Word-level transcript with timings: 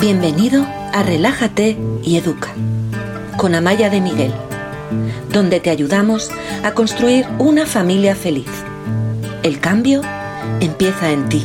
Bienvenido 0.00 0.62
a 0.62 1.02
Relájate 1.02 1.76
y 2.04 2.18
Educa 2.18 2.54
con 3.36 3.56
Amaya 3.56 3.90
de 3.90 4.00
Miguel, 4.00 4.32
donde 5.32 5.58
te 5.58 5.70
ayudamos 5.70 6.30
a 6.62 6.72
construir 6.72 7.26
una 7.40 7.66
familia 7.66 8.14
feliz. 8.14 8.46
El 9.42 9.58
cambio 9.58 10.02
empieza 10.60 11.10
en 11.10 11.28
ti. 11.28 11.44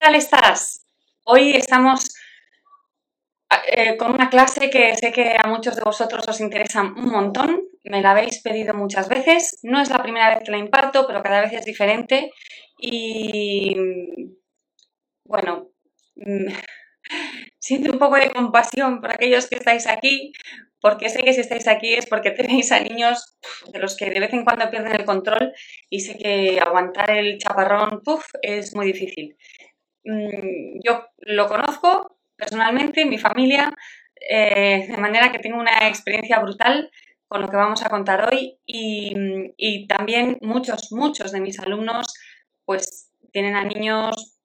¿Qué 0.00 0.16
estás? 0.16 0.80
Hoy 1.22 1.52
estamos 1.52 2.16
eh, 3.68 3.96
con 3.96 4.12
una 4.12 4.30
clase 4.30 4.70
que 4.70 4.94
sé 4.96 5.12
que 5.12 5.36
a 5.38 5.48
muchos 5.48 5.76
de 5.76 5.82
vosotros 5.82 6.26
os 6.28 6.40
interesa 6.40 6.82
un 6.82 7.10
montón, 7.10 7.62
me 7.84 8.02
la 8.02 8.10
habéis 8.12 8.40
pedido 8.42 8.74
muchas 8.74 9.08
veces, 9.08 9.58
no 9.62 9.80
es 9.80 9.90
la 9.90 10.02
primera 10.02 10.30
vez 10.30 10.44
que 10.44 10.50
la 10.50 10.58
imparto, 10.58 11.06
pero 11.06 11.22
cada 11.22 11.40
vez 11.40 11.52
es 11.52 11.64
diferente. 11.64 12.32
Y 12.78 13.76
bueno, 15.24 15.70
mm, 16.16 16.46
siento 17.58 17.92
un 17.92 17.98
poco 17.98 18.16
de 18.16 18.30
compasión 18.30 19.00
por 19.00 19.12
aquellos 19.12 19.46
que 19.48 19.56
estáis 19.56 19.86
aquí, 19.86 20.32
porque 20.80 21.08
sé 21.08 21.22
que 21.22 21.32
si 21.32 21.40
estáis 21.40 21.68
aquí 21.68 21.94
es 21.94 22.06
porque 22.06 22.30
tenéis 22.30 22.70
a 22.72 22.80
niños 22.80 23.36
de 23.72 23.78
los 23.78 23.96
que 23.96 24.10
de 24.10 24.20
vez 24.20 24.32
en 24.32 24.44
cuando 24.44 24.70
pierden 24.70 24.94
el 24.94 25.04
control 25.04 25.52
y 25.90 26.00
sé 26.00 26.18
que 26.18 26.60
aguantar 26.60 27.10
el 27.10 27.38
chaparrón 27.38 28.02
puff, 28.04 28.26
es 28.42 28.74
muy 28.74 28.86
difícil. 28.86 29.36
Mm, 30.04 30.80
yo 30.84 31.06
lo 31.18 31.48
conozco, 31.48 32.15
personalmente, 32.36 33.04
mi 33.04 33.18
familia, 33.18 33.72
eh, 34.28 34.86
de 34.88 34.96
manera 34.96 35.30
que 35.30 35.38
tengo 35.38 35.58
una 35.58 35.88
experiencia 35.88 36.38
brutal 36.40 36.90
con 37.28 37.42
lo 37.42 37.48
que 37.48 37.56
vamos 37.56 37.84
a 37.84 37.90
contar 37.90 38.32
hoy 38.32 38.58
y, 38.64 39.86
también 39.88 40.38
muchos, 40.40 40.92
muchos 40.92 41.32
de 41.32 41.40
mis 41.40 41.58
alumnos 41.58 42.14
pues 42.64 43.10
tienen 43.32 43.56
a 43.56 43.64
niños 43.64 44.38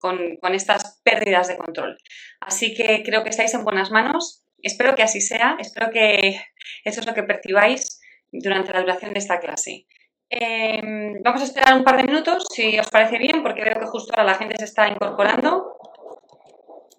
con, 0.00 0.36
con, 0.36 0.54
estas 0.54 1.00
pérdidas 1.04 1.48
de 1.48 1.56
control. 1.56 1.96
Así 2.40 2.74
que 2.74 3.02
creo 3.04 3.22
que 3.22 3.30
estáis 3.30 3.54
en 3.54 3.64
buenas 3.64 3.90
manos. 3.90 4.44
Espero 4.62 4.94
que 4.94 5.02
así 5.02 5.20
sea. 5.20 5.56
Espero 5.58 5.90
que 5.90 6.40
eso 6.84 7.00
es 7.00 7.06
lo 7.06 7.14
que 7.14 7.22
percibáis 7.22 8.00
durante 8.30 8.72
la 8.72 8.80
duración 8.80 9.12
de 9.12 9.20
esta 9.20 9.40
clase. 9.40 9.86
Em, 10.28 11.22
vamos 11.22 11.42
a 11.42 11.44
esperar 11.44 11.76
un 11.76 11.84
par 11.84 11.96
de 11.96 12.02
minutos, 12.02 12.46
si 12.52 12.78
os 12.78 12.90
parece 12.90 13.18
bien, 13.18 13.42
porque 13.42 13.62
veo 13.62 13.78
que 13.78 13.86
justo 13.86 14.12
ahora 14.12 14.32
la 14.32 14.38
gente 14.38 14.56
se 14.58 14.64
está 14.64 14.88
incorporando 14.88 15.75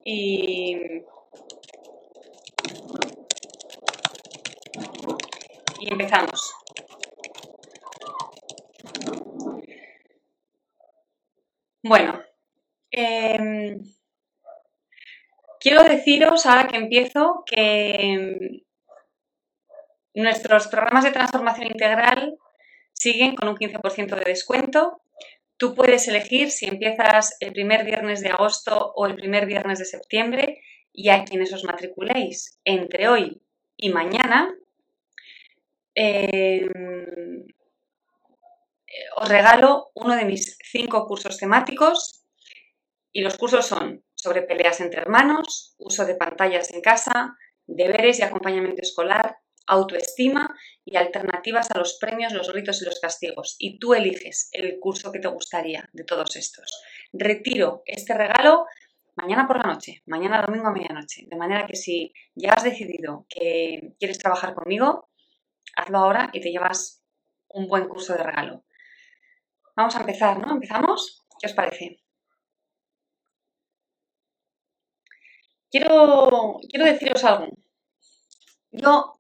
y, 0.10 1.04
y 5.82 5.92
empezamos. 5.92 6.54
Bueno, 11.84 12.22
em, 12.92 13.82
quiero 15.60 15.84
deciros 15.84 16.46
ahora 16.46 16.68
que 16.68 16.78
empiezo 16.78 17.44
que 17.46 17.90
em, 18.14 18.62
nuestros 20.14 20.68
programas 20.68 21.04
de 21.04 21.12
transformación 21.12 21.68
integral 21.68 22.38
siguen 22.94 23.36
con 23.36 23.50
un 23.50 23.58
15% 23.58 24.16
de 24.16 24.24
descuento 24.24 25.02
Tú 25.58 25.74
puedes 25.74 26.08
elegir 26.08 26.52
si 26.52 26.68
empiezas 26.68 27.36
el 27.40 27.52
primer 27.52 27.84
viernes 27.84 28.22
de 28.22 28.30
agosto 28.30 28.94
o 28.96 29.08
el 29.08 29.16
primer 29.16 29.48
viernes 29.48 29.80
de 29.80 29.86
septiembre 29.86 30.62
y 30.94 31.10
a 31.10 31.26
quienes 31.26 31.52
os 31.52 31.64
matriculéis 31.64 32.60
entre 32.64 33.08
hoy 33.08 33.42
y 33.76 33.90
mañana, 33.90 34.54
em, 35.96 37.46
os 39.16 39.30
regalo 39.30 39.92
uno 39.96 40.16
de 40.16 40.26
mis 40.26 40.58
cinco 40.64 41.08
cursos 41.08 41.38
temáticos 41.38 42.24
y 43.12 43.22
los 43.22 43.38
cursos 43.38 43.66
son 43.66 44.04
sobre 44.14 44.44
peleas 44.44 44.80
entre 44.80 45.02
hermanos, 45.02 45.76
uso 45.80 46.06
de 46.06 46.16
pantallas 46.16 46.72
en 46.72 46.82
casa, 46.82 47.36
deberes 47.66 48.20
y 48.20 48.24
acompañamiento 48.24 48.82
escolar, 48.82 49.38
autoestima 49.68 50.56
y 50.84 50.96
alternativas 50.96 51.70
a 51.72 51.78
los 51.78 51.98
premios, 52.00 52.34
los 52.34 52.52
ritos 52.54 52.82
y 52.82 52.86
los 52.86 53.00
castigos. 53.00 53.56
Y 53.60 53.80
tú 53.80 53.94
eliges 53.94 54.50
el 54.54 54.80
curso 54.80 55.12
que 55.12 55.20
te 55.20 55.28
gustaría 55.28 55.90
de 55.94 56.04
todos 56.04 56.36
estos. 56.36 56.82
Retiro 57.14 57.84
este 57.86 58.14
regalo 58.14 58.66
mañana 59.18 59.48
por 59.48 59.58
la 59.58 59.74
noche, 59.74 60.04
mañana 60.06 60.42
domingo 60.42 60.68
a 60.68 60.72
medianoche. 60.72 61.26
De 61.28 61.36
manera 61.36 61.66
que 61.68 61.76
si 61.76 62.14
ya 62.36 62.54
has 62.54 62.64
decidido 62.64 63.26
que 63.30 63.94
quieres 64.00 64.20
trabajar 64.20 64.54
conmigo, 64.54 65.10
hazlo 65.76 65.98
ahora 65.98 66.30
y 66.34 66.40
te 66.40 66.52
llevas 66.52 67.04
un 67.50 67.68
buen 67.68 67.88
curso 67.88 68.14
de 68.14 68.24
regalo. 68.24 68.64
Vamos 69.76 69.96
a 69.96 70.02
empezar, 70.02 70.40
¿no? 70.40 70.54
¿Empezamos? 70.54 71.26
¿Qué 71.40 71.48
os 71.48 71.54
parece? 71.54 72.02
Quiero, 75.70 76.60
quiero 76.70 76.86
deciros 76.86 77.24
algo. 77.24 77.48
Yo 78.72 79.17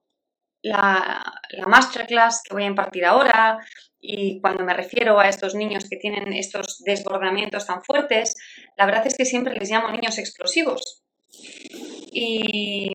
la, 0.62 1.24
masterclass 1.68 2.42
que 2.44 2.54
voy 2.54 2.64
a 2.64 2.68
impartir 2.68 3.06
ahora 3.06 3.60
y 4.00 4.40
cuando 4.42 4.64
me 4.64 4.74
refiero 4.74 5.20
a 5.20 5.28
estos 5.28 5.56
niños 5.56 5.88
que 5.90 5.98
tienen 5.98 6.34
estos 6.34 6.84
desbordamientos 6.86 7.66
tan 7.66 7.84
fuertes, 7.84 8.36
la 8.78 8.86
verdad 8.86 9.08
es 9.08 9.18
que 9.18 9.26
siempre 9.26 9.56
les 9.56 9.70
llamo 9.70 9.92
niños 9.92 10.18
explosivos. 10.18 11.04
Y, 12.12 12.92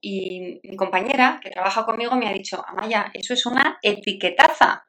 y 0.00 0.60
mi 0.62 0.76
compañera 0.76 1.40
que 1.42 1.50
trabaja 1.50 1.84
conmigo 1.84 2.16
me 2.16 2.28
ha 2.28 2.32
dicho, 2.32 2.62
Amaya, 2.66 3.10
eso 3.14 3.34
es 3.34 3.46
una 3.46 3.78
etiquetaza. 3.82 4.86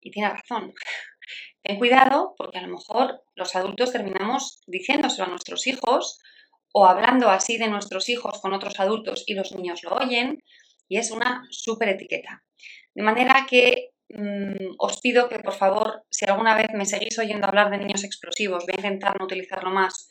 Y 0.00 0.10
tiene 0.10 0.30
razón. 0.30 0.74
Ten 1.62 1.78
cuidado 1.78 2.34
porque 2.36 2.58
a 2.58 2.62
lo 2.62 2.68
mejor 2.68 3.24
los 3.34 3.56
adultos 3.56 3.90
terminamos 3.90 4.60
diciéndoselo 4.66 5.24
a 5.24 5.30
nuestros 5.30 5.66
hijos 5.66 6.20
o 6.78 6.84
hablando 6.84 7.30
así 7.30 7.56
de 7.56 7.68
nuestros 7.68 8.10
hijos 8.10 8.38
con 8.42 8.52
otros 8.52 8.78
adultos 8.78 9.24
y 9.26 9.32
los 9.32 9.50
niños 9.52 9.82
lo 9.82 9.96
oyen 9.96 10.42
y 10.86 10.98
es 10.98 11.10
una 11.10 11.42
súper 11.50 11.88
etiqueta. 11.88 12.44
De 12.94 13.02
manera 13.02 13.46
que 13.48 13.92
mm, 14.10 14.74
os 14.76 15.00
pido 15.00 15.26
que 15.30 15.38
por 15.38 15.54
favor, 15.54 16.02
si 16.10 16.26
alguna 16.26 16.54
vez 16.54 16.66
me 16.74 16.84
seguís 16.84 17.18
oyendo 17.18 17.46
hablar 17.46 17.70
de 17.70 17.78
niños 17.78 18.04
explosivos, 18.04 18.66
voy 18.66 18.74
a 18.74 18.80
intentar 18.80 19.18
no 19.18 19.24
utilizarlo 19.24 19.70
más, 19.70 20.10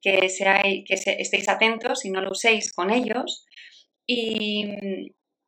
que, 0.00 0.20
que 0.86 0.94
estéis 0.94 1.48
atentos 1.50 2.06
y 2.06 2.10
no 2.10 2.22
lo 2.22 2.30
uséis 2.30 2.72
con 2.72 2.90
ellos. 2.90 3.44
Y, 4.06 4.64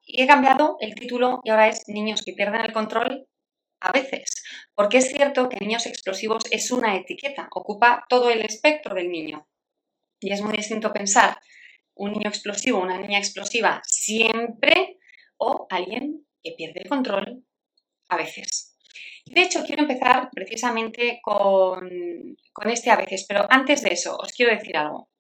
y 0.04 0.22
he 0.22 0.26
cambiado 0.26 0.76
el 0.80 0.94
título 0.94 1.40
y 1.44 1.50
ahora 1.50 1.68
es 1.68 1.88
Niños 1.88 2.22
que 2.22 2.34
pierden 2.34 2.60
el 2.60 2.74
control 2.74 3.26
a 3.80 3.90
veces, 3.90 4.44
porque 4.74 4.98
es 4.98 5.08
cierto 5.08 5.48
que 5.48 5.64
niños 5.64 5.86
explosivos 5.86 6.44
es 6.50 6.70
una 6.70 6.94
etiqueta, 6.94 7.48
ocupa 7.52 8.04
todo 8.10 8.28
el 8.28 8.42
espectro 8.42 8.94
del 8.94 9.10
niño. 9.10 9.46
Y 10.20 10.32
es 10.32 10.42
muy 10.42 10.56
distinto 10.56 10.92
pensar 10.92 11.38
un 11.94 12.12
niño 12.12 12.28
explosivo, 12.28 12.80
una 12.80 12.98
niña 12.98 13.18
explosiva 13.18 13.80
siempre 13.84 14.98
o 15.36 15.66
alguien 15.70 16.26
que 16.42 16.52
pierde 16.52 16.82
el 16.82 16.88
control 16.88 17.44
a 18.08 18.16
veces. 18.16 18.76
De 19.26 19.42
hecho, 19.42 19.64
quiero 19.64 19.82
empezar 19.82 20.30
precisamente 20.32 21.20
con, 21.22 22.36
con 22.52 22.70
este 22.70 22.90
a 22.90 22.96
veces, 22.96 23.26
pero 23.28 23.46
antes 23.50 23.82
de 23.82 23.92
eso 23.92 24.16
os 24.16 24.32
quiero 24.32 24.54
decir 24.56 24.76
algo. 24.76 25.10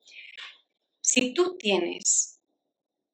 Si 1.00 1.34
tú 1.34 1.56
tienes 1.58 2.40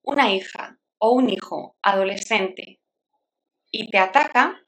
una 0.03 0.33
hija 0.33 0.79
o 0.99 1.13
un 1.13 1.31
hijo 1.31 1.77
adolescente 1.83 2.81
y 3.71 3.91
te 3.91 3.99
ataca, 3.99 4.63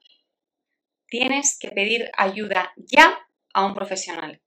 tienes 1.07 1.57
que 1.57 1.71
pedir 1.71 2.09
ayuda 2.17 2.73
ya 2.77 3.17
a 3.53 3.65
un 3.65 3.73
profesional. 3.73 4.41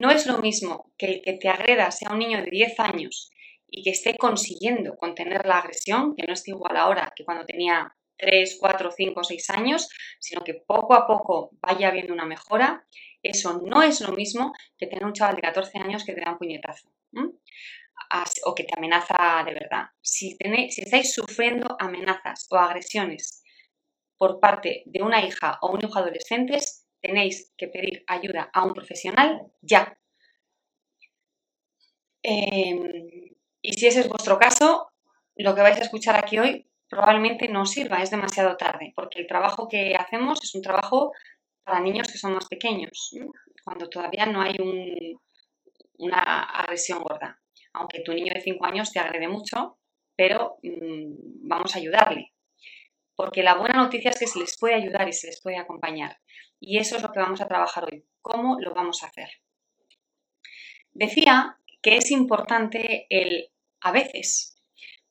No 0.00 0.10
es 0.10 0.24
lo 0.26 0.38
mismo 0.38 0.92
que 0.96 1.06
el 1.06 1.22
que 1.22 1.34
te 1.34 1.50
agreda 1.50 1.90
sea 1.90 2.10
un 2.10 2.20
niño 2.20 2.42
de 2.42 2.50
10 2.50 2.80
años 2.80 3.30
y 3.68 3.82
que 3.82 3.90
esté 3.90 4.16
consiguiendo 4.16 4.96
contener 4.96 5.44
la 5.44 5.58
agresión, 5.58 6.16
que 6.16 6.26
no 6.26 6.32
esté 6.32 6.52
igual 6.52 6.78
ahora 6.78 7.12
que 7.14 7.22
cuando 7.22 7.44
tenía 7.44 7.94
3, 8.16 8.56
4, 8.58 8.90
5, 8.90 9.24
6 9.24 9.50
años, 9.50 9.90
sino 10.18 10.42
que 10.42 10.54
poco 10.54 10.94
a 10.94 11.06
poco 11.06 11.50
vaya 11.60 11.88
habiendo 11.88 12.14
una 12.14 12.24
mejora, 12.24 12.86
eso 13.22 13.60
no 13.62 13.82
es 13.82 14.00
lo 14.00 14.12
mismo 14.12 14.54
que 14.78 14.86
tener 14.86 15.04
un 15.04 15.12
chaval 15.12 15.36
de 15.36 15.42
14 15.42 15.78
años 15.78 16.02
que 16.04 16.14
te 16.14 16.22
da 16.22 16.32
un 16.32 16.38
puñetazo 16.38 16.88
o 18.46 18.54
que 18.54 18.64
te 18.64 18.72
amenaza 18.78 19.44
de 19.44 19.52
verdad. 19.52 19.84
Si, 20.00 20.38
tenéis, 20.38 20.76
si 20.76 20.80
estáis 20.80 21.12
sufriendo 21.12 21.76
amenazas 21.78 22.46
o 22.50 22.56
agresiones 22.56 23.42
por 24.16 24.40
parte 24.40 24.82
de 24.86 25.02
una 25.02 25.22
hija 25.22 25.58
o 25.60 25.72
un 25.72 25.84
hijo 25.84 25.98
adolescentes, 25.98 26.79
tenéis 27.00 27.52
que 27.56 27.68
pedir 27.68 28.04
ayuda 28.06 28.50
a 28.52 28.64
un 28.64 28.74
profesional 28.74 29.40
ya. 29.60 29.96
Em, 32.22 32.82
y 33.62 33.72
si 33.72 33.86
ese 33.86 34.00
es 34.00 34.08
vuestro 34.08 34.38
caso, 34.38 34.90
lo 35.36 35.54
que 35.54 35.62
vais 35.62 35.78
a 35.78 35.82
escuchar 35.82 36.16
aquí 36.16 36.38
hoy 36.38 36.66
probablemente 36.88 37.48
no 37.48 37.64
sirva, 37.66 38.02
es 38.02 38.10
demasiado 38.10 38.56
tarde, 38.56 38.92
porque 38.96 39.20
el 39.20 39.26
trabajo 39.26 39.68
que 39.68 39.94
hacemos 39.94 40.40
es 40.42 40.54
un 40.54 40.62
trabajo 40.62 41.12
para 41.64 41.80
niños 41.80 42.08
que 42.10 42.18
son 42.18 42.34
más 42.34 42.46
pequeños, 42.48 43.14
cuando 43.64 43.88
todavía 43.88 44.26
no 44.26 44.42
hay 44.42 44.56
una 45.98 46.42
agresión 46.42 47.02
gorda. 47.02 47.38
aunque 47.72 48.00
tu 48.00 48.12
niño 48.12 48.32
de 48.34 48.40
5 48.40 48.66
años 48.66 48.90
te 48.90 48.98
agrede 48.98 49.28
mucho, 49.28 49.78
pero 50.16 50.58
mm, 50.64 51.48
vamos 51.48 51.74
a 51.74 51.78
ayudarle. 51.78 52.32
Porque 53.14 53.44
la 53.44 53.54
buena 53.54 53.76
noticia 53.80 54.10
es 54.10 54.18
que 54.18 54.26
se 54.26 54.40
les 54.40 54.58
puede 54.58 54.74
ayudar 54.74 55.08
y 55.08 55.12
se 55.12 55.28
les 55.28 55.40
puede 55.40 55.58
acompañar. 55.58 56.18
Y 56.60 56.78
eso 56.78 56.96
es 56.96 57.02
lo 57.02 57.10
que 57.10 57.18
vamos 57.18 57.40
a 57.40 57.48
trabajar 57.48 57.84
hoy. 57.84 58.04
¿Cómo 58.20 58.60
lo 58.60 58.74
vamos 58.74 59.02
a 59.02 59.06
hacer? 59.06 59.28
Decía 60.92 61.56
que 61.82 61.96
es 61.96 62.10
importante 62.10 63.06
el 63.08 63.50
a 63.80 63.92
veces, 63.92 64.60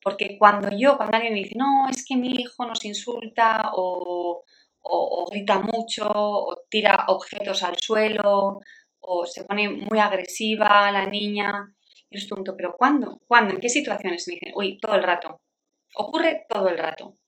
porque 0.00 0.36
cuando 0.38 0.68
yo, 0.76 0.96
cuando 0.96 1.16
alguien 1.16 1.34
me 1.34 1.40
dice, 1.40 1.56
no, 1.56 1.88
es 1.90 2.04
que 2.06 2.16
mi 2.16 2.30
hijo 2.40 2.64
nos 2.64 2.84
insulta 2.84 3.72
o, 3.74 4.44
grita 5.30 5.58
mucho 5.58 6.08
o 6.08 6.62
tira 6.68 7.04
objetos 7.08 7.62
al 7.62 7.76
suelo 7.78 8.60
o 9.00 9.26
se 9.26 9.44
pone 9.44 9.68
muy 9.68 9.98
agresiva 9.98 10.90
la 10.92 11.06
niña, 11.06 11.74
yo 12.10 12.18
les 12.18 12.26
pregunto, 12.26 12.54
¿pero 12.56 12.76
cuándo? 12.76 13.20
¿Cuándo? 13.26 13.54
¿En 13.54 13.60
qué 13.60 13.68
situaciones? 13.68 14.26
Me 14.26 14.34
dicen, 14.34 14.52
uy, 14.54 14.78
todo 14.78 14.94
el 14.94 15.02
rato. 15.02 15.40
Ocurre 15.94 16.46
todo 16.48 16.68
el 16.68 16.78
rato. 16.78 17.18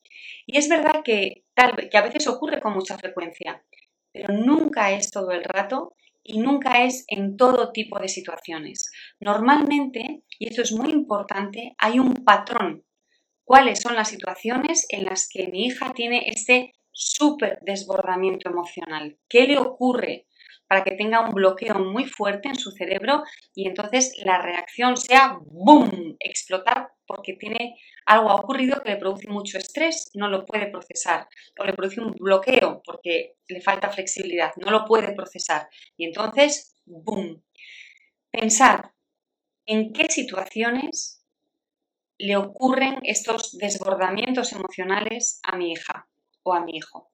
Y 0.47 0.59
es 0.59 0.69
verdad 0.69 1.03
que, 1.05 1.45
tal, 1.55 1.89
que 1.91 1.99
a 1.99 2.03
veces 2.03 2.27
ocurre 2.27 2.61
con 2.61 2.73
mucha 2.73 2.99
frecuencia, 2.99 3.65
pero 4.13 4.35
nunca 4.35 4.93
es 4.93 5.11
todo 5.11 5.33
el 5.33 5.45
rato 5.45 5.95
y 6.23 6.39
nunca 6.39 6.85
es 6.85 7.05
en 7.09 7.37
todo 7.37 7.73
tipo 7.73 7.99
de 7.99 8.09
situaciones. 8.09 8.91
Normalmente, 9.21 10.23
y 10.39 10.49
esto 10.49 10.63
es 10.63 10.73
muy 10.73 10.91
importante, 10.91 11.75
hay 11.79 11.99
un 11.99 12.25
patrón. 12.25 12.85
¿Cuáles 13.45 13.81
son 13.81 13.97
las 13.97 14.09
situaciones 14.09 14.87
en 14.89 15.05
las 15.05 15.29
que 15.29 15.49
mi 15.49 15.67
hija 15.67 15.93
tiene 15.93 16.29
este 16.29 16.75
súper 16.93 17.59
desbordamiento 17.63 18.49
emocional? 18.49 19.19
¿Qué 19.29 19.47
le 19.47 19.59
ocurre 19.59 20.27
para 20.69 20.85
que 20.85 20.93
tenga 20.93 21.21
un 21.21 21.35
bloqueo 21.35 21.81
muy 21.81 22.07
fuerte 22.07 22.49
en 22.49 22.55
su 22.55 22.71
cerebro 22.71 23.25
y 23.55 23.69
entonces 23.69 24.15
la 24.25 24.41
reacción 24.41 24.97
sea 24.97 25.39
¡boom! 25.45 26.17
explotar 26.19 26.93
porque 27.15 27.35
tiene 27.35 27.79
algo 28.07 28.31
ha 28.31 28.37
ocurrido 28.37 28.83
que 28.83 28.89
le 28.89 28.97
produce 28.97 29.29
mucho 29.29 29.59
estrés, 29.59 30.11
no 30.15 30.29
lo 30.29 30.47
puede 30.47 30.69
procesar, 30.69 31.29
o 31.59 31.65
le 31.65 31.75
produce 31.75 32.01
un 32.01 32.13
bloqueo 32.13 32.81
porque 32.83 33.37
le 33.49 33.61
falta 33.61 33.91
flexibilidad, 33.91 34.53
no 34.57 34.71
lo 34.71 34.87
puede 34.87 35.13
procesar. 35.13 35.69
Y 35.99 36.07
entonces, 36.07 36.75
¡boom! 36.87 37.45
Pensar 38.31 38.95
en 39.67 39.93
qué 39.93 40.09
situaciones 40.09 41.23
le 42.17 42.37
ocurren 42.37 43.01
estos 43.03 43.59
desbordamientos 43.59 44.53
emocionales 44.53 45.39
a 45.43 45.57
mi 45.57 45.73
hija 45.73 46.09
o 46.45 46.55
a 46.55 46.65
mi 46.65 46.77
hijo. 46.77 47.13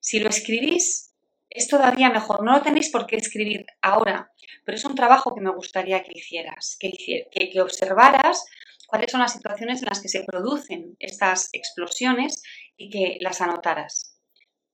Si 0.00 0.18
lo 0.18 0.30
escribís, 0.30 1.14
es 1.56 1.68
todavía 1.68 2.10
mejor. 2.10 2.44
No 2.44 2.52
lo 2.52 2.62
tenéis 2.62 2.90
por 2.90 3.06
qué 3.06 3.16
escribir 3.16 3.64
ahora, 3.80 4.30
pero 4.64 4.76
es 4.76 4.84
un 4.84 4.94
trabajo 4.94 5.34
que 5.34 5.40
me 5.40 5.50
gustaría 5.50 6.02
que 6.02 6.12
hicieras, 6.14 6.76
que, 6.78 6.90
que, 7.30 7.60
observaras 7.60 8.44
cuáles 8.86 9.10
son 9.10 9.20
las 9.20 9.32
situaciones 9.32 9.82
en 9.82 9.88
las 9.88 10.00
que 10.02 10.08
se 10.08 10.24
producen 10.24 10.96
estas 11.00 11.48
explosiones 11.52 12.42
y 12.76 12.90
que 12.90 13.16
las 13.20 13.40
anotaras. 13.40 14.18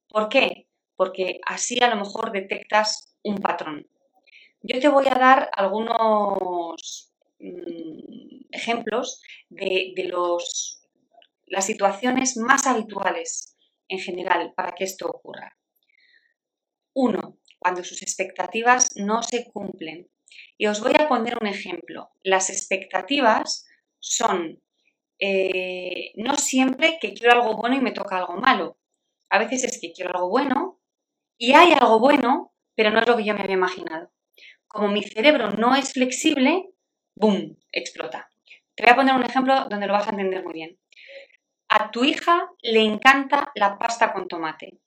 ¿Por 0.08 0.28
qué? 0.28 0.66
Porque 0.96 1.40
así 1.46 1.80
a 1.82 1.88
lo 1.88 1.96
mejor 1.96 2.32
detectas 2.32 3.14
un 3.22 3.36
patrón. 3.36 3.86
Yo 4.62 4.80
te 4.80 4.88
voy 4.88 5.06
a 5.08 5.14
dar 5.14 5.50
algunos 5.54 7.12
mm, 7.38 8.46
ejemplos 8.50 9.22
de, 9.48 9.92
de 9.94 10.04
los, 10.04 10.82
las 11.46 11.64
situaciones 11.64 12.36
más 12.36 12.66
habituales 12.66 13.56
en 13.88 14.00
general 14.00 14.52
para 14.56 14.72
que 14.72 14.84
esto 14.84 15.06
ocurra. 15.06 15.56
Uno, 16.94 17.38
cuando 17.58 17.84
sus 17.84 18.02
expectativas 18.02 18.90
no 18.96 19.22
se 19.22 19.44
cumplen. 19.44 20.10
Y 20.58 20.66
os 20.66 20.80
voy 20.80 20.92
a 20.98 21.08
poner 21.08 21.36
un 21.40 21.46
ejemplo. 21.46 22.10
Las 22.22 22.50
expectativas 22.50 23.66
son 23.98 24.62
eh, 25.18 26.12
no 26.16 26.36
siempre 26.36 26.98
que 27.00 27.14
quiero 27.14 27.34
algo 27.34 27.56
bueno 27.56 27.76
y 27.76 27.80
me 27.80 27.92
toca 27.92 28.18
algo 28.18 28.36
malo. 28.36 28.78
A 29.30 29.38
veces 29.38 29.64
es 29.64 29.80
que 29.80 29.92
quiero 29.92 30.10
algo 30.10 30.28
bueno 30.28 30.80
y 31.38 31.52
hay 31.52 31.72
algo 31.72 31.98
bueno, 32.00 32.52
pero 32.74 32.90
no 32.90 33.00
es 33.00 33.06
lo 33.06 33.16
que 33.16 33.24
yo 33.24 33.34
me 33.34 33.42
había 33.42 33.54
imaginado. 33.54 34.10
Como 34.66 34.88
mi 34.88 35.02
cerebro 35.02 35.50
no 35.52 35.76
es 35.76 35.92
flexible, 35.92 36.70
¡boom!, 37.14 37.56
explota. 37.70 38.30
Te 38.74 38.82
voy 38.82 38.92
a 38.92 38.96
poner 38.96 39.14
un 39.14 39.24
ejemplo 39.24 39.66
donde 39.70 39.86
lo 39.86 39.92
vas 39.92 40.08
a 40.08 40.10
entender 40.10 40.42
muy 40.42 40.54
bien. 40.54 40.78
A 41.68 41.90
tu 41.90 42.04
hija 42.04 42.48
le 42.60 42.80
encanta 42.80 43.52
la 43.54 43.78
pasta 43.78 44.12
con 44.12 44.28
tomate 44.28 44.81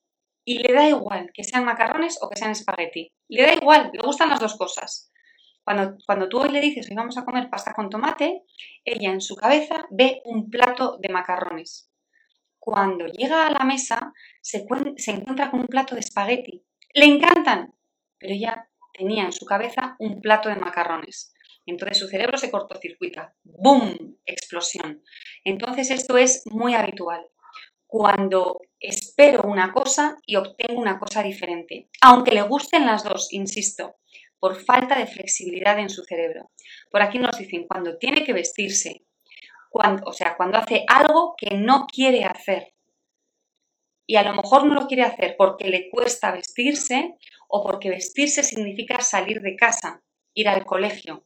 y 0.46 0.60
le 0.60 0.74
da 0.74 0.88
igual 0.88 1.32
que 1.34 1.44
sean 1.44 1.66
macarrones 1.66 2.20
o 2.22 2.30
que 2.30 2.38
sean 2.38 2.52
espagueti. 2.52 3.12
Le 3.28 3.42
da 3.42 3.54
igual, 3.54 3.90
le 3.92 4.02
gustan 4.02 4.30
las 4.30 4.40
dos 4.40 4.56
cosas. 4.56 5.12
Cuando, 5.64 5.98
cuando 6.06 6.30
tú 6.30 6.40
hoy 6.40 6.50
le 6.50 6.62
dices, 6.62 6.88
hoy 6.90 6.96
vamos 6.96 7.18
a 7.18 7.26
comer 7.26 7.50
pasta 7.50 7.74
con 7.74 7.90
tomate, 7.90 8.44
ella 8.86 9.12
en 9.12 9.22
su 9.22 9.36
cabeza 9.36 9.88
ve 9.90 10.22
un 10.24 10.52
plato 10.52 11.00
de 11.02 11.10
macarrones. 11.10 11.92
Cuando 12.60 13.08
llega 13.08 13.48
a 13.48 13.52
la 13.52 13.66
mesa, 13.66 14.14
se, 14.42 14.66
encuentra 15.08 15.50
con 15.50 15.62
un 15.62 15.68
plato 15.68 15.96
de 15.96 16.02
espagueti. 16.02 16.64
Le 16.94 17.06
encantan, 17.06 17.74
pero 18.20 18.34
ella 18.34 18.70
tenía 18.94 19.26
en 19.26 19.34
su 19.34 19.46
cabeza 19.46 19.96
un 19.98 20.22
plato 20.22 20.50
de 20.50 20.56
macarrones. 20.56 21.34
Entonces 21.66 21.98
su 21.98 22.08
cerebro 22.08 22.38
se 22.38 22.52
cortocircuita. 22.52 23.36
¡Boom! 23.44 24.20
Explosión. 24.26 25.02
Entonces 25.44 25.90
esto 25.90 26.18
es 26.18 26.44
muy 26.46 26.76
habitual 26.76 27.26
cuando 27.88 28.60
espero 28.88 29.44
una 29.44 29.72
cosa 29.72 30.18
y 30.26 30.36
obtengo 30.36 30.82
una 30.82 31.00
cosa 31.00 31.24
diferente, 31.24 31.90
aunque 32.02 32.32
le 32.32 32.42
gusten 32.42 32.86
las 32.86 33.04
dos, 33.04 33.32
insisto, 33.32 33.96
por 34.40 34.64
falta 34.64 34.98
de 34.98 35.08
flexibilidad 35.08 35.80
en 35.80 35.90
su 35.90 36.04
cerebro. 36.04 36.52
Por 36.92 37.02
aquí 37.02 37.18
nos 37.18 37.38
dicen 37.38 37.66
cuando 37.68 37.98
tiene 37.98 38.24
que 38.24 38.34
vestirse, 38.34 39.06
cuando, 39.70 40.04
o 40.06 40.14
sea, 40.14 40.36
cuando 40.38 40.58
hace 40.58 40.86
algo 40.88 41.36
que 41.38 41.56
no 41.58 41.88
quiere 41.88 42.26
hacer. 42.26 42.74
Y 44.08 44.18
a 44.18 44.24
lo 44.24 44.36
mejor 44.36 44.66
no 44.66 44.76
lo 44.76 44.88
quiere 44.88 45.04
hacer 45.04 45.36
porque 45.38 45.70
le 45.70 45.90
cuesta 45.90 46.32
vestirse 46.32 47.16
o 47.48 47.64
porque 47.64 47.90
vestirse 47.90 48.44
significa 48.44 49.02
salir 49.02 49.42
de 49.42 49.56
casa, 49.56 50.04
ir 50.34 50.48
al 50.48 50.64
colegio. 50.64 51.26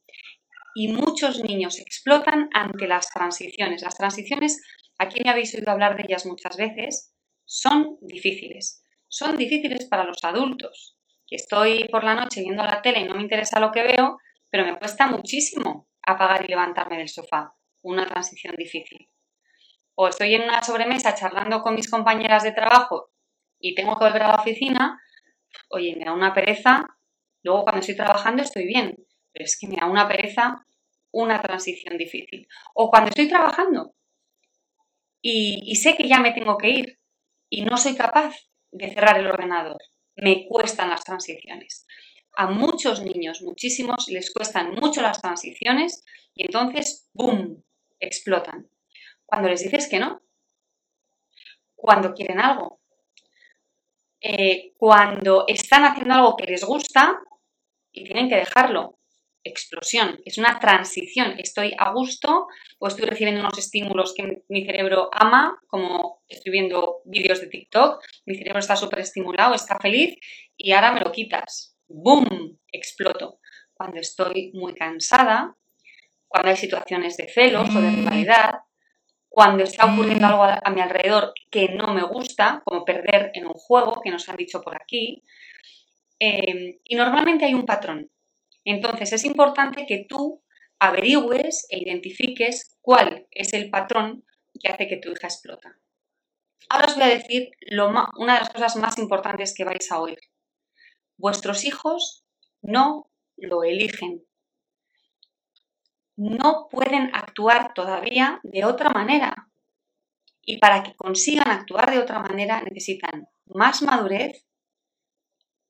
Y 0.76 0.88
muchos 0.88 1.44
niños 1.44 1.80
explotan 1.80 2.50
ante 2.54 2.88
las 2.88 3.10
transiciones. 3.10 3.82
Las 3.82 3.98
transiciones 3.98 4.62
aquí 4.98 5.20
me 5.24 5.32
habéis 5.32 5.54
oído 5.56 5.72
hablar 5.72 5.98
de 5.98 6.04
ellas 6.04 6.26
muchas 6.26 6.56
veces, 6.56 7.14
son 7.50 7.98
difíciles. 8.02 8.84
Son 9.08 9.36
difíciles 9.36 9.86
para 9.86 10.04
los 10.04 10.24
adultos, 10.24 10.96
que 11.26 11.36
estoy 11.36 11.88
por 11.88 12.04
la 12.04 12.14
noche 12.14 12.42
viendo 12.42 12.64
la 12.64 12.80
tele 12.84 13.00
y 13.00 13.06
no 13.06 13.16
me 13.16 13.24
interesa 13.24 13.60
lo 13.60 13.72
que 13.72 13.82
veo, 13.82 14.20
pero 14.52 14.66
me 14.66 14.78
cuesta 14.78 15.08
muchísimo 15.08 15.88
apagar 16.04 16.46
y 16.46 16.48
levantarme 16.48 17.00
del 17.00 17.10
sofá. 17.10 17.56
Una 17.82 18.06
transición 18.06 18.56
difícil. 18.56 19.10
O 19.96 20.08
estoy 20.08 20.36
en 20.36 20.44
una 20.44 20.62
sobremesa 20.62 21.16
charlando 21.16 21.64
con 21.64 21.74
mis 21.74 21.90
compañeras 21.90 22.44
de 22.44 22.52
trabajo 22.52 23.10
y 23.60 23.74
tengo 23.74 23.98
que 23.98 24.06
volver 24.06 24.22
a 24.22 24.28
la 24.28 24.36
oficina, 24.36 25.02
oye, 25.70 25.96
me 25.96 26.06
da 26.06 26.14
una 26.14 26.36
pereza, 26.36 26.86
luego 27.42 27.64
cuando 27.64 27.80
estoy 27.80 27.96
trabajando 27.96 28.44
estoy 28.44 28.68
bien, 28.68 28.96
pero 29.34 29.46
es 29.46 29.58
que 29.60 29.68
me 29.68 29.78
da 29.78 29.88
una 29.88 30.08
pereza 30.08 30.68
una 31.12 31.42
transición 31.42 31.98
difícil. 31.98 32.48
O 32.76 32.92
cuando 32.92 33.10
estoy 33.10 33.28
trabajando 33.28 33.96
y, 35.20 35.76
sé 35.78 35.96
que 35.96 36.08
ya 36.08 36.20
me 36.20 36.32
tengo 36.32 36.58
que 36.60 36.70
ir 36.70 36.99
y 37.50 37.64
no 37.64 37.78
soy 37.78 37.96
capaz 37.96 38.36
de 38.72 38.94
cerrar 38.94 39.18
el 39.18 39.28
ordenador. 39.28 39.82
Me 40.16 40.46
cuestan 40.48 40.90
las 40.90 41.04
transiciones. 41.04 41.88
A 42.38 42.48
muchos 42.48 43.02
niños, 43.02 43.42
muchísimos, 43.42 44.08
les 44.10 44.32
cuestan 44.32 44.74
mucho 44.76 45.02
las 45.02 45.22
transiciones 45.22 46.04
y 46.36 46.46
entonces, 46.46 47.10
¡boom!, 47.14 47.64
explotan. 48.00 48.70
Cuando 49.26 49.50
les 49.50 49.62
dices 49.62 49.88
que 49.90 50.00
no, 50.00 50.22
cuando 51.76 52.14
quieren 52.14 52.40
algo, 52.40 52.82
eh, 54.22 54.74
cuando 54.78 55.46
están 55.48 55.86
haciendo 55.86 56.14
algo 56.14 56.36
que 56.36 56.46
les 56.46 56.64
gusta 56.64 57.20
y 57.92 58.04
tienen 58.04 58.30
que 58.30 58.36
dejarlo, 58.36 58.99
explosión, 59.44 60.20
es 60.26 60.38
una 60.38 60.60
transición. 60.60 61.36
Estoy 61.38 61.74
a 61.78 61.92
gusto 61.92 62.48
o 62.80 62.88
estoy 62.88 63.06
recibiendo 63.06 63.42
unos 63.42 63.58
estímulos 63.58 64.14
que 64.16 64.44
mi 64.48 64.66
cerebro 64.66 65.10
ama, 65.14 65.60
como 65.68 66.24
estoy 66.28 66.52
viendo 66.52 67.02
vídeos 67.06 67.42
de 67.42 67.48
TikTok, 67.48 68.04
mi 68.26 68.36
cerebro 68.36 68.60
está 68.60 68.76
súper 68.76 69.00
estimulado, 69.00 69.56
está 69.56 69.78
feliz 69.80 70.16
y 70.58 70.72
ahora 70.72 70.92
me 70.92 71.02
lo 71.02 71.12
quitas. 71.12 71.78
¡Boom! 71.88 72.60
Exploto. 72.72 73.40
Cuando 73.74 74.00
estoy 74.00 74.52
muy 74.54 74.76
cansada, 74.76 75.56
cuando 76.28 76.50
hay 76.50 76.58
situaciones 76.58 77.18
de 77.18 77.28
celos 77.28 77.74
o 77.76 77.82
de 77.82 77.90
rivalidad, 77.90 78.60
cuando 79.30 79.64
está 79.64 79.86
ocurriendo 79.86 80.28
algo 80.28 80.44
a, 80.44 80.70
mi 80.72 80.82
alrededor 80.82 81.34
que 81.50 81.70
no 81.70 81.94
me 81.94 82.04
gusta, 82.04 82.62
como 82.66 82.84
perder 82.84 83.32
en 83.34 83.46
un 83.46 83.54
juego, 83.54 84.02
que 84.04 84.12
nos 84.12 84.28
han 84.28 84.36
dicho 84.36 84.62
por 84.62 84.76
aquí. 84.76 85.24
Eh, 86.20 86.80
y 86.84 86.96
normalmente 86.96 87.46
hay 87.46 87.54
un 87.54 87.66
patrón. 87.66 88.10
Entonces 88.70 89.12
es 89.14 89.26
importante 89.26 89.88
que 89.88 90.06
tú 90.08 90.44
averigües 90.78 91.66
e 91.72 91.80
identifiques 91.80 92.78
cuál 92.82 93.28
es 93.32 93.54
el 93.54 93.72
patrón 93.72 94.24
que 94.62 94.72
hace 94.72 94.88
que 94.88 94.98
tu 94.98 95.10
hija 95.10 95.26
explota. 95.26 95.76
Ahora 96.70 96.86
os 96.86 96.94
voy 96.94 97.06
a 97.06 97.08
decir 97.08 97.50
una 97.72 98.34
de 98.36 98.40
las 98.42 98.52
cosas 98.52 98.76
más 98.76 99.00
importantes 99.00 99.56
que 99.56 99.64
vais 99.64 99.92
a 99.92 100.00
oír. 100.00 100.20
Vuestros 101.18 101.66
hijos 101.66 102.24
no 102.62 103.10
lo 103.38 103.64
eligen. 103.64 104.24
no 106.16 106.68
pueden 106.70 107.10
actuar 107.16 107.74
todavía 107.74 108.40
de 108.44 108.66
otra 108.66 108.92
manera. 108.92 109.48
Y 110.42 110.60
para 110.60 110.84
que 110.84 110.94
consigan 110.96 111.50
actuar 111.50 111.90
de 111.90 111.98
otra 111.98 112.20
manera 112.20 112.62
necesitan 112.62 113.30
más 113.46 113.82
madurez, 113.82 114.46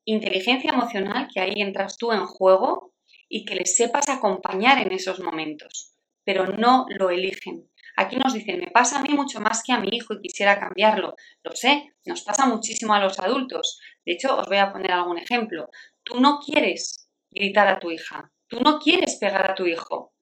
inteligencia 0.06 0.72
emocional, 0.72 1.28
que 1.32 1.40
ahí 1.40 1.62
entras 1.62 1.98
tú 1.98 2.12
en 2.12 2.26
juego, 2.26 2.89
y 3.30 3.46
que 3.46 3.56
les 3.56 3.78
sepas 3.78 4.10
acompañar 4.10 4.80
en 4.80 4.92
esos 4.92 5.20
momentos, 5.20 5.94
pero 6.26 6.48
no 6.48 6.86
lo 6.90 7.12
eligen. 7.12 7.70
Aquí 7.96 8.16
nos 8.16 8.34
dicen, 8.34 8.60
me 8.60 8.72
pasa 8.72 9.00
a 9.00 9.02
mí 9.02 9.10
mucho 9.10 9.40
más 9.40 9.62
que 9.64 9.74
a 9.74 9.80
mi 9.80 9.90
hijo 9.92 10.14
y 10.14 10.22
quisiera 10.22 10.60
cambiarlo. 10.60 11.16
Lo 11.44 11.52
sé, 11.52 11.94
nos 12.06 12.24
pasa 12.24 12.46
muchísimo 12.46 12.94
a 12.94 13.00
los 13.00 13.20
adultos. 13.20 13.80
De 14.06 14.14
hecho, 14.14 14.38
os 14.38 14.48
voy 14.48 14.58
a 14.58 14.72
poner 14.72 14.92
algún 14.92 15.18
ejemplo. 15.18 15.70
Tú 16.04 16.20
no 16.20 16.40
quieres 16.40 17.10
gritar 17.30 17.68
a 17.68 17.80
tu 17.80 17.92
hija, 17.92 18.32
tú 18.48 18.60
no 18.62 18.80
quieres 18.80 19.18
pegar 19.18 19.52
a 19.52 19.56
tu 19.56 19.66
hijo, 19.66 20.14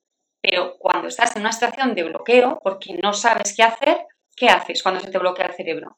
pero 0.41 0.75
cuando 0.77 1.07
estás 1.07 1.35
en 1.35 1.43
una 1.43 1.51
situación 1.51 1.95
de 1.95 2.03
bloqueo, 2.03 2.59
porque 2.63 2.97
no 3.01 3.13
sabes 3.13 3.55
qué 3.55 3.63
hacer, 3.63 4.05
¿qué 4.35 4.49
haces 4.49 4.83
cuando 4.83 4.99
se 4.99 5.11
te 5.11 5.17
bloquea 5.17 5.47
el 5.47 5.53
cerebro? 5.53 5.97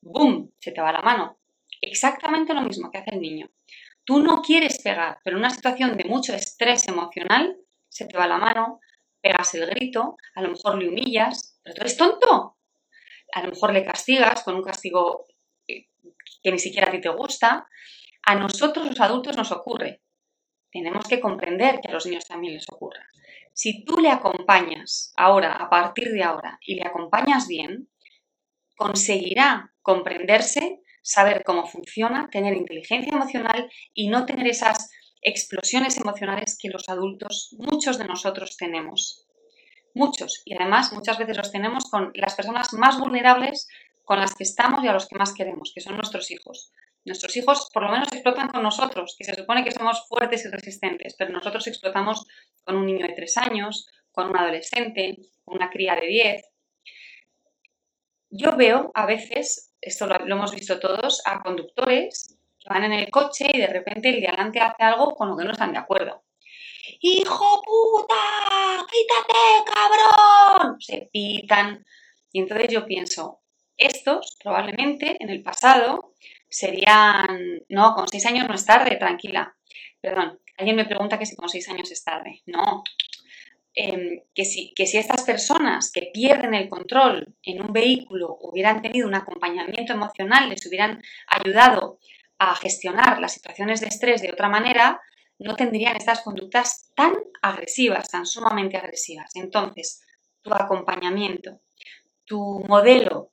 ¡Bum! 0.00 0.50
Se 0.58 0.72
te 0.72 0.80
va 0.80 0.92
la 0.92 1.02
mano. 1.02 1.38
Exactamente 1.80 2.54
lo 2.54 2.62
mismo 2.62 2.90
que 2.90 2.98
hace 2.98 3.10
el 3.14 3.20
niño. 3.20 3.48
Tú 4.04 4.20
no 4.22 4.42
quieres 4.42 4.82
pegar, 4.82 5.18
pero 5.22 5.36
en 5.36 5.44
una 5.44 5.50
situación 5.50 5.96
de 5.96 6.04
mucho 6.04 6.34
estrés 6.34 6.88
emocional, 6.88 7.56
se 7.88 8.06
te 8.06 8.18
va 8.18 8.26
la 8.26 8.38
mano, 8.38 8.80
pegas 9.20 9.54
el 9.54 9.66
grito, 9.66 10.16
a 10.34 10.42
lo 10.42 10.50
mejor 10.50 10.76
le 10.76 10.88
humillas, 10.88 11.60
pero 11.62 11.74
tú 11.74 11.80
eres 11.82 11.96
tonto. 11.96 12.56
A 13.34 13.42
lo 13.42 13.50
mejor 13.50 13.72
le 13.72 13.84
castigas 13.84 14.42
con 14.42 14.56
un 14.56 14.62
castigo 14.62 15.26
eh, 15.68 15.86
que 16.42 16.52
ni 16.52 16.58
siquiera 16.58 16.88
a 16.88 16.90
ti 16.90 17.00
te 17.00 17.08
gusta. 17.08 17.66
A 18.24 18.34
nosotros 18.34 18.86
los 18.86 19.00
adultos 19.00 19.36
nos 19.36 19.52
ocurre. 19.52 20.02
Tenemos 20.70 21.06
que 21.06 21.20
comprender 21.20 21.80
que 21.80 21.88
a 21.88 21.92
los 21.92 22.06
niños 22.06 22.26
también 22.26 22.54
les 22.54 22.68
ocurra. 22.68 23.06
Si 23.54 23.84
tú 23.84 23.98
le 23.98 24.10
acompañas 24.10 25.12
ahora, 25.16 25.52
a 25.52 25.68
partir 25.68 26.10
de 26.12 26.22
ahora, 26.22 26.58
y 26.62 26.76
le 26.76 26.86
acompañas 26.86 27.46
bien, 27.46 27.88
conseguirá 28.76 29.74
comprenderse, 29.82 30.80
saber 31.02 31.42
cómo 31.44 31.66
funciona, 31.66 32.28
tener 32.30 32.54
inteligencia 32.54 33.12
emocional 33.12 33.70
y 33.92 34.08
no 34.08 34.24
tener 34.24 34.46
esas 34.46 34.90
explosiones 35.20 35.96
emocionales 35.98 36.56
que 36.60 36.68
los 36.68 36.88
adultos, 36.88 37.54
muchos 37.58 37.98
de 37.98 38.06
nosotros 38.06 38.56
tenemos. 38.56 39.26
Muchos. 39.94 40.42
Y 40.44 40.54
además 40.54 40.92
muchas 40.92 41.18
veces 41.18 41.36
los 41.36 41.52
tenemos 41.52 41.84
con 41.90 42.12
las 42.14 42.34
personas 42.34 42.72
más 42.72 42.98
vulnerables 42.98 43.68
con 44.04 44.18
las 44.18 44.34
que 44.34 44.44
estamos 44.44 44.82
y 44.82 44.88
a 44.88 44.92
los 44.92 45.06
que 45.06 45.16
más 45.16 45.32
queremos, 45.34 45.72
que 45.74 45.80
son 45.80 45.96
nuestros 45.96 46.30
hijos. 46.30 46.72
Nuestros 47.04 47.36
hijos 47.36 47.68
por 47.72 47.82
lo 47.82 47.90
menos 47.90 48.08
explotan 48.12 48.48
con 48.48 48.62
nosotros, 48.62 49.16
que 49.18 49.24
se 49.24 49.34
supone 49.34 49.64
que 49.64 49.72
somos 49.72 50.06
fuertes 50.08 50.44
y 50.44 50.48
resistentes, 50.48 51.14
pero 51.18 51.32
nosotros 51.32 51.66
explotamos 51.66 52.26
con 52.64 52.76
un 52.76 52.86
niño 52.86 53.06
de 53.06 53.14
tres 53.14 53.36
años, 53.36 53.88
con 54.12 54.30
un 54.30 54.36
adolescente, 54.36 55.16
con 55.44 55.56
una 55.56 55.70
cría 55.70 55.94
de 55.96 56.06
10. 56.06 56.42
Yo 58.30 58.56
veo 58.56 58.92
a 58.94 59.06
veces, 59.06 59.71
esto 59.82 60.06
lo, 60.06 60.16
hemos 60.16 60.54
visto 60.54 60.78
todos, 60.78 61.20
a 61.26 61.42
conductores 61.42 62.38
van 62.68 62.84
en 62.84 62.92
el 62.92 63.10
coche 63.10 63.48
y 63.52 63.58
de 63.58 63.66
repente 63.66 64.08
el 64.08 64.20
de 64.20 64.28
hace 64.60 64.82
algo 64.82 65.14
con 65.14 65.28
lo 65.28 65.36
que 65.36 65.44
no 65.44 65.50
están 65.50 65.72
de 65.72 65.78
acuerdo. 65.78 66.22
¡Hijo 67.00 67.62
puta! 67.64 68.86
¡Quítate, 68.90 69.72
cabrón! 69.72 70.80
Se 70.80 71.08
pitan. 71.12 71.84
Y 72.30 72.40
entonces 72.40 72.68
yo 72.68 72.86
pienso, 72.86 73.40
estos 73.76 74.36
probablemente 74.42 75.16
en 75.20 75.30
el 75.30 75.42
pasado 75.42 76.14
serían, 76.48 77.60
no, 77.68 77.94
con 77.94 78.08
seis 78.08 78.24
años 78.26 78.46
no 78.48 78.54
es 78.54 78.64
tarde, 78.64 78.96
tranquila. 78.96 79.56
Perdón, 80.00 80.40
alguien 80.56 80.76
me 80.76 80.84
pregunta 80.84 81.18
que 81.18 81.26
si 81.26 81.36
con 81.36 81.48
seis 81.48 81.68
años 81.68 81.90
es 81.90 82.04
tarde. 82.04 82.42
No, 82.46 82.84
em, 83.82 84.22
que, 84.34 84.44
si, 84.44 84.72
que 84.76 84.86
si 84.86 84.98
estas 84.98 85.24
personas 85.24 85.90
que 85.90 86.10
pierden 86.14 86.54
el 86.54 86.68
control 86.68 87.34
en 87.42 87.62
un 87.62 87.72
vehículo 87.72 88.38
hubieran 88.40 88.80
tenido 88.80 89.08
un 89.08 89.14
acompañamiento 89.14 89.92
emocional, 89.92 90.48
les 90.48 90.64
hubieran 90.66 91.02
ayudado 91.26 91.98
a 92.38 92.54
gestionar 92.54 93.20
las 93.20 93.32
situaciones 93.32 93.80
de 93.80 93.88
estrés 93.88 94.22
de 94.22 94.30
otra 94.30 94.48
manera, 94.48 95.00
no 95.38 95.56
tendrían 95.56 95.96
estas 95.96 96.20
conductas 96.20 96.92
tan 96.94 97.12
agresivas, 97.40 98.08
tan 98.08 98.24
sumamente 98.24 98.76
agresivas. 98.76 99.34
Entonces, 99.34 100.02
tu 100.42 100.54
acompañamiento, 100.54 101.60
tu 102.24 102.60
modelo, 102.68 103.30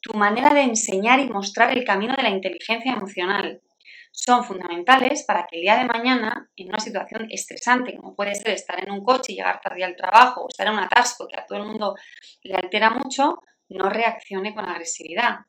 tu 0.00 0.16
manera 0.16 0.54
de 0.54 0.62
enseñar 0.62 1.18
y 1.18 1.28
mostrar 1.28 1.76
el 1.76 1.84
camino 1.84 2.14
de 2.16 2.22
la 2.22 2.30
inteligencia 2.30 2.92
emocional 2.92 3.60
son 4.10 4.44
fundamentales 4.44 5.24
para 5.24 5.46
que 5.46 5.56
el 5.56 5.62
día 5.62 5.76
de 5.76 5.84
mañana, 5.84 6.50
en 6.56 6.68
una 6.68 6.80
situación 6.80 7.26
estresante, 7.30 7.96
como 7.96 8.14
puede 8.14 8.34
ser 8.34 8.50
estar 8.50 8.82
en 8.82 8.90
un 8.90 9.04
coche 9.04 9.32
y 9.32 9.36
llegar 9.36 9.60
tarde 9.60 9.84
al 9.84 9.96
trabajo 9.96 10.42
o 10.42 10.48
estar 10.48 10.66
en 10.66 10.74
un 10.74 10.80
atasco 10.80 11.26
que 11.28 11.40
a 11.40 11.46
todo 11.46 11.58
el 11.58 11.66
mundo 11.66 11.94
le 12.42 12.54
altera 12.54 12.90
mucho, 12.90 13.42
no 13.68 13.88
reaccione 13.88 14.54
con 14.54 14.64
agresividad, 14.64 15.40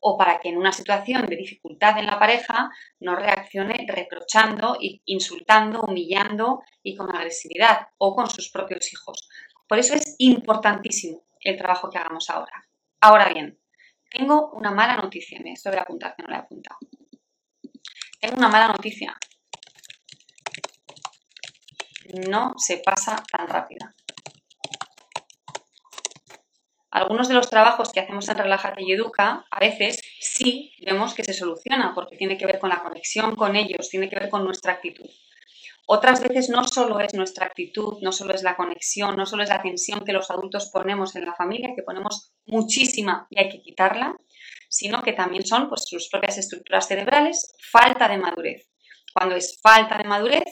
o 0.00 0.16
para 0.16 0.38
que 0.40 0.48
en 0.48 0.56
una 0.56 0.72
situación 0.72 1.26
de 1.26 1.36
dificultad 1.36 1.98
en 1.98 2.06
la 2.06 2.18
pareja 2.18 2.70
no 3.00 3.16
reaccione 3.16 3.86
reprochando, 3.88 4.76
insultando, 5.04 5.82
humillando 5.82 6.62
y 6.82 6.94
con 6.94 7.14
agresividad 7.14 7.88
o 7.98 8.14
con 8.14 8.28
sus 8.30 8.50
propios 8.50 8.92
hijos. 8.92 9.28
Por 9.66 9.78
eso 9.78 9.94
es 9.94 10.14
importantísimo 10.18 11.22
el 11.40 11.56
trabajo 11.56 11.90
que 11.90 11.98
hagamos 11.98 12.30
ahora. 12.30 12.64
Ahora 13.00 13.28
bien, 13.28 13.58
tengo 14.10 14.50
una 14.52 14.70
mala 14.70 14.96
noticia, 14.96 15.38
me 15.42 15.52
esto 15.52 15.70
voy 15.70 15.78
a 15.78 15.82
apuntar 15.82 16.14
que 16.16 16.22
no 16.22 16.28
la 16.28 16.36
he 16.36 16.40
apuntado. 16.40 16.78
Tengo 18.20 18.36
una 18.36 18.48
mala 18.48 18.68
noticia. 18.68 19.16
No 22.28 22.54
se 22.56 22.78
pasa 22.78 23.22
tan 23.30 23.46
rápida 23.46 23.94
algunos 26.98 27.28
de 27.28 27.34
los 27.34 27.48
trabajos 27.48 27.92
que 27.92 28.00
hacemos 28.00 28.28
en 28.28 28.38
Relájate 28.38 28.82
y 28.82 28.92
Educa, 28.92 29.46
a 29.50 29.60
veces 29.60 30.00
sí 30.20 30.72
vemos 30.84 31.14
que 31.14 31.24
se 31.24 31.32
soluciona 31.32 31.92
porque 31.94 32.16
tiene 32.16 32.36
que 32.36 32.46
ver 32.46 32.58
con 32.58 32.70
la 32.70 32.82
conexión 32.82 33.36
con 33.36 33.56
ellos, 33.56 33.88
tiene 33.88 34.08
que 34.08 34.18
ver 34.18 34.28
con 34.28 34.44
nuestra 34.44 34.72
actitud. 34.72 35.08
Otras 35.86 36.20
veces 36.20 36.50
no 36.50 36.66
solo 36.66 37.00
es 37.00 37.14
nuestra 37.14 37.46
actitud, 37.46 37.98
no 38.02 38.12
solo 38.12 38.34
es 38.34 38.42
la 38.42 38.56
conexión, 38.56 39.16
no 39.16 39.24
solo 39.24 39.42
es 39.42 39.48
la 39.48 39.62
tensión 39.62 40.04
que 40.04 40.12
los 40.12 40.30
adultos 40.30 40.70
ponemos 40.70 41.16
en 41.16 41.24
la 41.24 41.34
familia, 41.34 41.72
que 41.74 41.82
ponemos 41.82 42.32
muchísima 42.46 43.26
y 43.30 43.40
hay 43.40 43.48
que 43.48 43.62
quitarla, 43.62 44.14
sino 44.68 45.02
que 45.02 45.12
también 45.12 45.46
son 45.46 45.68
pues, 45.68 45.84
sus 45.86 46.08
propias 46.08 46.38
estructuras 46.38 46.86
cerebrales, 46.86 47.54
falta 47.70 48.08
de 48.08 48.18
madurez. 48.18 48.68
Cuando 49.12 49.34
es 49.34 49.58
falta 49.60 49.98
de 49.98 50.04
madurez, 50.04 50.44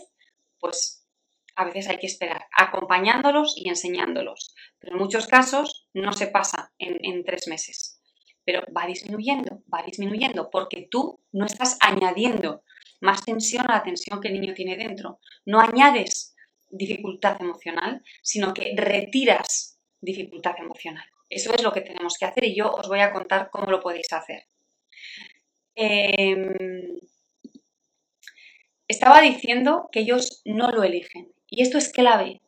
pues 0.58 1.06
a 1.56 1.64
veces 1.64 1.88
hay 1.88 1.98
que 1.98 2.06
esperar, 2.06 2.46
acompañándolos 2.56 3.54
y 3.56 3.68
enseñándolos. 3.68 4.54
Pero 4.78 4.92
en 4.92 4.98
muchos 4.98 5.26
casos 5.26 5.88
no 5.94 6.12
se 6.12 6.28
pasa 6.28 6.72
en, 6.78 7.24
tres 7.24 7.48
meses. 7.48 8.00
Pero 8.44 8.62
va 8.76 8.86
disminuyendo, 8.86 9.62
va 9.72 9.82
disminuyendo, 9.84 10.50
porque 10.50 10.86
tú 10.90 11.20
no 11.32 11.46
estás 11.46 11.78
añadiendo 11.80 12.62
más 13.00 13.24
tensión 13.24 13.70
a 13.70 13.76
la 13.76 13.82
tensión 13.82 14.20
que 14.20 14.28
el 14.28 14.40
niño 14.40 14.54
tiene 14.54 14.76
dentro. 14.76 15.20
No 15.44 15.60
añades 15.60 16.34
dificultad 16.68 17.40
emocional, 17.40 18.02
sino 18.22 18.52
que 18.52 18.74
retiras 18.76 19.80
dificultad 20.00 20.54
emocional. 20.58 21.06
Eso 21.28 21.52
es 21.54 21.62
lo 21.62 21.72
que 21.72 21.80
tenemos 21.80 22.16
que 22.18 22.24
hacer 22.24 22.44
y 22.44 22.54
yo 22.56 22.72
os 22.72 22.88
voy 22.88 23.00
a 23.00 23.12
contar 23.12 23.50
cómo 23.50 23.70
lo 23.70 23.80
podéis 23.80 24.12
hacer. 24.12 24.44
Em, 25.74 26.98
estaba 28.88 29.20
diciendo 29.20 29.88
que 29.92 30.00
ellos 30.00 30.42
no 30.44 30.70
lo 30.70 30.84
eligen. 30.84 31.32
Y 31.48 31.62
esto 31.62 31.78
es 31.78 31.92
clave. 31.92 32.40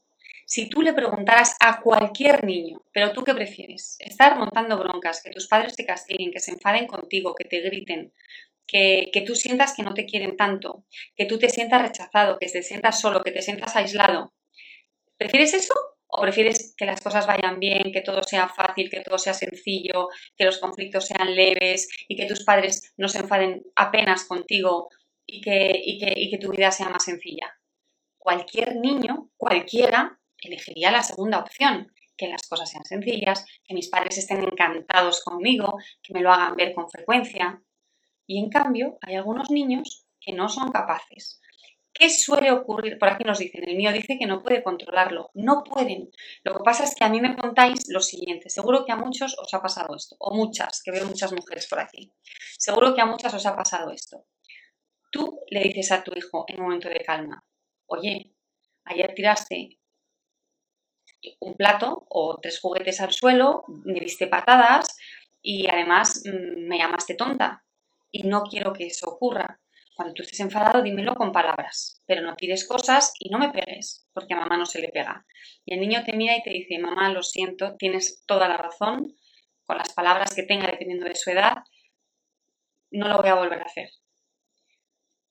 Si 0.46 0.68
tú 0.68 0.82
le 0.82 0.94
preguntaras 0.94 1.56
a 1.60 1.80
cualquier 1.80 2.44
niño, 2.44 2.82
pero 2.92 3.12
tú 3.12 3.22
qué 3.22 3.34
prefieres, 3.34 3.96
estar 3.98 4.38
montando 4.38 4.78
broncas, 4.78 5.22
que 5.22 5.30
tus 5.30 5.46
padres 5.46 5.76
te 5.76 5.84
castiguen, 5.84 6.30
que 6.30 6.40
se 6.40 6.52
enfaden 6.52 6.86
contigo, 6.86 7.34
que 7.34 7.44
te 7.44 7.60
griten, 7.60 8.12
que, 8.66 9.10
que, 9.12 9.22
tú 9.22 9.34
sientas 9.34 9.74
que 9.74 9.82
no 9.82 9.92
te 9.92 10.06
quieren 10.06 10.36
tanto, 10.36 10.84
que 11.16 11.26
tú 11.26 11.38
te 11.38 11.50
sientas 11.50 11.82
rechazado, 11.82 12.38
que 12.38 12.48
te 12.48 12.62
sientas 12.62 13.00
solo, 13.00 13.22
que 13.22 13.32
te 13.32 13.42
sientas 13.42 13.76
aislado. 13.76 14.32
¿Prefieres 15.18 15.52
eso 15.52 15.74
o 16.08 16.22
prefieres 16.22 16.74
que 16.76 16.86
las 16.86 17.00
cosas 17.00 17.26
vayan 17.26 17.60
bien, 17.60 17.92
que 17.92 18.00
todo 18.00 18.22
sea 18.22 18.48
fácil, 18.48 18.90
que 18.90 19.00
todo 19.00 19.18
sea 19.18 19.34
sencillo, 19.34 20.08
que 20.36 20.44
los 20.44 20.58
conflictos 20.58 21.06
sean 21.06 21.34
leves 21.34 21.88
y 22.08 22.16
que 22.16 22.26
tus 22.26 22.44
padres 22.44 22.94
no 22.96 23.08
se 23.08 23.18
enfaden 23.18 23.62
apenas 23.76 24.24
contigo 24.24 24.88
y 25.26 25.40
que, 25.40 25.80
y 25.84 25.98
que, 25.98 26.12
y 26.16 26.30
que 26.30 26.38
tu 26.38 26.50
vida 26.50 26.70
sea 26.70 26.88
más 26.88 27.04
sencilla? 27.04 27.58
cualquier 28.28 28.76
niño, 28.76 29.30
cualquiera, 29.38 30.20
elegiría 30.36 30.90
la 30.90 31.02
segunda 31.02 31.38
opción, 31.38 31.90
que 32.14 32.28
las 32.28 32.46
cosas 32.46 32.70
sean 32.70 32.84
sencillas, 32.84 33.46
que 33.64 33.72
mis 33.72 33.88
padres 33.88 34.18
estén 34.18 34.42
encantados 34.42 35.24
conmigo, 35.24 35.78
que 36.02 36.12
me 36.12 36.20
lo 36.20 36.30
hagan 36.30 36.54
ver 36.54 36.74
con 36.74 36.90
frecuencia. 36.90 37.62
Y 38.26 38.38
en 38.38 38.50
cambio, 38.50 38.98
hay 39.00 39.14
algunos 39.14 39.50
niños 39.50 40.04
que 40.20 40.34
no 40.34 40.50
son 40.50 40.70
capaces. 40.70 41.40
¿Qué 41.92 42.10
suele 42.10 42.52
ocurrir? 42.52 42.98
Por 42.98 43.08
aquí 43.08 43.24
nos 43.24 43.38
dicen, 43.38 43.68
el 43.68 43.76
mío 43.76 43.92
dice 43.92 44.18
que 44.18 44.26
no 44.26 44.42
puede 44.42 44.62
controlarlo. 44.62 45.30
No 45.34 45.64
pueden. 45.64 46.10
Lo 46.44 46.54
que 46.54 46.62
pasa 46.64 46.84
es 46.84 46.94
que 46.94 47.04
a 47.04 47.08
mí 47.08 47.20
me 47.20 47.36
contáis 47.36 47.88
lo 47.88 48.00
siguiente. 48.00 48.50
Seguro 48.50 48.84
que 48.84 48.92
a 48.92 48.96
muchos 48.96 49.36
os 49.38 49.52
ha 49.52 49.60
pasado 49.60 49.96
esto, 49.96 50.16
o 50.20 50.34
muchas, 50.34 50.82
que 50.84 50.92
veo 50.92 51.06
muchas 51.06 51.32
mujeres 51.32 51.66
por 51.68 51.80
aquí. 51.80 52.12
Seguro 52.56 52.94
que 52.94 53.00
a 53.00 53.06
muchas 53.06 53.34
os 53.34 53.46
ha 53.46 53.56
pasado 53.56 53.90
esto. 53.90 54.26
Tú 55.10 55.40
le 55.48 55.60
dices 55.60 55.90
a 55.90 56.04
tu 56.04 56.12
hijo 56.16 56.44
en 56.48 56.58
un 56.60 56.64
momento 56.66 56.88
de 56.88 57.00
calma, 57.00 57.42
oye, 57.86 58.34
ayer 58.84 59.14
tiraste 59.14 59.78
un 61.40 61.54
plato 61.54 62.06
o 62.08 62.38
tres 62.40 62.60
juguetes 62.60 63.00
al 63.00 63.12
suelo, 63.12 63.64
me 63.84 64.00
diste 64.00 64.26
patadas 64.26 64.96
y 65.42 65.68
además 65.68 66.22
mm, 66.24 66.68
me 66.68 66.78
llamaste 66.78 67.14
tonta. 67.14 67.64
Y 68.10 68.22
no 68.22 68.42
quiero 68.42 68.72
que 68.72 68.86
eso 68.86 69.08
ocurra. 69.08 69.60
Cuando 69.98 70.14
tú 70.14 70.22
estés 70.22 70.38
enfadado, 70.38 70.80
dímelo 70.80 71.16
con 71.16 71.32
palabras, 71.32 72.00
pero 72.06 72.22
no 72.22 72.36
tires 72.36 72.68
cosas 72.68 73.12
y 73.18 73.30
no 73.30 73.38
me 73.40 73.50
pegues, 73.50 74.06
porque 74.12 74.32
a 74.32 74.36
mamá 74.36 74.56
no 74.56 74.64
se 74.64 74.80
le 74.80 74.90
pega. 74.90 75.26
Y 75.64 75.74
el 75.74 75.80
niño 75.80 76.04
te 76.04 76.12
mira 76.16 76.36
y 76.36 76.42
te 76.44 76.50
dice, 76.50 76.78
mamá, 76.78 77.08
lo 77.08 77.24
siento, 77.24 77.74
tienes 77.76 78.22
toda 78.24 78.46
la 78.46 78.56
razón, 78.56 79.16
con 79.64 79.76
las 79.76 79.92
palabras 79.92 80.36
que 80.36 80.44
tenga 80.44 80.68
dependiendo 80.68 81.04
de 81.04 81.16
su 81.16 81.30
edad, 81.30 81.64
no 82.92 83.08
lo 83.08 83.18
voy 83.18 83.28
a 83.28 83.34
volver 83.34 83.60
a 83.60 83.64
hacer. 83.64 83.90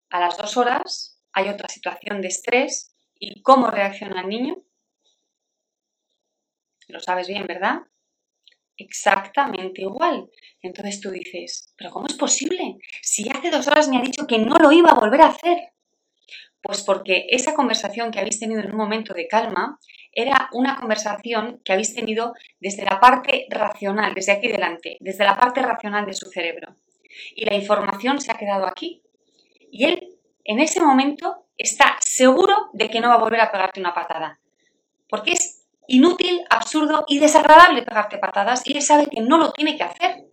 A 0.09 0.19
las 0.19 0.36
dos 0.36 0.57
horas 0.57 1.17
hay 1.31 1.47
otra 1.47 1.69
situación 1.69 2.19
de 2.19 2.27
estrés 2.27 2.93
y 3.15 3.41
cómo 3.43 3.71
reacciona 3.71 4.19
el 4.19 4.27
niño. 4.27 4.57
Lo 6.89 7.00
sabes 7.00 7.29
bien, 7.29 7.47
¿verdad? 7.47 7.83
Exactamente 8.77 9.81
igual. 9.81 10.29
Entonces 10.62 11.01
tú 11.01 11.10
dices, 11.10 11.74
pero 11.77 11.89
¿cómo 11.91 12.07
es 12.07 12.13
posible? 12.13 12.77
Si 13.01 13.27
hace 13.29 13.50
dos 13.50 13.67
horas 13.67 13.89
me 13.89 13.98
ha 13.98 14.01
dicho 14.01 14.27
que 14.27 14.38
no 14.38 14.55
lo 14.57 14.72
iba 14.72 14.91
a 14.91 15.00
volver 15.00 15.22
a 15.22 15.27
hacer. 15.27 15.74
Pues 16.62 16.84
porque 16.84 17.27
esa 17.29 17.53
conversación 17.53 18.12
que 18.12 18.19
habéis 18.19 18.39
tenido 18.39 18.62
en 18.62 18.72
un 18.72 18.77
momento 18.77 19.13
de 19.13 19.27
calma 19.27 19.79
era 20.12 20.50
una 20.53 20.75
conversación 20.75 21.62
que 21.63 21.74
habéis 21.74 21.93
tenido 21.93 22.34
desde 22.60 22.84
la 22.84 23.00
parte 23.00 23.46
racional, 23.50 24.13
desde 24.13 24.34
aquí 24.34 24.48
delante, 24.48 24.98
desde 25.00 25.24
la 25.24 25.38
parte 25.38 25.62
racional 25.62 26.05
de 26.05 26.13
su 26.13 26.29
cerebro. 26.29 26.75
Y 27.36 27.46
la 27.46 27.55
información 27.55 28.19
se 28.19 28.31
ha 28.31 28.38
quedado 28.38 28.65
aquí. 28.65 29.01
Y 29.72 29.86
él, 29.86 30.17
en 30.43 30.60
ese 30.60 30.81
momento, 30.81 31.46
está 31.57 31.98
seguro 32.00 32.69
de 32.74 32.89
que 32.89 33.00
no 33.00 33.10
va 33.10 33.15
a 33.15 33.19
volver 33.19 33.41
a 33.41 33.51
pegarte 33.51 33.79
una 33.79 33.93
patada. 33.93 34.39
Porque 35.10 35.31
es 35.31 35.57
inútil, 35.88 36.41
absurdo 36.50 37.06
y 37.08 37.20
desagradable 37.20 37.84
pegarte 37.84 38.17
patadas 38.17 38.62
y 38.65 38.74
él 38.74 38.82
sabe 38.82 39.08
que 39.08 39.22
no 39.22 39.38
lo 39.38 39.51
tiene 39.51 39.77
que 39.77 39.84
hacer. 39.84 40.27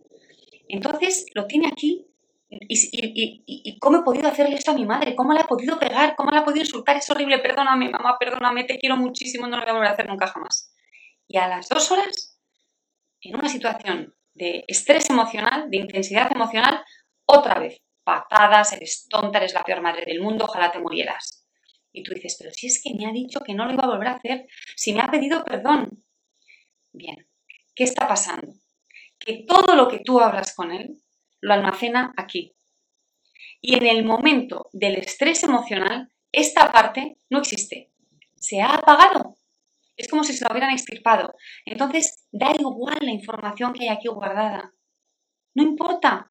Entonces 0.67 1.25
lo 1.33 1.45
tiene 1.47 1.67
aquí. 1.67 2.07
Y, 2.47 3.79
cómo 3.79 3.97
he 3.97 4.03
podido 4.03 4.27
hacerle 4.27 4.55
esto 4.55 4.71
a 4.71 4.75
mi 4.75 4.85
madre? 4.85 5.15
¿Cómo 5.15 5.33
la 5.33 5.41
he 5.41 5.45
podido 5.45 5.77
pegar? 5.79 6.15
¿Cómo 6.15 6.31
la 6.31 6.41
he 6.41 6.43
podido 6.43 6.61
insultar? 6.61 6.95
Es 6.95 7.09
horrible, 7.09 7.39
perdóname, 7.39 7.89
mamá, 7.89 8.17
perdóname, 8.19 8.63
te 8.63 8.77
quiero 8.77 8.95
muchísimo, 8.97 9.47
no 9.47 9.57
lo 9.57 9.63
voy 9.63 9.69
a 9.69 9.73
volver 9.73 9.89
a 9.89 9.91
hacer 9.93 10.07
nunca 10.07 10.27
jamás. 10.27 10.71
Y 11.27 11.37
a 11.37 11.47
las 11.47 11.67
dos 11.67 11.91
horas, 11.91 12.39
en 13.21 13.35
una 13.35 13.49
situación 13.49 14.15
de 14.35 14.63
estrés 14.67 15.09
emocional, 15.09 15.69
de 15.69 15.77
intensidad 15.77 16.31
emocional, 16.31 16.83
otra 17.25 17.59
vez, 17.59 17.81
patadas, 18.03 18.73
eres 18.73 19.07
tonta, 19.09 19.39
eres 19.39 19.53
la 19.53 19.63
peor 19.63 19.81
madre 19.81 20.05
del 20.05 20.21
mundo, 20.21 20.45
ojalá 20.45 20.71
te 20.71 20.79
murieras. 20.79 21.44
Y 21.95 22.03
tú 22.03 22.13
dices, 22.13 22.35
pero 22.37 22.51
si 22.51 22.67
es 22.67 22.81
que 22.83 22.93
me 22.93 23.05
ha 23.05 23.13
dicho 23.13 23.39
que 23.39 23.53
no 23.53 23.65
lo 23.65 23.71
iba 23.71 23.85
a 23.85 23.87
volver 23.87 24.09
a 24.09 24.15
hacer, 24.15 24.47
si 24.75 24.93
me 24.93 24.99
ha 24.99 25.09
pedido 25.09 25.45
perdón. 25.45 26.03
Bien, 26.91 27.25
¿qué 27.73 27.85
está 27.85 28.05
pasando? 28.05 28.53
Que 29.17 29.45
todo 29.47 29.75
lo 29.75 29.87
que 29.87 29.99
tú 29.99 30.19
hablas 30.19 30.53
con 30.53 30.73
él 30.73 30.97
lo 31.39 31.53
almacena 31.53 32.13
aquí. 32.17 32.53
Y 33.61 33.75
en 33.75 33.87
el 33.87 34.03
momento 34.03 34.69
del 34.73 34.95
estrés 34.97 35.43
emocional, 35.43 36.11
esta 36.33 36.69
parte 36.73 37.17
no 37.29 37.39
existe. 37.39 37.93
Se 38.35 38.59
ha 38.59 38.75
apagado. 38.75 39.37
Es 39.95 40.09
como 40.09 40.25
si 40.25 40.33
se 40.33 40.43
lo 40.43 40.51
hubieran 40.51 40.71
extirpado. 40.71 41.35
Entonces, 41.65 42.27
da 42.29 42.51
igual 42.59 42.97
la 42.99 43.11
información 43.11 43.71
que 43.71 43.83
hay 43.83 43.89
aquí 43.95 44.09
guardada. 44.09 44.73
No 45.53 45.63
importa, 45.63 46.29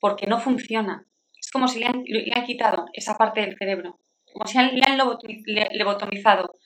porque 0.00 0.26
no 0.26 0.40
funciona. 0.40 1.06
Es 1.40 1.52
como 1.52 1.68
si 1.68 1.78
le 1.78 1.86
han, 1.86 2.02
le 2.04 2.32
han 2.34 2.44
quitado 2.44 2.86
esa 2.94 3.16
parte 3.16 3.42
del 3.42 3.56
cerebro 3.56 4.00
como 4.36 4.46
si 4.46 4.58
le 4.58 4.82
han 4.84 5.78
lobotomizado. 5.78 6.58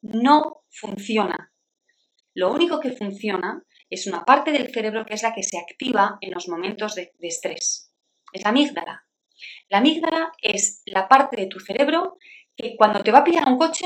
No 0.00 0.62
funciona. 0.70 1.52
Lo 2.34 2.50
único 2.50 2.80
que 2.80 2.92
funciona 2.92 3.62
es 3.90 4.06
una 4.06 4.24
parte 4.24 4.50
del 4.50 4.72
cerebro 4.72 5.04
que 5.04 5.14
es 5.14 5.22
la 5.22 5.34
que 5.34 5.42
se 5.42 5.58
activa 5.58 6.16
en 6.22 6.32
los 6.32 6.48
momentos 6.48 6.94
de, 6.94 7.12
estrés. 7.20 7.92
Es 8.32 8.42
la 8.42 8.50
amígdala. 8.50 9.04
La 9.68 9.78
amígdala 9.78 10.32
es 10.40 10.82
la 10.86 11.06
parte 11.06 11.36
de 11.36 11.48
tu 11.48 11.60
cerebro 11.60 12.16
que 12.56 12.76
cuando 12.76 13.02
te 13.02 13.12
va 13.12 13.18
a 13.18 13.24
pillar 13.24 13.46
un 13.46 13.58
coche 13.58 13.84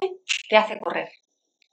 te 0.49 0.57
hace 0.57 0.79
correr. 0.79 1.11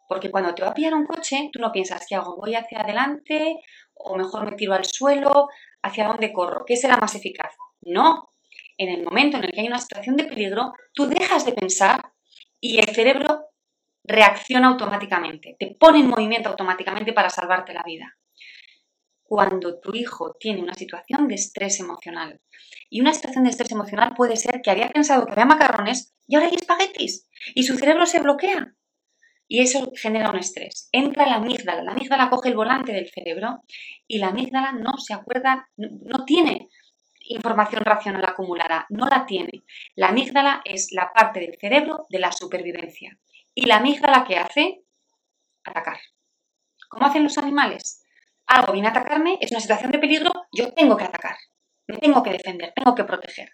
Porque 0.09 0.31
cuando 0.31 0.55
te 0.55 0.63
va 0.63 0.69
a 0.69 0.73
pillar 0.73 0.95
un 0.95 1.05
coche, 1.05 1.49
tú 1.53 1.59
no 1.59 1.71
piensas, 1.71 2.05
¿qué 2.09 2.15
hago? 2.15 2.35
¿Voy 2.35 2.55
hacia 2.55 2.81
adelante? 2.81 3.59
¿O 3.93 4.17
mejor 4.17 4.49
me 4.49 4.55
tiro 4.55 4.73
al 4.73 4.85
suelo? 4.85 5.49
¿Hacia 5.83 6.07
dónde 6.07 6.33
corro? 6.33 6.65
¿Qué 6.65 6.75
será 6.75 6.97
más 6.97 7.13
eficaz? 7.13 7.53
No, 7.81 8.33
en 8.77 8.89
el 8.89 9.03
momento 9.03 9.38
en 9.38 9.45
el 9.45 9.51
que 9.51 9.62
hay 9.62 9.67
una 9.67 9.79
situación 9.79 10.15
de 10.15 10.25
peligro, 10.25 10.73
tú 10.93 11.07
dejas 11.07 11.45
de 11.45 11.53
pensar 11.53 12.01
y 12.59 12.79
el 12.79 12.88
cerebro 12.93 13.47
reacciona 14.03 14.67
automáticamente, 14.69 15.55
te 15.57 15.75
pone 15.79 15.99
en 15.99 16.09
movimiento 16.09 16.49
automáticamente 16.49 17.13
para 17.13 17.29
salvarte 17.29 17.73
la 17.73 17.83
vida. 17.83 18.17
Cuando 19.23 19.79
tu 19.79 19.95
hijo 19.95 20.36
tiene 20.39 20.62
una 20.62 20.73
situación 20.73 21.27
de 21.27 21.36
estrés 21.36 21.79
emocional, 21.79 22.41
y 22.89 23.01
una 23.01 23.13
situación 23.13 23.45
de 23.45 23.49
estrés 23.49 23.71
emocional 23.71 24.13
puede 24.15 24.36
ser 24.36 24.62
que 24.62 24.69
había 24.69 24.89
pensado 24.89 25.25
que 25.25 25.31
había 25.31 25.45
macarrones 25.45 26.13
y 26.27 26.36
ahora 26.36 26.47
hay 26.47 26.55
espaguetis, 26.55 27.27
y 27.55 27.63
su 27.63 27.77
cerebro 27.77 28.05
se 28.05 28.19
bloquea. 28.19 28.75
Y 29.47 29.59
eso 29.59 29.91
genera 29.95 30.29
un 30.29 30.38
estrés. 30.38 30.89
Entra 30.91 31.25
la 31.25 31.36
amígdala, 31.36 31.83
la 31.83 31.91
amígdala 31.91 32.29
coge 32.29 32.49
el 32.49 32.55
volante 32.55 32.93
del 32.93 33.09
cerebro 33.09 33.63
y 34.07 34.19
la 34.19 34.27
amígdala 34.27 34.71
no 34.71 34.97
se 34.97 35.13
acuerda, 35.13 35.69
no 35.77 36.25
tiene 36.25 36.69
información 37.23 37.83
racional 37.83 38.23
acumulada, 38.25 38.86
no 38.89 39.07
la 39.07 39.25
tiene. 39.25 39.63
La 39.95 40.09
amígdala 40.09 40.62
es 40.65 40.91
la 40.91 41.12
parte 41.13 41.39
del 41.39 41.57
cerebro 41.59 42.05
de 42.09 42.19
la 42.19 42.31
supervivencia. 42.31 43.17
¿Y 43.53 43.65
la 43.65 43.77
amígdala 43.77 44.25
qué 44.27 44.38
hace? 44.38 44.83
Atacar. 45.63 45.99
¿Cómo 46.89 47.07
hacen 47.07 47.23
los 47.23 47.38
animales? 47.38 48.05
Algo 48.45 48.73
viene 48.73 48.88
a 48.88 48.91
atacarme, 48.91 49.38
es 49.41 49.51
una 49.51 49.62
situación 49.62 49.91
de 49.91 49.99
peligro, 49.99 50.31
yo 50.51 50.73
tengo 50.73 50.97
que 50.97 51.05
atacar. 51.05 51.38
Me 51.88 51.97
tengo 51.97 52.21
que 52.21 52.31
defender, 52.31 52.73
tengo 52.75 52.93
que 52.95 53.03
proteger. 53.03 53.49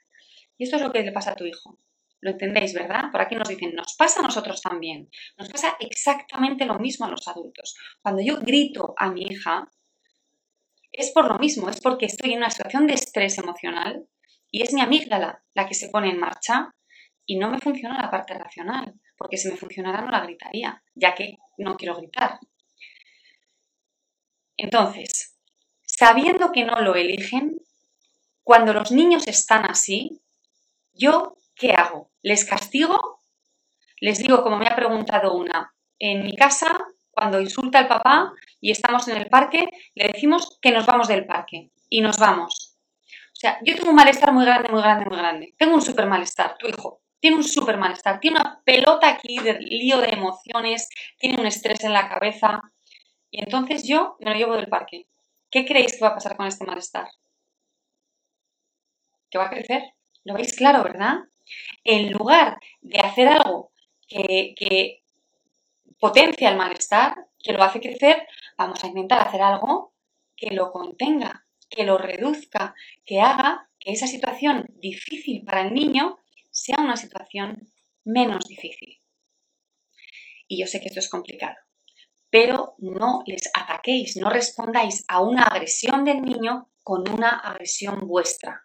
Y 0.58 0.64
esto 0.64 0.76
es 0.76 0.82
lo 0.82 0.92
que 0.92 1.04
le 1.04 1.12
pasa 1.12 1.32
a 1.32 1.36
tu 1.36 1.46
hijo. 1.46 1.80
Lo 2.22 2.32
entendéis, 2.32 2.74
¿verdad? 2.74 3.12
Por 3.12 3.22
aquí 3.22 3.36
nos 3.36 3.48
dicen, 3.48 3.74
nos 3.74 3.96
pasa 3.98 4.20
a 4.20 4.24
nosotros 4.24 4.62
también. 4.62 5.10
Nos 5.38 5.50
pasa 5.50 5.78
exactamente 5.80 6.66
lo 6.66 6.78
mismo 6.78 7.06
a 7.06 7.10
los 7.10 7.28
adultos. 7.28 7.76
Cuando 8.02 8.22
yo 8.22 8.40
grito 8.40 8.94
a 8.98 9.10
mi 9.10 9.24
hija, 9.24 9.70
es 11.00 11.12
por 11.12 11.28
lo 11.28 11.40
mismo, 11.40 11.70
es 11.70 11.80
porque 11.80 12.08
estoy 12.08 12.34
en 12.34 12.40
una 12.40 12.50
situación 12.50 12.86
de 12.86 12.94
estrés 12.94 13.38
emocional 13.38 14.06
y 14.52 14.64
es 14.64 14.74
mi 14.74 14.82
amígdala 14.82 15.42
la 15.54 15.66
que 15.66 15.74
se 15.74 15.90
pone 15.90 16.10
en 16.10 16.20
marcha 16.20 16.76
y 17.26 17.38
no 17.38 17.50
me 17.50 17.60
funciona 17.60 18.02
la 18.02 18.12
parte 18.12 18.34
racional, 18.34 18.94
porque 19.18 19.38
si 19.38 19.50
me 19.50 19.56
funcionara 19.56 20.02
no 20.02 20.12
la 20.12 20.22
gritaría, 20.22 20.84
ya 20.96 21.16
que 21.16 21.38
no 21.58 21.78
quiero 21.78 21.96
gritar. 21.96 22.40
Entonces, 24.58 25.38
sabiendo 25.84 26.52
que 26.52 26.66
no 26.66 26.82
lo 26.82 26.96
eligen, 26.96 27.62
cuando 28.44 28.74
los 28.74 28.92
niños 28.92 29.26
están 29.28 29.70
así, 29.70 30.22
¿yo 30.92 31.38
qué 31.56 31.72
hago? 31.72 32.12
¿Les 32.22 32.44
castigo? 32.44 33.22
Les 34.02 34.20
digo, 34.20 34.44
como 34.44 34.58
me 34.58 34.68
ha 34.68 34.76
preguntado 34.76 35.34
una, 35.34 35.74
en 35.98 36.24
mi 36.26 36.36
casa 36.36 36.78
cuando 37.12 37.40
insulta 37.40 37.80
al 37.80 37.88
papá 37.88 38.34
y 38.62 38.72
estamos 38.72 39.08
en 39.08 39.18
el 39.18 39.28
parque, 39.28 39.70
le 39.96 40.08
decimos 40.08 40.58
que 40.62 40.72
nos 40.72 40.86
vamos 40.86 41.08
del 41.08 41.26
parque 41.26 41.72
y 41.90 42.02
nos 42.02 42.18
vamos. 42.18 42.78
O 43.08 43.40
sea, 43.40 43.60
yo 43.66 43.76
tengo 43.76 43.90
un 43.90 43.96
malestar 43.96 44.34
muy 44.34 44.46
grande, 44.46 44.70
muy 44.70 44.82
grande, 44.82 45.06
muy 45.06 45.18
grande. 45.18 45.54
Tengo 45.58 45.76
un 45.76 45.82
súper 45.82 46.08
malestar, 46.08 46.58
tu 46.58 46.68
hijo 46.68 47.02
tiene 47.20 47.38
un 47.38 47.44
súper 47.44 47.78
malestar, 47.78 48.20
tiene 48.20 48.40
una 48.40 48.62
pelota 48.64 49.10
aquí 49.10 49.40
de 49.40 49.60
lío 49.60 50.00
de 50.00 50.10
emociones, 50.10 50.90
tiene 51.18 51.40
un 51.40 51.46
estrés 51.46 51.84
en 51.84 51.94
la 51.94 52.08
cabeza 52.10 52.62
y 53.30 53.42
entonces 53.42 53.88
yo 53.88 54.16
me 54.20 54.32
lo 54.32 54.38
llevo 54.38 54.56
del 54.56 54.68
parque. 54.68 55.08
¿Qué 55.52 55.66
creéis 55.66 55.94
que 55.94 56.06
va 56.06 56.10
a 56.10 56.16
pasar 56.16 56.38
con 56.38 56.48
este 56.48 56.66
malestar? 56.66 57.08
Que 59.30 59.38
va 59.38 59.46
a 59.46 59.50
crecer. 59.50 59.84
Lo 60.24 60.34
veis 60.36 60.56
claro, 60.56 60.84
¿verdad? 60.84 61.18
En 61.84 62.12
lugar 62.12 62.60
de 62.82 63.00
hacer 63.00 63.28
algo 63.28 63.72
que, 64.08 64.54
que 64.56 65.04
potencia 66.00 66.50
el 66.50 66.58
malestar, 66.58 67.16
que 67.38 67.54
lo 67.54 67.64
hace 67.64 67.80
crecer, 67.80 68.28
vamos 68.58 68.84
a 68.84 68.88
intentar 68.88 69.28
hacer 69.28 69.42
algo 69.42 69.94
que 70.36 70.52
lo 70.52 70.72
contenga, 70.72 71.46
que 71.70 71.84
lo 71.84 71.98
reduzca, 71.98 72.74
que 73.06 73.22
haga 73.22 73.70
que 73.80 73.92
esa 73.92 74.08
situación 74.08 74.66
difícil 74.76 75.44
para 75.46 75.62
el 75.62 75.74
niño 75.74 76.18
sea 76.52 76.78
una 76.80 76.98
situación 76.98 77.72
menos 78.04 78.46
difícil. 78.48 79.02
Y 80.48 80.60
yo 80.60 80.68
sé 80.68 80.82
que 80.82 80.88
esto 80.88 81.00
es 81.00 81.10
complicado, 81.10 81.56
pero 82.30 82.76
no 82.80 83.22
les 83.26 83.50
ataquéis, 83.54 84.18
no 84.18 84.30
respondáis 84.30 85.06
a 85.08 85.22
una 85.22 85.44
agresión 85.44 86.04
del 86.04 86.22
niño 86.22 86.72
con 86.84 87.08
una 87.08 87.30
agresión 87.30 88.08
vuestra, 88.08 88.64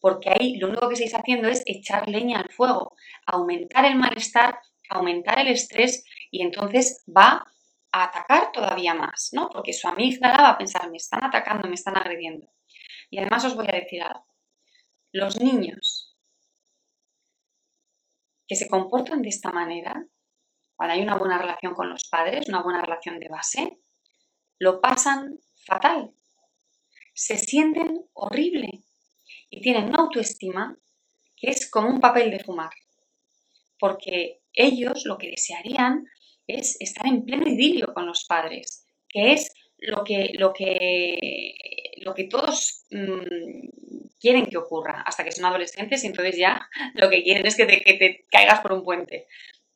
porque 0.00 0.30
ahí 0.30 0.56
lo 0.56 0.68
único 0.68 0.88
que 0.88 0.94
estáis 0.94 1.14
haciendo 1.14 1.48
es 1.48 1.62
echar 1.66 2.08
leña 2.08 2.40
al 2.40 2.50
fuego, 2.50 2.96
aumentar 3.26 3.84
el 3.84 3.96
malestar, 3.96 4.58
aumentar 4.88 5.38
el 5.38 5.48
estrés 5.48 6.04
y 6.30 6.42
entonces 6.42 7.04
va 7.06 7.44
a 7.92 8.04
atacar 8.04 8.52
todavía 8.52 8.94
más, 8.94 9.30
¿no? 9.32 9.48
Porque 9.50 9.72
su 9.72 9.88
amígdala 9.88 10.42
va 10.42 10.50
a 10.50 10.58
pensar, 10.58 10.90
me 10.90 10.96
están 10.96 11.24
atacando, 11.24 11.68
me 11.68 11.74
están 11.74 11.96
agrediendo. 11.96 12.48
Y 13.10 13.18
además 13.18 13.44
os 13.44 13.56
voy 13.56 13.66
a 13.68 13.76
decir 13.76 14.02
algo. 14.02 14.24
Los 15.12 15.40
niños 15.40 16.16
que 18.46 18.54
se 18.54 18.68
comportan 18.68 19.22
de 19.22 19.28
esta 19.28 19.50
manera, 19.50 20.06
cuando 20.76 20.94
hay 20.94 21.02
una 21.02 21.18
buena 21.18 21.38
relación 21.38 21.74
con 21.74 21.88
los 21.88 22.08
padres, 22.08 22.48
una 22.48 22.62
buena 22.62 22.80
relación 22.80 23.18
de 23.18 23.28
base, 23.28 23.78
lo 24.58 24.80
pasan 24.80 25.40
fatal. 25.66 26.14
Se 27.14 27.36
sienten 27.36 28.06
horrible 28.12 28.84
y 29.50 29.60
tienen 29.60 29.88
una 29.88 29.98
autoestima 29.98 30.76
que 31.36 31.50
es 31.50 31.70
como 31.70 31.88
un 31.88 32.00
papel 32.00 32.30
de 32.30 32.40
fumar. 32.44 32.70
Porque 33.78 34.42
ellos 34.52 35.04
lo 35.06 35.18
que 35.18 35.30
desearían 35.30 36.06
es 36.58 36.76
estar 36.80 37.06
en 37.06 37.24
pleno 37.24 37.46
idilio 37.46 37.92
con 37.94 38.06
los 38.06 38.24
padres, 38.24 38.86
que 39.08 39.32
es 39.32 39.52
lo 39.78 40.04
que, 40.04 40.32
lo 40.34 40.52
que, 40.52 41.54
lo 41.98 42.14
que 42.14 42.24
todos 42.24 42.84
mm, 42.90 44.10
quieren 44.20 44.46
que 44.46 44.58
ocurra 44.58 45.02
hasta 45.06 45.24
que 45.24 45.32
son 45.32 45.46
adolescentes 45.46 46.04
y 46.04 46.08
entonces 46.08 46.36
ya 46.36 46.68
lo 46.94 47.08
que 47.08 47.22
quieren 47.22 47.46
es 47.46 47.56
que 47.56 47.66
te, 47.66 47.80
que 47.80 47.94
te 47.94 48.26
caigas 48.30 48.60
por 48.60 48.72
un 48.72 48.84
puente. 48.84 49.26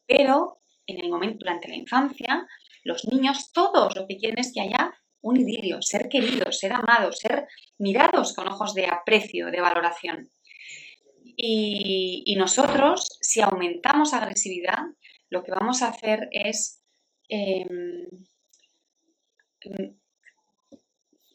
Pero 0.07 0.61
en 0.87 1.01
el 1.03 1.11
momento, 1.11 1.39
durante 1.41 1.69
la 1.69 1.77
infancia, 1.77 2.47
los 2.83 3.07
niños 3.07 3.53
todos 3.53 3.97
lo 3.97 4.07
que 4.07 4.17
quieren 4.17 4.39
es 4.39 4.53
que 4.53 4.61
haya 4.61 4.93
un 5.23 5.41
idilio, 5.41 5.81
ser 5.81 6.11
queridos, 6.11 6.59
ser 6.59 6.75
amados, 6.75 7.19
ser 7.19 7.49
mirados 7.79 8.35
con 8.35 8.47
ojos 8.47 8.75
de 8.75 8.87
aprecio, 8.87 9.51
de 9.51 9.63
valoración. 9.63 10.31
Y, 11.37 12.35
nosotros, 12.37 13.19
si 13.21 13.41
aumentamos 13.41 14.13
agresividad, 14.13 14.81
lo 15.31 15.43
que 15.43 15.53
vamos 15.53 15.83
a 15.83 15.89
hacer 15.89 16.29
es 16.31 16.83
em, 17.29 18.07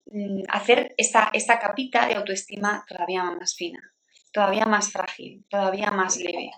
mm, 0.05 0.43
hacer 0.49 0.93
esta, 0.97 1.29
esta 1.33 1.59
capita 1.59 2.07
de 2.07 2.15
autoestima 2.15 2.85
todavía 2.87 3.23
más 3.23 3.55
fina, 3.55 3.93
todavía 4.31 4.65
más 4.65 4.91
frágil, 4.91 5.45
todavía 5.49 5.91
más 5.91 6.17
leve. 6.17 6.51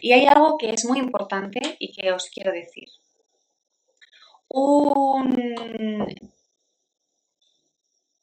Y 0.00 0.12
hay 0.12 0.26
algo 0.26 0.58
que 0.58 0.70
es 0.70 0.84
muy 0.84 0.98
importante 0.98 1.76
y 1.78 1.92
que 1.92 2.12
os 2.12 2.30
quiero 2.30 2.52
decir. 2.52 2.88
Un, 4.48 6.06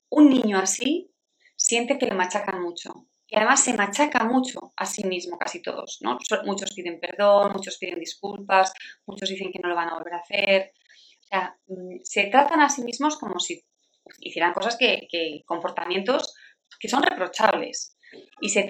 un 0.09 0.29
niño 0.29 0.57
así 0.59 1.11
siente 1.55 1.97
que 1.97 2.05
le 2.05 2.15
machacan 2.15 2.61
mucho. 2.61 3.07
Y 3.33 3.35
además 3.35 3.63
se 3.63 3.73
machaca 3.73 4.25
mucho 4.25 4.73
a 4.75 4.85
sí 4.85 5.03
mismo, 5.05 5.39
casi 5.39 5.59
todos, 5.59 5.97
¿no? 6.01 6.19
Muchos 6.45 6.71
piden 6.71 6.99
perdón, 6.99 7.53
muchos 7.53 7.79
piden 7.79 7.99
disculpas, 7.99 8.71
muchos 9.07 9.27
dicen 9.27 9.51
que 9.51 9.57
no 9.57 9.69
lo 9.69 9.75
van 9.75 9.89
a 9.89 9.95
volver 9.95 10.13
a 10.13 10.17
hacer. 10.17 10.71
Mm, 11.65 11.97
se 12.03 12.25
tratan 12.25 12.61
a 12.61 12.69
sí 12.69 12.83
mismos 12.83 13.17
como 13.17 13.39
si 13.39 13.59
hicieran 14.19 14.53
cosas 14.53 14.77
que, 14.77 15.07
comportamientos 15.47 16.35
que 16.79 16.87
son 16.87 17.01
reprochables 17.01 17.97
y 18.39 18.49
se, 18.49 18.69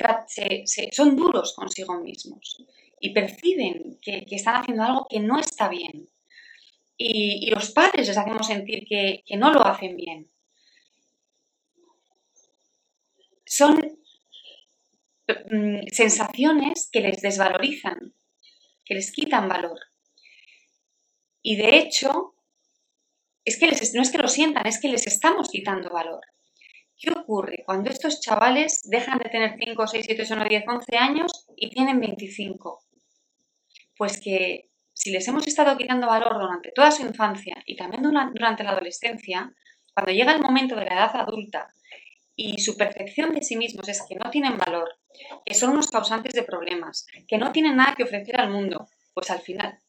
son 0.93 1.17
duros 1.17 1.55
consigo 1.57 1.99
mismos 1.99 2.63
y 3.01 3.13
perciben 3.13 3.99
que, 4.01 4.25
están 4.31 4.55
haciendo 4.55 4.83
algo 4.83 5.07
que 5.09 5.19
no 5.19 5.41
está 5.41 5.67
bien. 5.67 6.09
Y, 6.95 7.49
los 7.51 7.71
padres 7.71 8.07
les 8.07 8.17
hacemos 8.17 8.47
sentir 8.47 8.85
que, 8.87 9.23
que 9.25 9.35
no 9.35 9.51
lo 9.51 9.65
hacen 9.65 9.97
bien. 9.97 10.29
son 13.45 14.02
sensaciones 15.91 16.89
que 16.91 17.01
les 17.01 17.21
desvalorizan, 17.21 18.13
que 18.85 18.95
les 18.95 19.11
quitan 19.11 19.47
valor. 19.47 19.79
Y 21.41 21.55
de 21.55 21.77
hecho, 21.77 22.35
es 23.45 23.57
que 23.57 23.67
no 23.67 24.01
es 24.01 24.11
que 24.11 24.17
lo 24.17 24.27
sientan, 24.27 24.67
es 24.67 24.79
que 24.79 24.87
les 24.87 25.07
estamos 25.07 25.49
quitando 25.49 25.89
valor. 25.89 26.21
¿Qué 26.97 27.11
ocurre 27.11 27.63
cuando 27.65 27.89
estos 27.89 28.21
chavales 28.21 28.81
dejan 28.85 29.19
de 29.19 29.29
tener 29.29 29.55
5, 29.59 29.87
6, 29.87 30.05
7, 30.05 30.21
8, 30.23 30.35
9, 30.35 30.49
10, 30.49 30.63
11 30.67 30.97
años 30.97 31.31
y 31.55 31.69
tienen 31.69 31.99
25? 31.99 32.79
Pues 33.97 34.21
que 34.21 34.69
si 34.93 35.11
les 35.11 35.27
hemos 35.27 35.45
estado 35.47 35.77
quitando 35.77 36.07
valor 36.07 36.33
durante 36.39 36.71
toda 36.71 36.91
su 36.91 37.01
infancia 37.01 37.55
y 37.65 37.75
también 37.75 38.03
durante 38.03 38.63
la 38.63 38.71
adolescencia, 38.71 39.51
cuando 39.93 40.11
llega 40.11 40.33
el 40.33 40.41
momento 40.41 40.75
de 40.75 40.85
la 40.85 40.93
edad 40.93 41.15
adulta 41.15 41.67
y 42.35 42.59
su 42.59 42.75
percepción 42.77 43.33
de 43.33 43.43
sí 43.43 43.55
mismos 43.55 43.87
es 43.87 44.01
que 44.07 44.15
no 44.15 44.29
tienen 44.31 44.57
valor, 44.57 44.97
que 45.45 45.53
son 45.53 45.71
unos 45.71 45.89
causantes 45.89 46.33
de 46.33 46.43
problemas, 46.43 47.05
que 47.27 47.37
no 47.37 47.51
tienen 47.51 47.75
nada 47.75 47.95
que 47.95 48.03
ofrecer 48.03 48.39
al 48.39 48.49
mundo, 48.49 48.87
pues 49.13 49.29
al 49.29 49.39
final, 49.39 49.79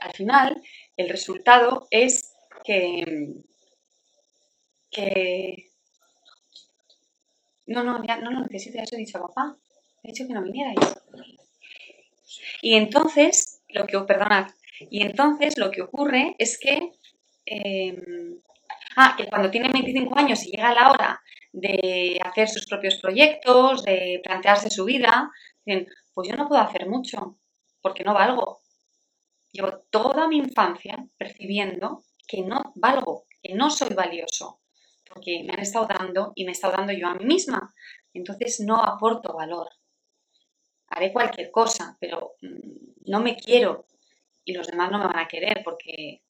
al 0.00 0.12
final 0.12 0.62
el 0.96 1.08
resultado 1.08 1.86
es 1.90 2.32
que, 2.64 3.34
que 4.90 5.70
no, 7.66 7.84
no, 7.84 8.04
ya 8.04 8.16
no 8.16 8.30
lo 8.30 8.40
necesito, 8.40 8.78
ya 8.78 8.84
os 8.84 8.92
he 8.92 8.96
dicho 8.96 9.18
a 9.18 9.28
papá, 9.28 9.56
he 10.02 10.08
dicho 10.08 10.26
que 10.26 10.32
no 10.32 10.42
vinierais. 10.42 10.78
Y 12.62 12.74
entonces, 12.74 13.62
lo 13.68 13.86
que, 13.86 13.98
perdonad, 14.00 14.50
y 14.78 15.02
entonces 15.02 15.58
lo 15.58 15.70
que 15.70 15.82
ocurre 15.82 16.34
es 16.38 16.58
que, 16.58 16.92
eh, 17.44 17.96
ah, 18.96 19.14
que 19.16 19.26
cuando 19.26 19.50
tienen 19.50 19.72
25 19.72 20.18
años 20.18 20.42
y 20.46 20.52
llega 20.52 20.72
la 20.74 20.90
hora 20.90 21.22
de 21.52 22.20
hacer 22.24 22.48
sus 22.48 22.66
propios 22.66 22.96
proyectos, 22.96 23.82
de 23.84 24.20
plantearse 24.22 24.70
su 24.70 24.84
vida, 24.84 25.30
dicen, 25.64 25.86
pues 26.14 26.28
yo 26.28 26.36
no 26.36 26.48
puedo 26.48 26.60
hacer 26.62 26.88
mucho 26.88 27.38
porque 27.80 28.04
no 28.04 28.14
valgo. 28.14 28.60
Llevo 29.52 29.80
toda 29.90 30.28
mi 30.28 30.36
infancia 30.36 31.04
percibiendo 31.16 32.04
que 32.26 32.42
no 32.42 32.72
valgo, 32.76 33.24
que 33.42 33.54
no 33.54 33.70
soy 33.70 33.94
valioso, 33.94 34.60
porque 35.08 35.42
me 35.44 35.54
han 35.54 35.60
estado 35.60 35.86
dando 35.86 36.32
y 36.36 36.44
me 36.44 36.50
he 36.50 36.52
estado 36.52 36.74
dando 36.76 36.92
yo 36.92 37.08
a 37.08 37.14
mí 37.14 37.24
misma. 37.24 37.74
Entonces 38.12 38.60
no 38.60 38.76
aporto 38.76 39.32
valor. 39.32 39.68
Haré 40.88 41.12
cualquier 41.12 41.50
cosa, 41.50 41.96
pero 42.00 42.34
mm, 42.42 43.10
no 43.10 43.20
me 43.20 43.36
quiero 43.36 43.86
y 44.44 44.52
los 44.52 44.66
demás 44.66 44.90
no 44.90 44.98
me 44.98 45.06
van 45.06 45.18
a 45.18 45.28
querer 45.28 45.62
porque 45.64 46.22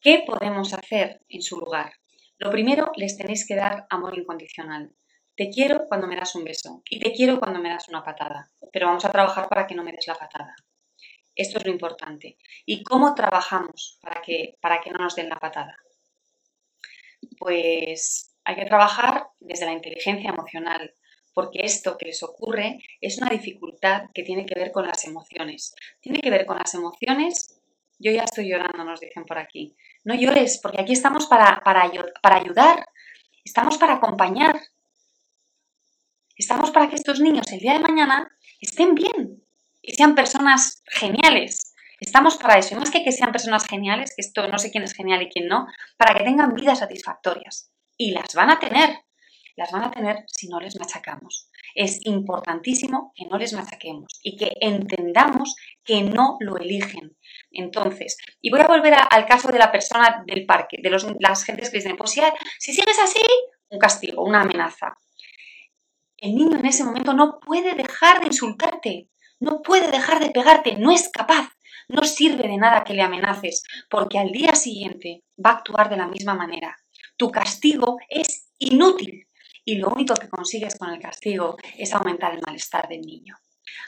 ¿qué 0.00 0.22
podemos 0.26 0.72
hacer 0.72 1.20
en 1.28 1.42
su 1.42 1.58
lugar? 1.58 1.92
Lo 2.38 2.50
primero, 2.50 2.92
les 2.96 3.16
tenéis 3.16 3.46
que 3.46 3.56
dar 3.56 3.86
amor 3.88 4.18
incondicional. 4.18 4.92
Te 5.36 5.50
quiero 5.50 5.86
cuando 5.86 6.06
me 6.06 6.16
das 6.16 6.34
un 6.34 6.44
beso 6.44 6.82
y 6.88 6.98
te 6.98 7.12
quiero 7.12 7.38
cuando 7.38 7.60
me 7.60 7.68
das 7.68 7.88
una 7.88 8.02
patada, 8.02 8.50
pero 8.72 8.86
vamos 8.86 9.04
a 9.04 9.12
trabajar 9.12 9.48
para 9.48 9.66
que 9.66 9.74
no 9.74 9.82
me 9.84 9.92
des 9.92 10.06
la 10.06 10.14
patada. 10.14 10.54
Esto 11.34 11.58
es 11.58 11.66
lo 11.66 11.72
importante. 11.72 12.38
¿Y 12.64 12.82
cómo 12.82 13.14
trabajamos 13.14 13.98
para 14.00 14.22
que, 14.22 14.56
para 14.60 14.80
que 14.80 14.90
no 14.90 14.98
nos 14.98 15.14
den 15.14 15.28
la 15.28 15.38
patada? 15.38 15.76
Pues 17.38 18.34
hay 18.44 18.54
que 18.54 18.64
trabajar 18.64 19.28
desde 19.40 19.66
la 19.66 19.72
inteligencia 19.72 20.30
emocional, 20.30 20.94
porque 21.34 21.60
esto 21.64 21.98
que 21.98 22.06
les 22.06 22.22
ocurre 22.22 22.78
es 23.00 23.18
una 23.18 23.28
dificultad 23.28 24.04
que 24.14 24.22
tiene 24.22 24.46
que 24.46 24.58
ver 24.58 24.72
con 24.72 24.86
las 24.86 25.04
emociones. 25.04 25.74
Tiene 26.00 26.20
que 26.20 26.30
ver 26.30 26.46
con 26.46 26.56
las 26.56 26.72
emociones. 26.74 27.55
Yo 27.98 28.12
ya 28.12 28.24
estoy 28.24 28.48
llorando, 28.50 28.84
nos 28.84 29.00
dicen 29.00 29.24
por 29.24 29.38
aquí. 29.38 29.76
No 30.04 30.14
llores, 30.14 30.60
porque 30.62 30.80
aquí 30.80 30.92
estamos 30.92 31.26
para, 31.26 31.62
para, 31.64 31.82
ayudar, 32.36 32.86
estamos 33.44 33.78
para 33.78 33.94
acompañar, 33.94 34.60
estamos 36.36 36.70
para 36.70 36.88
que 36.88 36.96
estos 36.96 37.20
niños 37.20 37.50
el 37.52 37.60
día 37.60 37.74
de 37.74 37.80
mañana 37.80 38.28
estén 38.60 38.94
bien 38.94 39.42
y 39.80 39.94
sean 39.94 40.14
personas 40.14 40.82
geniales. 40.86 41.74
Estamos 41.98 42.36
para 42.36 42.58
eso, 42.58 42.74
y 42.74 42.78
más 42.78 42.90
que 42.90 43.02
que 43.02 43.12
sean 43.12 43.32
personas 43.32 43.66
geniales, 43.66 44.12
que 44.14 44.20
esto 44.20 44.46
no 44.48 44.58
sé 44.58 44.70
quién 44.70 44.84
es 44.84 44.92
genial 44.92 45.22
y 45.22 45.30
quién 45.30 45.48
no, 45.48 45.66
para 45.96 46.14
que 46.14 46.24
tengan 46.24 46.52
vidas 46.52 46.80
satisfactorias. 46.80 47.70
Y 47.96 48.10
las 48.10 48.34
van 48.34 48.50
a 48.50 48.58
tener, 48.58 48.98
las 49.56 49.72
van 49.72 49.84
a 49.84 49.90
tener 49.90 50.24
si 50.26 50.48
no 50.48 50.60
les 50.60 50.78
machacamos. 50.78 51.48
Es 51.74 52.04
importantísimo 52.04 53.12
que 53.14 53.24
no 53.24 53.38
les 53.38 53.54
machaquemos 53.54 54.20
y 54.22 54.36
que 54.36 54.52
entendamos 54.60 55.54
que 55.84 56.02
no 56.02 56.36
lo 56.40 56.58
eligen, 56.58 57.16
entonces, 57.58 58.16
y 58.40 58.50
voy 58.50 58.60
a 58.60 58.66
volver 58.66 58.94
al 59.10 59.26
caso 59.26 59.48
de 59.48 59.58
la 59.58 59.72
persona 59.72 60.22
del 60.26 60.46
parque, 60.46 60.78
de 60.82 60.90
las 60.90 61.44
gentes 61.44 61.70
que 61.70 61.78
dicen, 61.78 61.96
pues 61.96 62.10
si, 62.10 62.20
si 62.58 62.72
sigues 62.72 62.98
así, 62.98 63.20
un 63.68 63.78
castigo, 63.78 64.22
una 64.22 64.42
amenaza. 64.42 64.96
El 66.16 66.34
niño 66.34 66.58
en 66.58 66.66
ese 66.66 66.84
momento 66.84 67.12
no 67.12 67.38
puede 67.40 67.74
dejar 67.74 68.20
de 68.20 68.26
insultarte, 68.26 69.10
no 69.38 69.60
puede 69.62 69.90
dejar 69.90 70.20
de 70.20 70.30
pegarte, 70.30 70.76
no 70.76 70.90
es 70.90 71.10
capaz. 71.10 71.50
No 71.88 72.02
sirve 72.02 72.48
de 72.48 72.56
nada 72.56 72.82
que 72.82 72.94
le 72.94 73.02
amenaces, 73.02 73.62
porque 73.88 74.18
al 74.18 74.32
día 74.32 74.56
siguiente 74.56 75.22
va 75.44 75.50
a 75.50 75.52
actuar 75.58 75.88
de 75.88 75.96
la 75.96 76.08
misma 76.08 76.34
manera. 76.34 76.76
Tu 77.16 77.30
castigo 77.30 77.98
es 78.08 78.50
inútil 78.58 79.28
y 79.64 79.76
lo 79.76 79.88
único 79.88 80.14
que 80.14 80.28
consigues 80.28 80.76
con 80.76 80.90
el 80.90 81.00
castigo 81.00 81.56
es 81.78 81.94
aumentar 81.94 82.34
el 82.34 82.42
malestar 82.44 82.88
del 82.88 83.02
niño. 83.02 83.36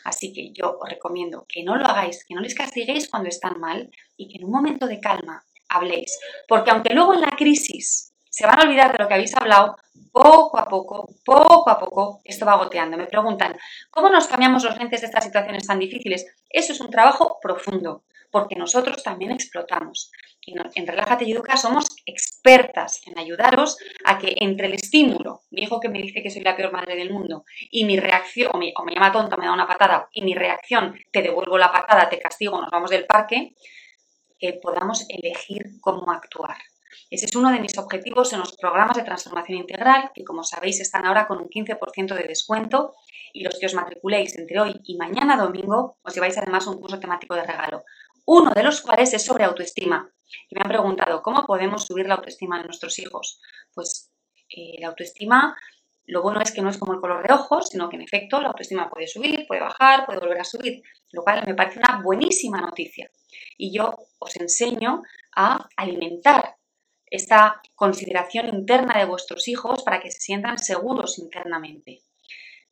Así 0.05 0.33
que 0.33 0.53
yo 0.53 0.79
os 0.81 0.89
recomiendo 0.89 1.47
que 1.49 1.63
no 1.63 1.77
lo 1.77 1.87
hagáis, 1.87 2.25
que 2.25 2.35
no 2.35 2.41
les 2.41 2.55
castiguéis 2.55 3.09
cuando 3.09 3.29
están 3.29 3.61
mal 3.61 3.91
y 4.17 4.29
que 4.29 4.39
en 4.39 4.45
un 4.45 4.51
momento 4.51 4.87
de 4.87 5.01
calma 5.01 5.45
habléis. 5.69 6.19
Porque 6.47 6.71
aunque 6.71 6.95
luego 6.95 7.15
en 7.15 7.23
la 7.23 7.37
crisis 7.37 8.13
se 8.39 8.47
van 8.47 8.61
a 8.61 8.63
olvidar 8.63 8.93
de 8.93 9.03
lo 9.03 9.09
que 9.09 9.15
habéis 9.15 9.35
hablado, 9.35 9.77
poco 10.13 10.61
a 10.61 10.69
poco, 10.69 11.09
poco 11.25 11.69
a 11.69 11.77
poco, 11.77 12.21
esto 12.23 12.47
va 12.47 12.55
goteando. 12.55 12.97
Me 12.97 13.09
preguntan, 13.09 13.59
¿cómo 13.91 14.09
nos 14.11 14.29
cambiamos 14.29 14.63
los 14.63 14.79
lentes 14.79 15.01
de 15.01 15.09
estas 15.09 15.25
situaciones 15.25 15.67
tan 15.67 15.81
difíciles? 15.81 16.25
Eso 16.49 16.73
es 16.73 16.81
un 16.81 16.89
trabajo 16.89 17.41
profundo, 17.43 18.05
porque 18.31 18.55
nosotros 18.55 19.03
también 19.03 19.33
explotamos. 19.33 20.13
Y 20.41 20.55
en 20.57 20.87
Relájate 20.87 21.25
y 21.25 21.33
Educa 21.33 21.57
somos 21.57 21.87
expertas 22.07 23.03
en 23.09 23.19
ayudaros 23.19 23.77
a 24.05 24.19
que 24.19 24.37
entre 24.37 24.69
el 24.69 24.75
estímulo, 24.75 25.43
mi 25.51 25.63
hijo 25.63 25.81
que 25.81 25.89
me 25.89 26.01
dice 26.01 26.23
que 26.23 26.31
soy 26.31 26.43
la 26.43 26.55
peor 26.55 26.73
madre 26.73 26.95
del 26.95 27.13
mundo, 27.13 27.45
y 27.73 27.87
mi 27.87 27.99
reacción, 27.99 28.53
o 28.55 28.59
me, 28.59 28.95
llama 28.95 29.11
tonta, 29.11 29.37
me 29.37 29.47
da 29.47 29.53
una 29.53 29.67
patada, 29.67 30.09
y 30.13 30.23
mi 30.23 30.35
reacción, 30.35 30.97
te 31.11 31.23
devuelvo 31.23 31.59
la 31.59 31.73
patada, 31.73 32.09
te 32.09 32.21
castigo, 32.21 32.61
nos 32.61 32.71
vamos 32.71 32.91
del 32.91 33.05
parque, 33.05 33.57
que 34.39 34.53
podamos 34.63 35.07
elegir 35.09 35.81
cómo 35.81 36.13
actuar. 36.13 36.59
Ese 37.11 37.27
es 37.27 37.37
uno 37.37 37.51
de 37.51 37.61
mis 37.61 37.77
objetivos 37.79 38.33
en 38.33 38.41
los 38.41 38.57
programas 38.57 38.97
de 38.97 39.03
transformación 39.03 39.59
integral, 39.59 40.11
que 40.15 40.25
como 40.25 40.45
sabéis 40.45 40.81
están 40.81 41.07
ahora 41.07 41.27
con 41.27 41.39
un 41.39 41.49
15% 41.49 42.15
de 42.15 42.23
descuento 42.25 42.95
y 43.33 43.43
los 43.43 43.59
que 43.59 43.67
os 43.67 43.75
matriculéis 43.75 44.37
entre 44.39 44.61
hoy 44.61 44.81
y 44.85 44.97
mañana 44.97 45.37
domingo 45.37 45.99
os 46.03 46.15
lleváis 46.15 46.37
además 46.39 46.67
un 46.67 46.81
curso 46.81 46.99
temático 46.99 47.35
de 47.35 47.45
regalo, 47.45 47.85
uno 48.27 48.51
de 48.51 48.63
los 48.63 48.83
cuales 48.83 49.13
es 49.15 49.25
sobre 49.25 49.45
autoestima. 49.45 50.13
Y 50.51 50.55
me 50.55 50.61
han 50.63 50.69
preguntado, 50.69 51.23
¿cómo 51.23 51.47
podemos 51.47 51.87
subir 51.87 52.07
la 52.07 52.17
autoestima 52.17 52.59
de 52.59 52.65
nuestros 52.65 52.99
hijos? 52.99 53.41
Pues 53.75 54.13
eh, 54.55 54.77
la 54.81 54.89
autoestima, 54.89 55.57
lo 56.05 56.23
bueno 56.23 56.41
es 56.43 56.53
que 56.53 56.61
no 56.61 56.69
es 56.69 56.77
como 56.77 56.93
el 56.93 57.01
color 57.01 57.27
de 57.27 57.33
ojos, 57.33 57.69
sino 57.71 57.89
que 57.89 57.97
en 57.97 58.03
efecto 58.03 58.41
la 58.41 58.49
autoestima 58.49 58.91
puede 58.91 59.07
subir, 59.07 59.47
puede 59.47 59.63
bajar, 59.63 60.05
puede 60.05 60.21
volver 60.21 60.41
a 60.41 60.45
subir, 60.45 60.83
lo 61.13 61.23
cual 61.23 61.43
me 61.47 61.55
parece 61.55 61.79
una 61.79 62.03
buenísima 62.03 62.61
noticia. 62.61 63.11
Y 63.57 63.73
yo 63.73 63.95
os 64.19 64.37
enseño 64.37 65.03
a 65.35 65.67
alimentar 65.77 66.58
esta 67.11 67.61
consideración 67.75 68.49
interna 68.55 68.99
de 68.99 69.07
vuestros 69.07 69.49
hijos 69.49 69.83
para 69.83 70.01
que 70.01 70.11
se 70.11 70.21
sientan 70.21 70.59
seguros 70.59 71.19
internamente. 71.19 72.03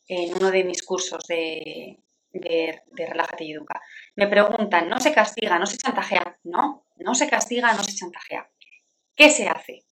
En 0.09 0.35
uno 0.35 0.51
de 0.51 0.65
mis 0.65 0.83
cursos 0.83 1.25
de, 1.27 1.99
de, 2.41 2.83
Relájate 2.93 3.45
y 3.45 3.53
Educa. 3.53 3.81
Me 4.15 4.29
preguntan, 4.29 4.89
¿no 4.89 5.01
se 5.01 5.13
castiga, 5.13 5.59
no 5.59 5.67
se 5.67 5.79
chantajea? 5.79 6.39
No, 6.45 6.87
no 6.97 7.15
se 7.15 7.29
castiga, 7.29 7.73
no 7.73 7.83
se 7.83 7.95
chantajea. 7.95 8.49
¿Qué 9.15 9.31
se 9.31 9.49
hace? 9.49 9.85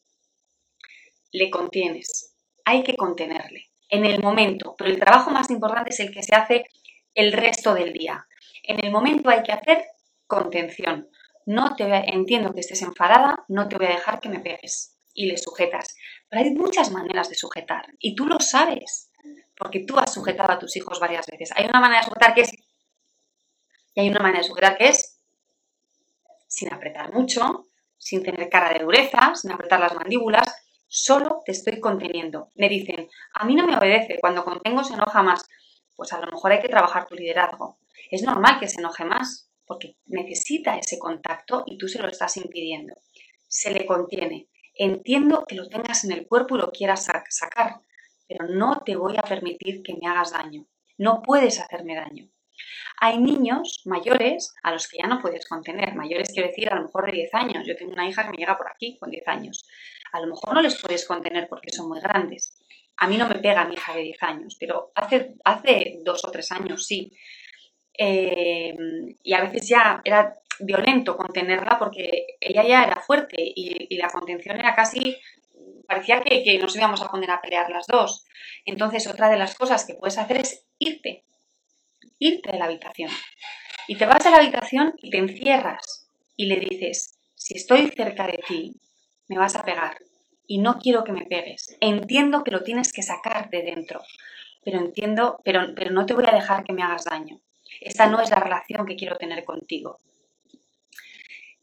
Le 1.33 1.50
contienes. 1.50 2.37
Hay 2.64 2.83
que 2.83 2.96
contenerle 2.96 3.70
en 3.88 4.04
el 4.04 4.22
momento, 4.22 4.74
pero 4.76 4.90
el 4.90 4.98
trabajo 4.98 5.30
más 5.30 5.50
importante 5.50 5.90
es 5.90 6.00
el 6.00 6.12
que 6.12 6.22
se 6.22 6.35
hace 6.35 6.66
el 7.14 7.33
resto 7.33 7.74
del 7.74 7.92
día. 7.92 8.26
En 8.62 8.85
el 8.85 8.90
momento 8.90 9.30
hay 9.30 9.42
que 9.42 9.52
hacer 9.52 9.85
contención. 10.26 11.09
No 11.46 11.76
te 11.76 11.85
entiendo 12.12 12.52
que 12.52 12.61
estés 12.61 12.83
enfadada, 12.83 13.44
no 13.48 13.68
te 13.68 13.76
voy 13.76 13.87
a 13.87 13.90
dejar 13.90 14.20
que 14.20 14.28
me 14.28 14.40
pegues 14.40 14.96
y 15.12 15.26
le 15.26 15.38
sujetas. 15.38 15.96
Pero 16.28 16.42
hay 16.42 16.50
muchas 16.54 16.90
maneras 16.90 17.28
de 17.28 17.35
sujetar 17.35 17.87
y 17.98 18.14
tú 18.14 18.26
lo 18.26 18.40
sabes 18.40 19.11
porque 19.57 19.85
tú 19.85 19.98
has 19.98 20.12
sujetado 20.12 20.52
a 20.52 20.59
tus 20.59 20.76
hijos 20.76 20.98
varias 21.00 21.26
veces. 21.26 21.50
Hay 21.57 21.66
una 21.66 21.80
manera 21.80 22.00
de 22.00 22.07
sujetar 22.07 22.35
que 22.35 22.40
es... 22.42 22.52
Y 23.94 24.00
hay 24.00 24.09
una 24.09 24.20
manera 24.20 24.40
de 24.40 24.48
sujetar 24.48 24.76
que 24.76 24.88
es 24.88 25.20
sin 26.48 26.72
apretar 26.72 27.12
mucho, 27.12 27.68
sin 27.98 28.22
tener 28.22 28.48
cara 28.48 28.72
de 28.72 28.85
dureza, 28.85 29.35
sin 29.35 29.52
apretar 29.52 29.80
las 29.80 29.94
mandíbulas, 29.94 30.44
solo 30.87 31.42
te 31.44 31.52
estoy 31.52 31.80
conteniendo. 31.80 32.50
Me 32.54 32.68
dicen, 32.68 33.09
a 33.35 33.44
mí 33.44 33.54
no 33.54 33.66
me 33.66 33.76
obedece, 33.76 34.18
cuando 34.20 34.44
contengo 34.44 34.85
se 34.85 34.94
enoja 34.94 35.22
más. 35.22 35.44
Pues 35.96 36.12
a 36.12 36.20
lo 36.20 36.30
mejor 36.30 36.52
hay 36.52 36.61
que 36.61 36.68
trabajar 36.68 37.07
tu 37.07 37.14
liderazgo. 37.14 37.78
Es 38.11 38.22
normal 38.22 38.59
que 38.61 38.68
se 38.68 38.80
enoje 38.80 39.04
más, 39.04 39.50
porque 39.66 39.96
necesita 40.07 40.77
ese 40.77 40.98
contacto 40.98 41.64
y 41.66 41.79
tú 41.79 41.88
se 41.88 42.00
lo 42.00 42.09
estás 42.09 42.37
impidiendo. 42.37 42.94
Se 43.46 43.70
le 43.70 43.87
contiene. 43.87 44.48
Entiendo 44.74 45.44
que 45.46 45.55
lo 45.55 45.68
tengas 45.68 46.05
en 46.05 46.12
el 46.12 46.27
cuerpo 46.27 46.57
y 46.57 46.61
lo 46.61 46.72
quieras 46.72 47.09
sacar, 47.29 47.81
pero 48.27 48.46
no 48.48 48.83
te 48.85 48.96
voy 48.96 49.16
a 49.16 49.22
permitir 49.22 49.83
que 49.83 49.94
me 49.94 50.09
hagas 50.09 50.33
daño. 50.33 50.66
No 50.98 51.22
puedes 51.22 51.61
hacerme 51.61 51.94
daño. 51.94 52.29
Hay 53.00 53.18
niños 53.18 53.83
mayores 53.85 54.55
a 54.62 54.72
los 54.72 54.88
que 54.88 54.98
ya 54.98 55.09
no 55.09 55.20
puedes 55.20 55.46
contener. 55.46 55.94
Mayores 55.94 56.31
quiero 56.33 56.48
decir 56.48 56.70
a 56.70 56.77
lo 56.77 56.83
mejor 56.83 57.07
de 57.07 57.12
10 57.12 57.35
años. 57.35 57.66
Yo 57.66 57.77
tengo 57.77 57.92
una 57.92 58.09
hija 58.09 58.24
que 58.24 58.31
me 58.31 58.37
llega 58.37 58.57
por 58.57 58.70
aquí 58.70 58.96
con 58.98 59.11
10 59.11 59.27
años. 59.29 59.66
A 60.12 60.20
lo 60.20 60.29
mejor 60.29 60.55
no 60.55 60.62
les 60.62 60.81
puedes 60.81 61.07
contener 61.07 61.48
porque 61.48 61.72
son 61.72 61.88
muy 61.88 62.00
grandes. 62.00 62.57
A 62.96 63.09
mí 63.09 63.16
no 63.16 63.29
me 63.29 63.35
pega 63.37 63.64
mi 63.64 63.74
hija 63.74 63.94
de 63.94 64.03
10 64.03 64.22
años, 64.22 64.57
pero 64.59 64.92
hace, 64.94 65.35
hace 65.44 65.98
dos 66.05 66.24
o 66.24 66.31
tres 66.31 66.53
años 66.53 66.87
sí. 66.87 67.12
Eh, 67.96 68.74
y 69.22 69.33
a 69.33 69.40
veces 69.40 69.68
ya 69.68 70.00
era 70.04 70.37
violento 70.61 71.16
contenerla 71.16 71.78
porque 71.78 72.37
ella 72.40 72.62
ya 72.64 72.85
era 72.85 73.00
fuerte 73.00 73.37
y 73.38 73.96
la 73.96 74.09
contención 74.09 74.57
era 74.59 74.74
casi 74.74 75.16
parecía 75.87 76.22
que, 76.22 76.59
nos 76.59 76.76
íbamos 76.76 77.00
a 77.02 77.09
poner 77.09 77.30
a 77.30 77.40
pelear 77.40 77.70
las 77.70 77.87
dos. 77.87 78.24
Entonces, 78.64 79.07
otra 79.07 79.28
de 79.28 79.37
las 79.37 79.54
cosas 79.54 79.85
que 79.85 79.94
puedes 79.94 80.18
hacer 80.18 80.38
es 80.38 80.64
irte, 80.78 81.24
irte 82.18 82.52
de 82.52 82.59
la 82.59 82.66
habitación. 82.66 83.11
Y 83.87 83.96
te 83.96 84.07
vas 84.07 84.24
de 84.24 84.30
la 84.30 84.38
habitación 84.38 84.94
y 84.98 85.11
te 85.11 85.18
encierras 85.18 86.09
y 86.37 86.46
le 86.46 86.57
dices, 86.57 87.18
si 87.35 87.57
estoy 87.57 87.90
cerca 87.90 88.26
de 88.26 88.40
ti, 88.46 88.80
me 89.28 89.38
vas 89.38 89.57
a 89.57 89.64
pegar 89.64 89.98
y 90.46 90.59
no 90.59 90.78
quiero 90.78 91.04
que 91.04 91.12
me 91.12 91.26
pegues. 91.26 91.76
Entiendo 91.80 92.44
que 92.44 92.50
lo 92.50 92.62
tienes 92.62 92.92
que 92.92 93.02
sacar 93.02 93.50
de 93.50 93.62
dentro, 93.62 94.02
pero 94.64 94.78
entiendo, 94.78 95.40
pero, 95.44 95.74
pero 95.74 95.90
no 95.90 96.07
te 96.07 96.14
voy 96.14 96.24
a 96.26 96.35
dejar 96.35 96.64
que 96.64 96.72
me 96.72 96.83
hagas 96.83 97.04
daño. 97.04 97.40
Esta 97.80 98.06
no 98.06 98.20
es 98.20 98.30
la 98.30 98.37
relación 98.37 98.87
que 98.87 98.96
quiero 98.96 99.16
tener 99.16 99.44
contigo. 99.44 100.00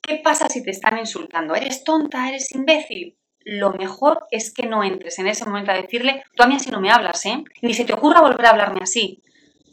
¿Qué 0.01 0.17
pasa 0.17 0.49
si 0.49 0.63
te 0.63 0.71
están 0.71 0.97
insultando? 0.97 1.55
¿Eres 1.55 1.83
tonta? 1.83 2.27
¿Eres 2.27 2.51
imbécil? 2.53 3.17
lo 3.43 3.71
mejor 3.73 4.27
es 4.31 4.53
que 4.53 4.67
no 4.67 4.83
entres 4.83 5.17
en 5.19 5.27
ese 5.27 5.45
momento 5.45 5.71
a 5.71 5.81
decirle, 5.81 6.23
tú 6.35 6.43
a 6.43 6.47
mí 6.47 6.55
así 6.55 6.69
no 6.69 6.79
me 6.79 6.91
hablas, 6.91 7.25
¿eh? 7.25 7.43
Ni 7.61 7.73
se 7.73 7.85
te 7.85 7.93
ocurra 7.93 8.21
volver 8.21 8.45
a 8.45 8.49
hablarme 8.51 8.81
así. 8.83 9.21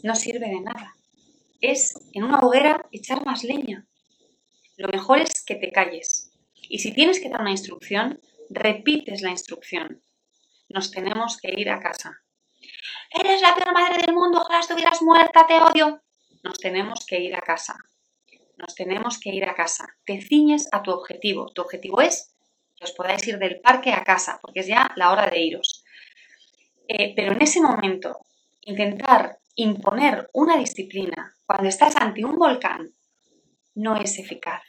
No 0.03 0.15
sirve 0.15 0.49
de 0.49 0.61
nada. 0.61 0.95
Es 1.61 1.95
en 2.13 2.25
una 2.25 2.39
hoguera 2.39 2.87
echar 2.93 3.25
más 3.27 3.45
leña. 3.45 3.87
Lo 4.77 4.89
mejor 4.89 5.19
es 5.19 5.45
que 5.45 5.57
te 5.57 5.71
calles. 5.71 6.31
Y 6.69 6.79
si 6.79 6.93
tienes 6.93 7.21
que 7.21 7.29
dar 7.29 7.41
una 7.41 7.51
instrucción, 7.51 8.21
repites 8.49 9.23
la 9.23 9.31
instrucción. 9.31 10.03
Nos 10.69 10.91
tenemos 10.91 11.37
que 11.39 11.53
ir 11.59 11.71
a 11.71 11.81
casa. 11.81 12.23
Eres 13.11 13.43
la 13.43 13.55
peor 13.55 13.73
madre 13.73 14.03
del 14.05 14.15
mundo, 14.15 14.41
ojalá 14.41 14.61
estuvieras 14.61 15.03
muerta, 15.03 15.47
te 15.47 15.55
odio. 15.55 16.03
Nos 16.43 16.59
tenemos 16.59 17.05
que 17.07 17.21
ir 17.21 17.35
a 17.35 17.41
casa. 17.41 17.77
Nos 18.57 18.75
tenemos 18.75 19.19
que 19.19 19.31
ir 19.31 19.45
a 19.45 19.55
casa. 19.55 19.87
Te 20.05 20.21
ciñes 20.21 20.69
a 20.73 20.83
tu 20.83 20.91
objetivo. 20.91 21.47
Tu 21.55 21.63
objetivo 21.63 22.01
es 22.01 22.35
que 22.77 22.85
os 22.85 22.93
podáis 22.93 23.27
ir 23.27 23.39
del 23.39 23.61
parque 23.61 23.93
a 23.93 24.05
casa, 24.05 24.39
porque 24.41 24.61
es 24.61 24.67
ya 24.67 24.91
la 24.97 25.11
hora 25.13 25.29
de 25.29 25.41
iros. 25.41 25.85
Eh, 26.87 27.13
pero 27.15 27.33
en 27.33 27.43
ese 27.43 27.61
momento, 27.61 28.21
intentar 28.63 29.39
imponer 29.55 30.31
una 30.33 30.57
disciplina 30.57 31.35
cuando 31.45 31.69
estás 31.69 31.97
ante 31.97 32.25
un 32.25 32.37
volcán 32.37 32.93
no 33.75 33.97
es 33.97 34.19
eficaz. 34.19 34.63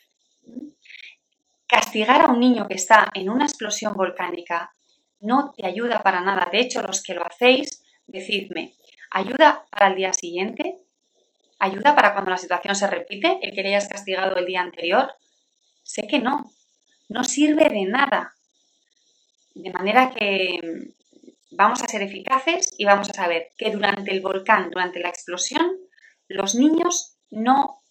Castigar 1.68 2.22
a 2.22 2.32
un 2.32 2.40
niño 2.40 2.68
que 2.68 2.76
está 2.76 3.10
en 3.14 3.30
una 3.30 3.46
explosión 3.46 3.94
volcánica 3.94 4.72
no 5.20 5.54
te 5.56 5.68
ayuda 5.68 6.02
para 6.02 6.22
nada. 6.22 6.50
De 6.52 6.60
hecho, 6.60 6.82
los 6.82 7.04
que 7.04 7.14
lo 7.14 7.26
hacéis, 7.26 7.84
decidme, 8.08 8.74
¿ayuda 9.12 9.66
para 9.70 9.88
el 9.88 9.96
día 9.96 10.14
siguiente? 10.14 10.80
¿Ayuda 11.60 11.96
para 11.96 12.14
cuando 12.14 12.32
la 12.32 12.38
situación 12.38 12.76
se 12.76 12.88
repite, 12.88 13.40
el 13.42 13.54
que 13.54 13.62
le 13.62 13.70
hayas 13.70 13.88
castigado 13.90 14.36
el 14.38 14.46
día 14.46 14.62
anterior? 14.62 15.14
Sé 15.84 16.08
que 16.08 16.20
no 16.20 16.52
no 17.10 17.24
sirve 17.24 17.68
de 17.70 17.86
nada. 17.86 18.36
De 19.56 19.72
manera 19.72 20.12
que 20.16 20.60
mm, 20.64 21.56
vamos 21.56 21.84
a 21.84 21.88
ser 21.88 22.04
eficaces 22.04 22.74
y 22.78 22.86
vamos 22.86 23.10
a 23.10 23.14
saber 23.14 23.50
que 23.58 23.72
durante 23.72 24.12
el 24.12 24.22
volcán, 24.22 24.70
durante 24.70 25.00
la 25.00 25.10
explosión, 25.10 25.78
los 26.28 26.56
niños 26.56 27.18
no, 27.32 27.82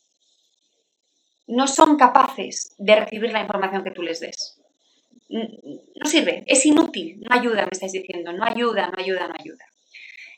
no 1.46 1.66
son 1.66 1.96
capaces 1.96 2.74
de 2.78 2.96
recibir 2.96 3.32
la 3.32 3.42
información 3.42 3.84
que 3.84 3.90
tú 3.90 4.02
les 4.02 4.20
des. 4.20 4.60
No 5.28 6.06
sirve, 6.08 6.44
es 6.46 6.64
inútil, 6.64 7.20
no 7.20 7.36
ayuda, 7.36 7.62
me 7.62 7.70
estáis 7.72 7.92
diciendo, 7.92 8.32
no 8.32 8.44
ayuda, 8.44 8.88
no 8.88 8.98
ayuda, 8.98 9.28
no 9.28 9.34
ayuda. 9.38 9.64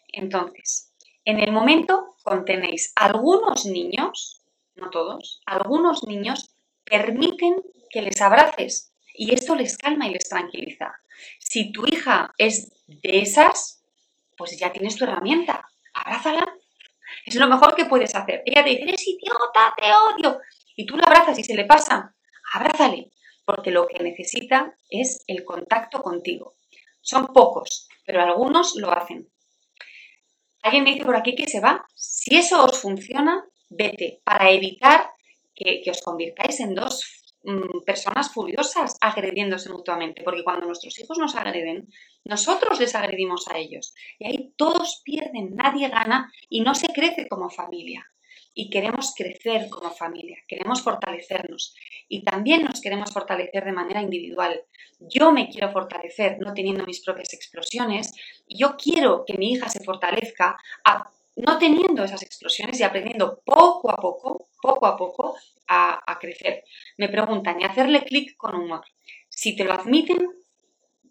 Entonces, 0.09 0.89
en 1.24 1.40
el 1.40 1.52
momento 1.52 2.16
contenéis 2.22 2.92
algunos 2.96 3.66
niños, 3.66 4.42
no 4.74 4.90
todos, 4.90 5.40
algunos 5.46 6.04
niños 6.04 6.54
permiten 6.85 7.62
que 7.90 8.02
les 8.02 8.20
abraces 8.20 8.92
y 9.14 9.35
esto 9.35 9.54
les 9.54 9.76
calma 9.76 10.09
y 10.09 10.12
les 10.12 10.28
tranquiliza. 10.28 10.94
Si 11.38 11.72
tu 11.72 11.87
hija 11.87 12.33
es 12.38 12.70
de 12.87 13.20
esas, 13.20 13.83
pues 14.37 14.59
ya 14.59 14.72
tienes 14.72 14.96
tu 14.96 15.04
herramienta. 15.04 15.66
Abrázala. 15.92 16.54
Es 17.26 17.35
lo 17.35 17.48
mejor 17.48 17.74
que 17.74 17.85
puedes 17.85 18.14
hacer. 18.14 18.42
Ella 18.46 18.64
te 18.64 18.70
dice, 18.70 18.83
eres 18.85 19.06
idiota, 19.06 19.74
te 19.76 19.92
odio. 19.92 20.40
Y 20.76 20.87
tú 20.87 20.96
la 20.96 21.04
abrazas 21.04 21.38
y 21.38 21.44
se 21.44 21.54
le 21.54 21.66
pasa. 21.66 22.14
Abrázale, 22.54 23.11
porque 23.44 23.70
lo 23.70 23.87
que 23.87 24.02
necesita 24.02 24.74
es 24.88 25.24
el 25.26 25.44
contacto 25.44 26.02
contigo. 26.02 26.54
Son 27.02 27.26
pocos, 27.28 27.88
pero 28.06 28.22
algunos 28.22 28.76
lo 28.76 28.90
hacen. 28.90 29.28
Alguien 30.62 30.85
me 30.85 30.92
dice 30.92 31.05
por 31.05 31.16
aquí 31.16 31.35
que 31.35 31.49
se 31.49 31.61
va. 31.61 31.85
Si 31.94 32.37
eso 32.37 32.64
os 32.64 32.79
funciona, 32.79 33.44
vete 33.68 34.20
para 34.25 34.51
evitar 34.51 35.11
que, 35.55 35.83
os 35.90 36.03
convirtáis 36.03 36.61
en 36.61 36.75
dos 36.75 37.20
Mm, 37.42 37.81
personas 37.87 38.31
furiosas 38.35 38.99
agrediéndose 39.01 39.70
mutuamente, 39.70 40.23
porque 40.23 40.44
cuando 40.44 40.66
nuestros 40.66 40.99
hijos 40.99 41.16
nos 41.16 41.35
agreden, 41.37 41.88
nosotros 42.25 42.79
les 42.79 42.94
agredimos 42.94 43.49
a 43.49 43.57
ellos. 43.57 43.94
Y 44.18 44.27
ahí 44.27 44.53
todos 44.57 45.01
pierden, 45.05 45.55
nadie 45.55 45.88
gana 45.88 46.31
y 46.51 46.61
no 46.61 46.75
se 46.75 46.88
crece 46.88 47.27
como 47.29 47.49
familia. 47.49 48.05
Y 48.52 48.68
queremos 48.68 49.14
crecer 49.16 49.68
como 49.70 49.90
familia, 49.90 50.38
queremos 50.48 50.82
fortalecernos 50.82 51.74
y 52.08 52.24
también 52.24 52.64
nos 52.64 52.80
queremos 52.80 53.12
fortalecer 53.12 53.64
de 53.64 53.72
manera 53.72 54.02
individual. 54.02 54.62
Yo 54.98 55.32
me 55.32 55.48
quiero 55.48 55.70
fortalecer 55.70 56.38
no 56.40 56.52
teniendo 56.52 56.84
mis 56.84 57.00
propias 57.00 57.32
explosiones 57.32 58.12
y 58.46 58.58
yo 58.58 58.76
quiero 58.76 59.24
que 59.24 59.38
mi 59.38 59.52
hija 59.52 59.68
se 59.68 59.84
fortalezca 59.84 60.56
no 61.36 61.58
teniendo 61.58 62.04
esas 62.04 62.22
explosiones 62.22 62.78
y 62.80 62.82
aprendiendo 62.82 63.40
poco 63.44 63.90
a 63.90 63.96
poco, 63.96 64.48
poco 64.60 64.86
a 64.86 64.96
poco 64.96 65.36
a, 65.68 66.00
a 66.06 66.18
crecer. 66.18 66.64
Me 66.98 67.08
preguntan, 67.08 67.60
¿y 67.60 67.64
hacerle 67.64 68.02
clic 68.02 68.36
con 68.36 68.54
humor? 68.56 68.84
Si 69.28 69.56
te 69.56 69.64
lo 69.64 69.72
admiten, 69.72 70.18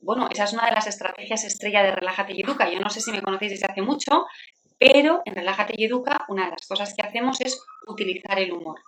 bueno, 0.02 0.30
esa 0.32 0.46
es 0.46 0.54
una 0.54 0.66
de 0.66 0.72
las 0.72 0.88
estrategias 0.88 1.44
estrella 1.44 1.84
de 1.84 1.92
Relájate 1.92 2.34
y 2.34 2.42
Educa. 2.42 2.72
Yo 2.72 2.80
no 2.80 2.90
sé 2.90 3.02
si 3.02 3.12
me 3.12 3.22
conocéis 3.22 3.52
desde 3.52 3.68
hace 3.68 3.82
mucho, 3.82 4.26
pero 4.80 5.22
en 5.26 5.36
Relájate 5.36 5.74
y 5.78 5.86
Educa 5.86 6.26
una 6.30 6.46
de 6.46 6.52
las 6.52 6.68
cosas 6.68 6.96
que 6.96 7.06
hacemos 7.06 7.42
es 7.42 7.62
utilizar 7.86 8.40
el 8.40 8.54
humor. 8.54 8.80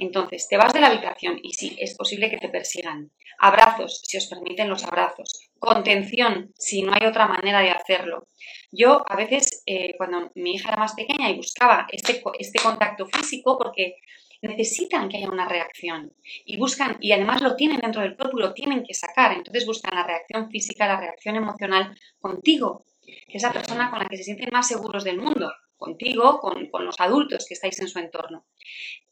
Entonces, 0.00 0.48
te 0.48 0.56
vas 0.56 0.72
de 0.72 0.80
la 0.80 0.86
habitación 0.86 1.38
y 1.42 1.52
sí, 1.52 1.76
es 1.78 1.94
posible 1.94 2.30
que 2.30 2.38
te 2.38 2.48
persigan. 2.48 3.12
Abrazos, 3.38 4.00
si 4.02 4.16
os 4.16 4.26
permiten 4.26 4.70
los 4.70 4.82
abrazos. 4.84 5.50
Contención, 5.58 6.54
si 6.56 6.82
no 6.82 6.94
hay 6.94 7.06
otra 7.06 7.28
manera 7.28 7.60
de 7.60 7.70
hacerlo. 7.70 8.26
Yo 8.72 9.04
a 9.06 9.14
veces, 9.14 9.62
eh, 9.66 9.94
cuando 9.98 10.32
mi 10.36 10.54
hija 10.54 10.70
era 10.70 10.78
más 10.78 10.94
pequeña 10.94 11.28
y 11.28 11.36
buscaba 11.36 11.86
este, 11.92 12.22
este 12.38 12.62
contacto 12.62 13.06
físico, 13.06 13.58
porque 13.58 13.96
necesitan 14.40 15.10
que 15.10 15.18
haya 15.18 15.28
una 15.28 15.46
reacción 15.46 16.12
y 16.46 16.56
buscan, 16.56 16.96
y 17.00 17.12
además 17.12 17.42
lo 17.42 17.56
tienen 17.56 17.80
dentro 17.80 18.00
del 18.00 18.16
cuerpo 18.16 18.38
y 18.38 18.42
lo 18.42 18.54
tienen 18.54 18.82
que 18.82 18.94
sacar, 18.94 19.32
entonces 19.32 19.66
buscan 19.66 19.94
la 19.94 20.06
reacción 20.06 20.50
física, 20.50 20.86
la 20.86 20.98
reacción 20.98 21.36
emocional 21.36 21.94
contigo, 22.18 22.86
que 23.28 23.36
es 23.38 23.42
la 23.42 23.52
persona 23.52 23.90
con 23.90 23.98
la 24.00 24.06
que 24.06 24.16
se 24.16 24.24
sienten 24.24 24.50
más 24.52 24.68
seguros 24.68 25.04
del 25.04 25.18
mundo, 25.18 25.52
contigo, 25.76 26.40
con, 26.40 26.70
los 26.84 27.00
adultos 27.00 27.46
que 27.46 27.54
estáis 27.54 27.80
en 27.80 27.88
su 27.88 27.98
entorno. 27.98 28.44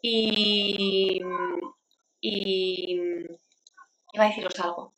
Y, 0.02 1.20
y 2.20 3.00
iba 4.12 4.24
a 4.24 4.28
deciros 4.28 4.58
algo. 4.60 4.94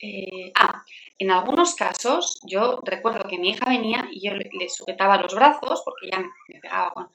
Eh, 0.00 0.52
ah, 0.54 0.84
en 1.18 1.30
algunos 1.30 1.74
casos, 1.74 2.40
yo 2.46 2.80
recuerdo 2.84 3.28
que 3.28 3.38
mi 3.38 3.50
hija 3.50 3.68
venía 3.68 4.08
y 4.12 4.20
yo 4.28 4.34
le, 4.34 4.68
sujetaba 4.68 5.20
los 5.20 5.34
brazos, 5.34 5.82
porque 5.84 6.08
ya 6.10 6.20
me, 6.20 6.60
pegaba 6.60 6.92
con, 6.92 7.10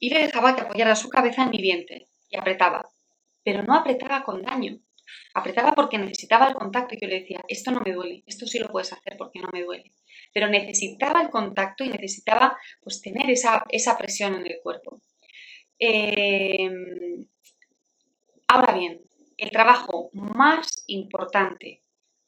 y 0.00 0.10
le 0.10 0.20
dejaba 0.26 0.56
que 0.56 0.62
apoyara 0.62 0.96
su 0.96 1.08
cabeza 1.08 1.44
en 1.44 1.50
mi 1.50 1.58
vientre 1.58 2.08
y 2.28 2.36
apretaba. 2.36 2.88
Pero 3.44 3.62
no 3.62 3.74
apretaba 3.74 4.24
con 4.24 4.42
daño. 4.42 4.80
Apretaba 5.34 5.72
porque 5.72 5.98
necesitaba 5.98 6.48
el 6.48 6.54
contacto 6.54 6.94
y 6.94 7.00
yo 7.00 7.08
le 7.08 7.20
decía, 7.20 7.40
esto 7.48 7.70
no 7.70 7.80
me 7.80 7.92
duele, 7.92 8.22
esto 8.26 8.46
sí 8.46 8.58
lo 8.58 8.68
puedes 8.68 8.92
hacer 8.92 9.16
porque 9.16 9.40
no 9.40 9.48
me 9.52 9.62
duele. 9.62 9.92
Pero 10.32 10.48
necesitaba 10.48 11.22
el 11.22 11.30
contacto 11.30 11.84
y 11.84 11.88
necesitaba 11.88 12.56
pues 12.82 13.00
tener 13.00 13.30
esa, 13.30 13.96
presión 13.98 14.34
en 14.34 14.46
el 14.46 14.60
cuerpo. 14.62 15.00
Em, 15.78 17.26
ahora 18.48 18.74
bien, 18.74 19.02
el 19.36 19.50
trabajo 19.50 20.10
más 20.12 20.84
importante 20.86 21.82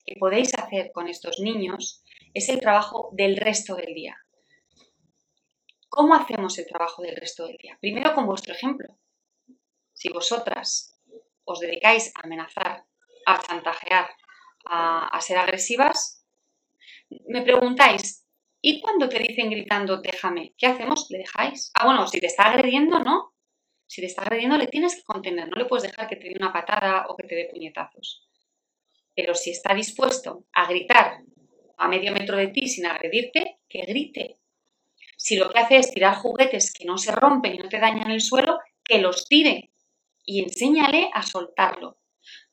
que 0.05 0.17
podéis 0.19 0.55
hacer 0.55 0.91
con 0.93 1.09
estos 1.09 1.39
niños 1.41 2.03
es 2.35 2.49
el 2.49 2.61
trabajo 2.61 3.11
del 3.13 3.37
resto 3.37 3.77
del 3.77 3.95
día. 3.95 4.17
¿Cómo 5.89 6.15
hacemos 6.15 6.59
el 6.59 6.67
trabajo 6.67 7.03
del 7.03 7.17
resto 7.17 7.47
del 7.47 7.59
día? 7.59 7.77
Primero 7.81 8.15
con 8.15 8.27
vuestro 8.27 8.55
ejemplo. 8.55 8.99
Si 9.93 10.09
vosotras 10.09 10.99
os 11.45 11.61
dedicáis 11.61 12.13
a 12.17 12.25
amenazar, 12.25 12.87
a 13.27 13.43
chantajear, 13.43 14.09
a, 14.65 15.21
ser 15.21 15.39
agresivas, 15.39 16.22
me 17.27 17.43
preguntáis, 17.43 18.27
¿y 18.61 18.81
cuando 18.81 19.09
te 19.09 19.19
dicen 19.19 19.51
gritando, 19.51 20.01
déjame? 20.01 20.55
¿Qué 20.57 20.67
hacemos? 20.67 21.07
¿Le 21.11 21.19
dejáis? 21.19 21.71
Ah, 21.75 21.87
bueno, 21.87 22.07
si 22.07 22.21
te 22.21 22.27
está 22.27 22.45
agrediendo, 22.45 22.99
no. 23.01 23.35
Si 23.87 24.01
te 24.01 24.07
está 24.07 24.23
agrediendo, 24.23 24.57
le 24.57 24.69
tienes 24.69 24.97
que 24.97 25.03
contener, 25.03 25.49
no 25.49 25.57
le 25.57 25.67
puedes 25.67 25.83
dejar 25.83 26.09
que 26.09 26.17
te 26.17 26.29
dé 26.29 26.35
una 26.39 26.53
patada 26.53 27.07
o 27.09 27.17
que 27.17 27.27
te 27.27 27.35
dé 27.35 27.49
puñetazos. 27.53 28.27
Pero 29.15 29.35
si 29.35 29.51
está 29.51 29.75
dispuesto 29.75 30.47
a 30.53 30.67
gritar 30.67 31.19
a 31.77 31.89
medio 31.89 32.13
metro 32.13 32.37
de 32.37 32.49
ti 32.49 32.69
sin 32.69 32.87
agredirte, 32.87 33.59
que 33.69 33.83
grite, 33.83 34.39
si 35.17 35.37
lo 35.37 35.51
que 35.51 35.59
hace 35.59 35.77
es 35.77 35.93
tirar 35.93 36.17
juguetes 36.17 36.73
que 36.73 36.85
no 36.85 36.99
se 36.99 37.13
rompen 37.13 37.55
y 37.55 37.59
no 37.59 37.69
te 37.69 37.79
dañan 37.79 38.11
el 38.11 38.21
suelo, 38.21 38.59
que 38.83 38.99
los 38.99 39.27
tire 39.27 39.73
y 40.25 40.43
enséñale 40.43 41.11
a 41.13 41.23
soltarlo. 41.23 41.99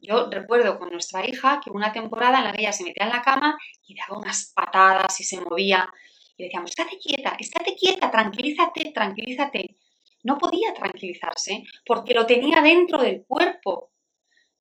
Yo 0.01 0.29
recuerdo 0.29 0.79
con 0.79 0.91
nuestra 0.91 1.27
hija 1.27 1.59
que 1.63 1.71
una 1.71 1.91
temporada 1.91 2.39
en 2.39 2.45
la 2.45 2.53
que 2.53 2.62
ella 2.62 2.71
se 2.71 2.83
metía 2.83 3.05
en 3.05 3.12
la 3.12 3.21
cama 3.21 3.57
y 3.85 3.95
daba 3.95 4.17
unas 4.17 4.53
patadas 4.55 5.19
y 5.19 5.23
se 5.23 5.41
movía. 5.41 5.89
Y 6.38 6.43
decíamos, 6.43 6.71
estate 6.71 6.97
quieta, 6.97 7.35
estate 7.38 7.75
quieta, 7.75 8.09
tranquilízate, 8.09 8.91
tranquilízate. 8.91 9.75
No 10.23 10.38
podía 10.38 10.73
tranquilizarse 10.73 11.63
porque 11.85 12.13
lo 12.13 12.25
tenía 12.25 12.62
dentro 12.62 13.01
del 13.01 13.25
cuerpo. 13.25 13.91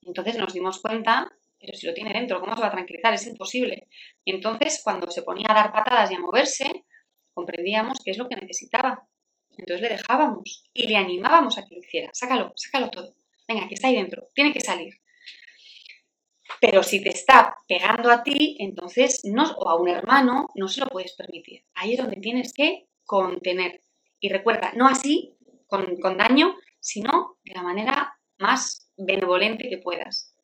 Entonces 0.01 0.37
nos 0.37 0.53
dimos 0.53 0.79
cuenta, 0.81 1.31
pero 1.59 1.77
si 1.77 1.87
lo 1.87 1.93
tiene 1.93 2.11
dentro, 2.11 2.41
¿cómo 2.41 2.55
se 2.55 2.61
va 2.61 2.67
a 2.67 2.71
tranquilizar? 2.71 3.13
Es 3.13 3.25
imposible. 3.27 3.87
Y 4.25 4.31
entonces 4.35 4.81
cuando 4.83 5.09
se 5.09 5.23
ponía 5.23 5.47
a 5.49 5.53
dar 5.53 5.71
patadas 5.71 6.11
y 6.11 6.15
a 6.15 6.19
moverse, 6.19 6.85
comprendíamos 7.33 7.99
qué 8.03 8.11
es 8.11 8.17
lo 8.17 8.27
que 8.27 8.35
necesitaba. 8.35 9.07
Entonces 9.57 9.81
le 9.81 9.89
dejábamos 9.89 10.65
y 10.73 10.87
le 10.87 10.97
animábamos 10.97 11.57
a 11.57 11.65
que 11.65 11.75
lo 11.75 11.81
hiciera. 11.81 12.09
Sácalo, 12.13 12.51
sácalo 12.55 12.89
todo. 12.89 13.15
Venga, 13.47 13.67
que 13.67 13.75
está 13.75 13.87
ahí 13.87 13.95
dentro, 13.95 14.27
tiene 14.33 14.53
que 14.53 14.61
salir. 14.61 14.93
Pero 16.61 16.83
si 16.83 17.01
te 17.01 17.09
está 17.09 17.55
pegando 17.67 18.11
a 18.11 18.23
ti, 18.23 18.57
entonces 18.59 19.21
no, 19.23 19.51
o 19.57 19.69
a 19.69 19.75
un 19.75 19.87
hermano, 19.87 20.49
no 20.55 20.67
se 20.67 20.81
lo 20.81 20.87
puedes 20.87 21.13
permitir. 21.13 21.63
Ahí 21.73 21.93
es 21.93 21.99
donde 21.99 22.17
tienes 22.17 22.53
que 22.53 22.87
contener. 23.05 23.81
Y 24.19 24.29
recuerda, 24.29 24.73
no 24.75 24.87
así, 24.87 25.37
con, 25.67 26.17
daño, 26.17 26.55
sino 26.79 27.37
de 27.43 27.53
la 27.53 27.63
manera 27.63 28.13
más 28.37 28.91
benevolente 28.97 29.69
que 29.69 29.77
puedas. 29.77 30.35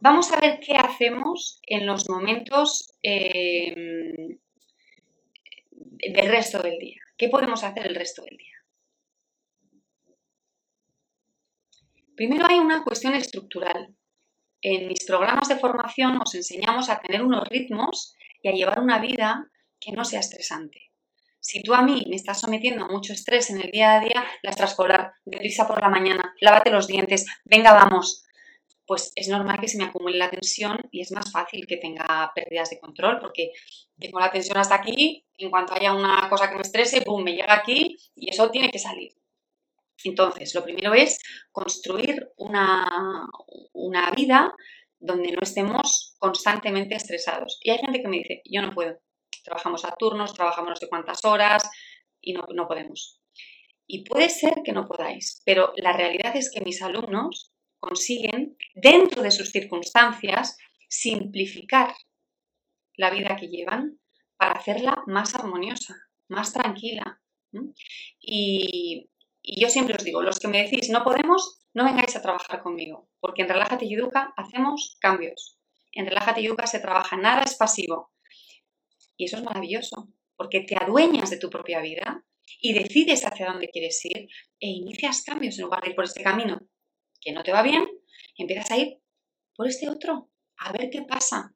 Vamos 0.00 0.32
a 0.32 0.40
ver 0.40 0.60
qué 0.60 0.76
hacemos 0.76 1.60
en 1.66 1.86
los 1.86 2.08
momentos 2.08 2.94
eh, 3.02 4.38
del 5.72 6.28
resto 6.28 6.62
del 6.62 6.78
día. 6.78 7.00
¿Qué 7.16 7.28
podemos 7.28 7.64
hacer 7.64 7.86
el 7.86 7.94
resto 7.94 8.22
del 8.22 8.36
día? 8.36 8.56
Primero 12.14 12.46
hay 12.46 12.58
una 12.58 12.82
cuestión 12.82 13.14
estructural. 13.14 13.94
En 14.60 14.88
mis 14.88 15.04
programas 15.06 15.48
de 15.48 15.56
formación 15.56 16.20
os 16.20 16.34
enseñamos 16.34 16.90
a 16.90 17.00
tener 17.00 17.22
unos 17.22 17.48
ritmos 17.48 18.14
y 18.42 18.48
a 18.48 18.52
llevar 18.52 18.80
una 18.80 18.98
vida 18.98 19.46
que 19.78 19.92
no 19.92 20.04
sea 20.04 20.20
estresante. 20.20 20.90
Si 21.40 21.62
tú 21.62 21.74
a 21.74 21.82
mí 21.82 22.04
me 22.08 22.16
estás 22.16 22.40
sometiendo 22.40 22.84
a 22.84 22.88
mucho 22.88 23.12
estrés 23.12 23.50
en 23.50 23.60
el 23.60 23.70
día 23.70 23.94
a 23.94 24.00
día, 24.00 24.24
la 24.42 24.50
extraescolar, 24.50 25.12
deprisa 25.24 25.68
por 25.68 25.80
la 25.80 25.88
mañana, 25.88 26.34
lávate 26.40 26.70
los 26.70 26.88
dientes, 26.88 27.26
venga, 27.44 27.72
vamos, 27.72 28.24
pues 28.84 29.12
es 29.14 29.28
normal 29.28 29.60
que 29.60 29.68
se 29.68 29.78
me 29.78 29.84
acumule 29.84 30.18
la 30.18 30.30
tensión 30.30 30.78
y 30.90 31.02
es 31.02 31.12
más 31.12 31.30
fácil 31.30 31.66
que 31.66 31.76
tenga 31.76 32.32
pérdidas 32.34 32.70
de 32.70 32.80
control 32.80 33.18
porque 33.20 33.52
tengo 33.98 34.18
la 34.18 34.30
tensión 34.30 34.58
hasta 34.58 34.74
aquí, 34.74 35.24
en 35.36 35.50
cuanto 35.50 35.74
haya 35.74 35.92
una 35.92 36.28
cosa 36.28 36.48
que 36.48 36.56
me 36.56 36.62
estrese, 36.62 37.02
¡pum!, 37.02 37.22
me 37.22 37.34
llega 37.34 37.54
aquí 37.54 37.96
y 38.16 38.30
eso 38.30 38.50
tiene 38.50 38.70
que 38.70 38.78
salir. 38.78 39.12
Entonces, 40.04 40.54
lo 40.54 40.62
primero 40.62 40.94
es 40.94 41.18
construir 41.50 42.28
una, 42.36 43.26
una 43.72 44.10
vida 44.12 44.54
donde 45.00 45.32
no 45.32 45.40
estemos 45.42 46.16
constantemente 46.18 46.94
estresados. 46.94 47.58
Y 47.62 47.70
hay 47.70 47.78
gente 47.78 48.02
que 48.02 48.08
me 48.08 48.18
dice, 48.18 48.42
yo 48.44 48.62
no 48.62 48.72
puedo, 48.72 48.98
trabajamos 49.44 49.84
a 49.84 49.94
turnos, 49.96 50.34
trabajamos 50.34 50.70
no 50.70 50.76
sé 50.76 50.88
cuántas 50.88 51.24
horas 51.24 51.68
y 52.20 52.32
no, 52.32 52.44
no 52.54 52.66
podemos. 52.66 53.20
Y 53.86 54.04
puede 54.04 54.28
ser 54.28 54.62
que 54.64 54.72
no 54.72 54.86
podáis, 54.86 55.42
pero 55.46 55.72
la 55.76 55.92
realidad 55.92 56.36
es 56.36 56.50
que 56.50 56.60
mis 56.60 56.82
alumnos 56.82 57.52
consiguen, 57.80 58.56
dentro 58.74 59.22
de 59.22 59.30
sus 59.30 59.50
circunstancias, 59.50 60.58
simplificar 60.88 61.94
la 62.96 63.10
vida 63.10 63.36
que 63.36 63.48
llevan 63.48 63.98
para 64.36 64.52
hacerla 64.52 65.02
más 65.06 65.34
armoniosa, 65.34 65.96
más 66.28 66.52
tranquila. 66.52 67.20
Y, 68.20 69.08
yo 69.60 69.68
siempre 69.68 69.94
os 69.96 70.04
digo, 70.04 70.22
los 70.22 70.38
que 70.38 70.48
me 70.48 70.62
decís 70.62 70.90
no 70.90 71.04
podemos, 71.04 71.60
no 71.74 71.84
vengáis 71.84 72.16
a 72.16 72.22
trabajar 72.22 72.62
conmigo, 72.62 73.08
porque 73.20 73.42
en 73.42 73.48
Relájate 73.48 73.86
y 73.86 73.94
Educa 73.94 74.32
hacemos 74.36 74.96
cambios. 75.00 75.58
En 75.92 76.06
Relájate 76.06 76.40
y 76.40 76.46
Educa 76.46 76.66
se 76.66 76.80
trabaja, 76.80 77.16
nada 77.16 77.42
es 77.42 77.54
pasivo. 77.54 78.12
Y 79.16 79.24
eso 79.24 79.36
es 79.36 79.42
maravilloso, 79.42 80.08
porque 80.36 80.60
te 80.60 80.76
adueñas 80.76 81.30
de 81.30 81.38
tu 81.38 81.50
propia 81.50 81.80
vida 81.80 82.24
y 82.60 82.72
decides 82.72 83.24
hacia 83.24 83.46
dónde 83.46 83.68
quieres 83.68 84.04
ir 84.04 84.28
e 84.60 84.68
inicias 84.68 85.22
cambios 85.22 85.58
en 85.58 85.64
lugar 85.64 85.82
de 85.82 85.90
ir 85.90 85.96
por 85.96 86.04
este 86.04 86.22
camino 86.22 86.60
que 87.20 87.32
no 87.32 87.42
te 87.42 87.52
va 87.52 87.62
bien, 87.62 87.86
empiezas 88.36 88.70
a 88.70 88.76
ir 88.76 88.98
por 89.54 89.66
este 89.66 89.88
otro, 89.88 90.30
a 90.58 90.72
ver 90.72 90.88
qué 90.90 91.02
pasa. 91.02 91.54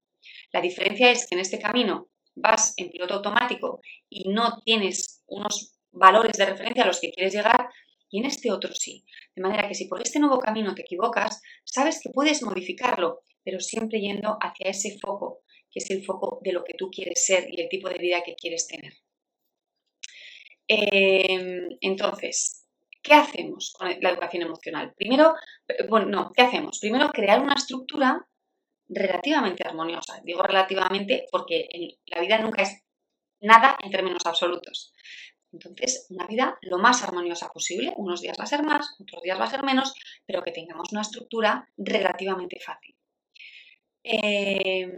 La 0.53 0.61
diferencia 0.61 1.11
es 1.11 1.27
que 1.29 1.35
en 1.35 1.41
este 1.41 1.59
camino 1.59 2.09
vas 2.35 2.75
en 2.77 2.91
piloto 2.91 3.15
automático 3.15 3.81
y 4.09 4.29
no 4.31 4.61
tienes 4.65 5.23
unos 5.27 5.79
valores 5.93 6.37
de 6.37 6.47
referencia 6.47 6.85
a 6.85 6.87
los 6.87 7.01
que 7.01 7.13
quieres 7.13 7.33
llegar 7.33 7.69
y 8.13 8.21
en 8.21 8.27
este 8.27 8.53
otro 8.53 8.73
sí. 8.75 9.05
De 9.35 9.43
manera 9.43 9.67
que 9.67 9.75
si 9.75 9.87
por 9.87 10.01
este 10.01 10.21
nuevo 10.21 10.39
camino 10.39 10.75
te 10.75 10.83
equivocas, 10.83 11.43
sabes 11.65 11.99
que 12.01 12.11
puedes 12.11 12.43
modificarlo, 12.43 13.23
pero 13.43 13.59
siempre 13.59 14.01
yendo 14.01 14.37
hacia 14.41 14.71
ese 14.71 14.99
foco, 15.01 15.41
que 15.71 15.81
es 15.81 15.91
el 15.91 16.05
foco 16.05 16.39
de 16.45 16.53
lo 16.53 16.63
que 16.63 16.75
tú 16.75 16.91
quieres 16.91 17.25
ser 17.25 17.49
y 17.51 17.61
el 17.61 17.69
tipo 17.69 17.89
de 17.89 17.99
vida 17.99 18.23
que 18.23 18.35
quieres 18.37 18.69
tener. 18.69 18.93
Em, 20.69 21.71
entonces, 21.81 22.63
¿Qué 23.03 23.15
hacemos 23.15 23.73
con 23.77 23.89
la 24.01 24.11
educación 24.11 24.45
emocional? 24.45 24.95
Primero, 24.95 25.35
eh, 25.67 25.87
bueno, 25.89 26.07
no, 26.07 26.31
¿qué 26.33 26.43
hacemos? 26.43 26.79
Primero, 26.79 27.09
crear 27.11 27.41
una 27.41 27.55
estructura 27.55 28.29
relativamente 28.89 29.67
armoniosa. 29.67 30.21
Digo 30.23 30.41
relativamente 30.43 31.27
porque 31.33 31.69
la 32.07 32.21
vida 32.21 32.39
nunca 32.39 32.63
es 32.63 32.81
nada 33.41 33.77
en 33.83 33.91
términos 33.91 34.23
absolutos. 34.25 34.93
Entonces, 35.53 36.07
una 36.11 36.27
vida 36.27 36.59
lo 36.63 36.79
más 36.79 37.03
armoniosa 37.03 37.49
posible. 37.51 37.93
Unos 37.97 38.21
días 38.21 38.37
va 38.39 38.45
a 38.45 38.47
ser 38.47 38.63
más, 38.63 38.97
otros 39.01 39.23
días 39.23 39.39
va 39.39 39.45
a 39.45 39.51
ser 39.51 39.63
menos, 39.63 39.95
pero 40.27 40.43
que 40.43 40.53
tengamos 40.53 40.91
una 40.93 41.03
estructura 41.03 41.69
relativamente 41.77 42.59
fácil. 42.59 42.97
Em, 44.03 44.91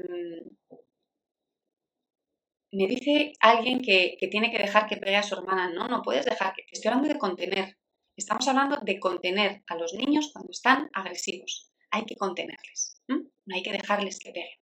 me 2.73 2.87
dice 2.87 3.33
alguien 3.41 3.81
que, 3.81 4.17
tiene 4.31 4.51
que 4.51 4.59
dejar 4.59 4.87
que 4.89 4.97
pegue 4.97 5.17
a 5.17 5.23
su 5.23 5.35
hermana. 5.35 5.71
No, 5.73 5.89
no 5.89 6.03
puedes 6.03 6.25
dejar 6.25 6.55
que. 6.55 6.65
Estoy 6.71 6.91
hablando 6.91 7.09
de 7.09 7.19
contener. 7.19 7.79
Estamos 8.17 8.47
hablando 8.49 8.79
de 8.83 9.01
contener 9.01 9.63
a 9.67 9.77
los 9.77 9.93
niños 9.95 10.31
cuando 10.33 10.51
están 10.53 10.89
agresivos. 10.93 11.73
Hay 11.91 12.05
que 12.05 12.17
contenerles. 12.17 13.03
No 13.09 13.55
hay 13.55 13.63
que 13.63 13.73
dejarles 13.73 14.19
que 14.19 14.31
peguen. 14.31 14.59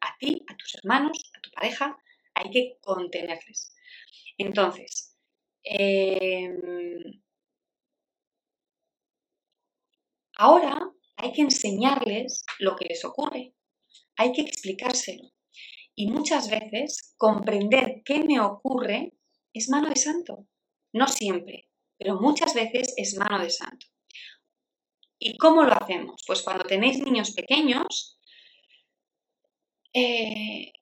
A 0.00 0.16
ti, 0.18 0.44
a 0.48 0.56
tus 0.56 0.74
hermanos, 0.74 1.30
a 1.36 1.40
tu 1.40 1.50
pareja, 1.50 1.98
hay 2.34 2.50
que 2.50 2.78
contenerles. 2.80 3.74
Entonces, 4.36 5.13
em, 5.64 7.22
ahora 10.36 10.78
hay 11.16 11.32
que 11.32 11.42
enseñarles 11.42 12.44
lo 12.58 12.76
que 12.76 12.86
les 12.86 13.04
ocurre. 13.04 13.54
Hay 14.16 14.32
que 14.32 14.42
explicárselo. 14.42 15.30
Y 15.94 16.08
muchas 16.08 16.50
veces 16.50 17.14
comprender 17.16 18.02
qué 18.04 18.24
me 18.24 18.40
ocurre 18.40 19.14
es 19.52 19.68
mano 19.68 19.88
de 19.88 19.96
santo. 19.96 20.46
No 20.92 21.08
siempre, 21.08 21.68
pero 21.98 22.20
muchas 22.20 22.54
veces 22.54 22.94
es 22.96 23.16
mano 23.16 23.42
de 23.42 23.50
santo. 23.50 23.86
¿Y 25.18 25.38
cómo 25.38 25.62
lo 25.62 25.72
hacemos? 25.72 26.22
Pues 26.26 26.42
cuando 26.42 26.64
tenéis 26.64 26.98
niños 26.98 27.32
pequeños, 27.32 28.18
eh, 29.92 30.72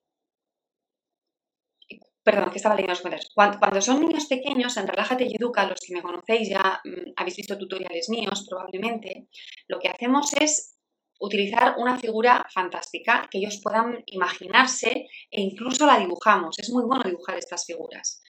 perdón, 2.23 2.51
que 2.51 2.59
estaba 2.59 2.75
leyendo 2.75 2.93
los 2.93 3.01
comentarios. 3.01 3.31
Cuando, 3.35 3.81
son 3.81 4.01
niños 4.01 4.27
pequeños, 4.27 4.77
en 4.77 4.87
Relájate 4.87 5.25
y 5.25 5.37
Educa, 5.37 5.67
los 5.67 5.81
que 5.81 5.95
me 5.95 6.03
conocéis 6.03 6.49
ya 6.49 6.81
mm, 6.85 7.13
habéis 7.17 7.37
visto 7.37 7.59
tutoriales 7.59 8.09
míos 8.09 8.47
probablemente, 8.49 9.29
lo 9.69 9.79
que 9.79 9.89
hacemos 9.89 10.33
es 10.35 10.77
utilizar 11.19 11.77
una 11.79 11.99
figura 11.99 12.45
fantástica 12.53 13.29
que 13.31 13.39
ellos 13.39 13.61
puedan 13.63 14.03
imaginarse 14.07 15.09
e 15.31 15.41
incluso 15.41 15.87
la 15.87 15.99
dibujamos. 15.99 16.59
Es 16.59 16.71
muy 16.71 16.85
bueno 16.85 17.05
dibujar 17.05 17.39
estas 17.39 17.65
figuras. 17.65 18.23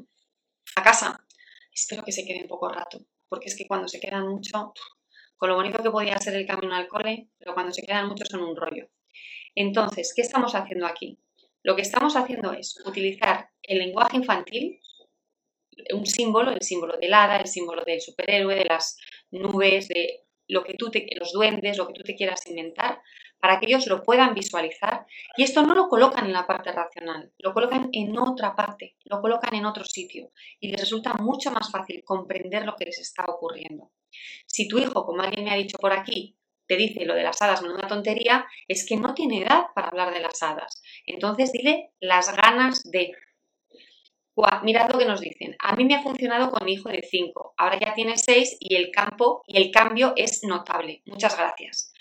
casa. 0.83 1.25
Espero 1.73 2.03
que 2.03 2.11
se 2.11 2.25
queden 2.25 2.47
poco 2.47 2.69
rato, 2.69 3.05
porque 3.29 3.47
es 3.47 3.55
que 3.55 3.67
cuando 3.67 3.87
se 3.87 3.99
quedan 3.99 4.27
mucho, 4.27 4.73
con 5.37 5.49
lo 5.49 5.55
bonito 5.55 5.81
que 5.81 5.89
podía 5.89 6.17
ser 6.17 6.35
el 6.35 6.45
camino 6.45 6.75
al 6.75 6.87
cole, 6.87 7.29
pero 7.37 7.53
cuando 7.53 7.73
se 7.73 7.83
quedan 7.83 8.07
muchos 8.07 8.27
son 8.29 8.43
un 8.43 8.55
rollo. 8.55 8.89
Entonces, 9.55 10.13
¿qué 10.15 10.21
estamos 10.21 10.55
haciendo 10.55 10.85
aquí? 10.85 11.19
Lo 11.63 11.75
que 11.75 11.81
estamos 11.81 12.15
haciendo 12.15 12.51
es 12.53 12.81
utilizar 12.85 13.49
el 13.61 13.79
lenguaje 13.79 14.17
infantil, 14.17 14.79
un 15.93 16.05
símbolo, 16.05 16.51
el 16.51 16.61
símbolo 16.61 16.97
del 16.97 17.13
hada, 17.13 17.37
el 17.37 17.47
símbolo 17.47 17.83
del 17.83 18.01
superhéroe, 18.01 18.55
de 18.55 18.65
las 18.65 18.97
nubes, 19.31 19.87
de 19.87 20.25
lo 20.47 20.63
que 20.63 20.73
tú 20.75 20.91
te, 20.91 21.07
los 21.15 21.31
duendes, 21.31 21.77
lo 21.77 21.87
que 21.87 21.93
tú 21.93 22.03
te 22.03 22.15
quieras 22.15 22.45
inventar, 22.47 23.01
para 23.43 23.59
que 23.59 23.65
ellos 23.65 23.87
lo 23.87 24.03
puedan 24.03 24.33
visualizar. 24.33 25.05
Y 25.35 25.43
esto 25.43 25.63
no 25.63 25.75
lo 25.75 25.89
colocan 25.89 26.25
en 26.27 26.31
la 26.31 26.47
parte 26.47 26.71
racional, 26.71 27.33
lo 27.39 27.53
colocan 27.53 27.89
en 27.91 28.17
otra 28.17 28.55
parte, 28.55 28.95
lo 29.03 29.19
colocan 29.19 29.53
en 29.53 29.65
otro 29.65 29.83
sitio 29.83 30.31
y 30.61 30.69
les 30.69 30.79
resulta 30.79 31.15
mucho 31.15 31.51
más 31.51 31.69
fácil 31.69 32.05
comprender 32.05 32.65
lo 32.65 32.77
que 32.77 32.85
les 32.85 32.99
está 32.99 33.25
ocurriendo. 33.25 33.91
Si 34.47 34.69
tu 34.69 34.79
hijo, 34.79 35.05
como 35.05 35.23
alguien 35.23 35.43
me 35.43 35.51
ha 35.51 35.55
dicho 35.55 35.77
por 35.77 35.91
aquí, 35.91 36.37
te 36.67 36.77
dice 36.77 37.03
lo 37.03 37.15
de 37.15 37.23
las 37.23 37.41
hadas 37.41 37.61
no 37.61 37.67
es 37.67 37.75
una 37.75 37.89
tontería, 37.89 38.45
es 38.69 38.87
que 38.87 38.95
no 38.95 39.13
tiene 39.13 39.41
edad 39.41 39.65
para 39.75 39.89
hablar 39.89 40.13
de 40.13 40.21
las 40.21 40.41
hadas. 40.41 40.81
Entonces 41.05 41.51
dile 41.51 41.91
las 41.99 42.33
ganas 42.33 42.89
de. 42.89 43.11
Mirad 44.63 44.89
lo 44.89 44.97
que 44.97 45.05
nos 45.05 45.19
dicen. 45.19 45.57
A 45.59 45.75
mí 45.75 45.83
me 45.83 45.95
ha 45.95 46.01
funcionado 46.01 46.49
con 46.49 46.63
mi 46.63 46.75
hijo 46.75 46.87
de 46.87 47.01
5. 47.01 47.55
Ahora 47.57 47.77
ya 47.77 47.93
tiene 47.93 48.15
6 48.15 48.55
y 48.61 48.75
el 48.75 48.89
campo 48.89 49.43
y 49.45 49.57
el 49.57 49.69
cambio 49.69 50.13
es 50.15 50.43
notable. 50.43 51.01
Muchas 51.05 51.37
gracias 51.37 51.93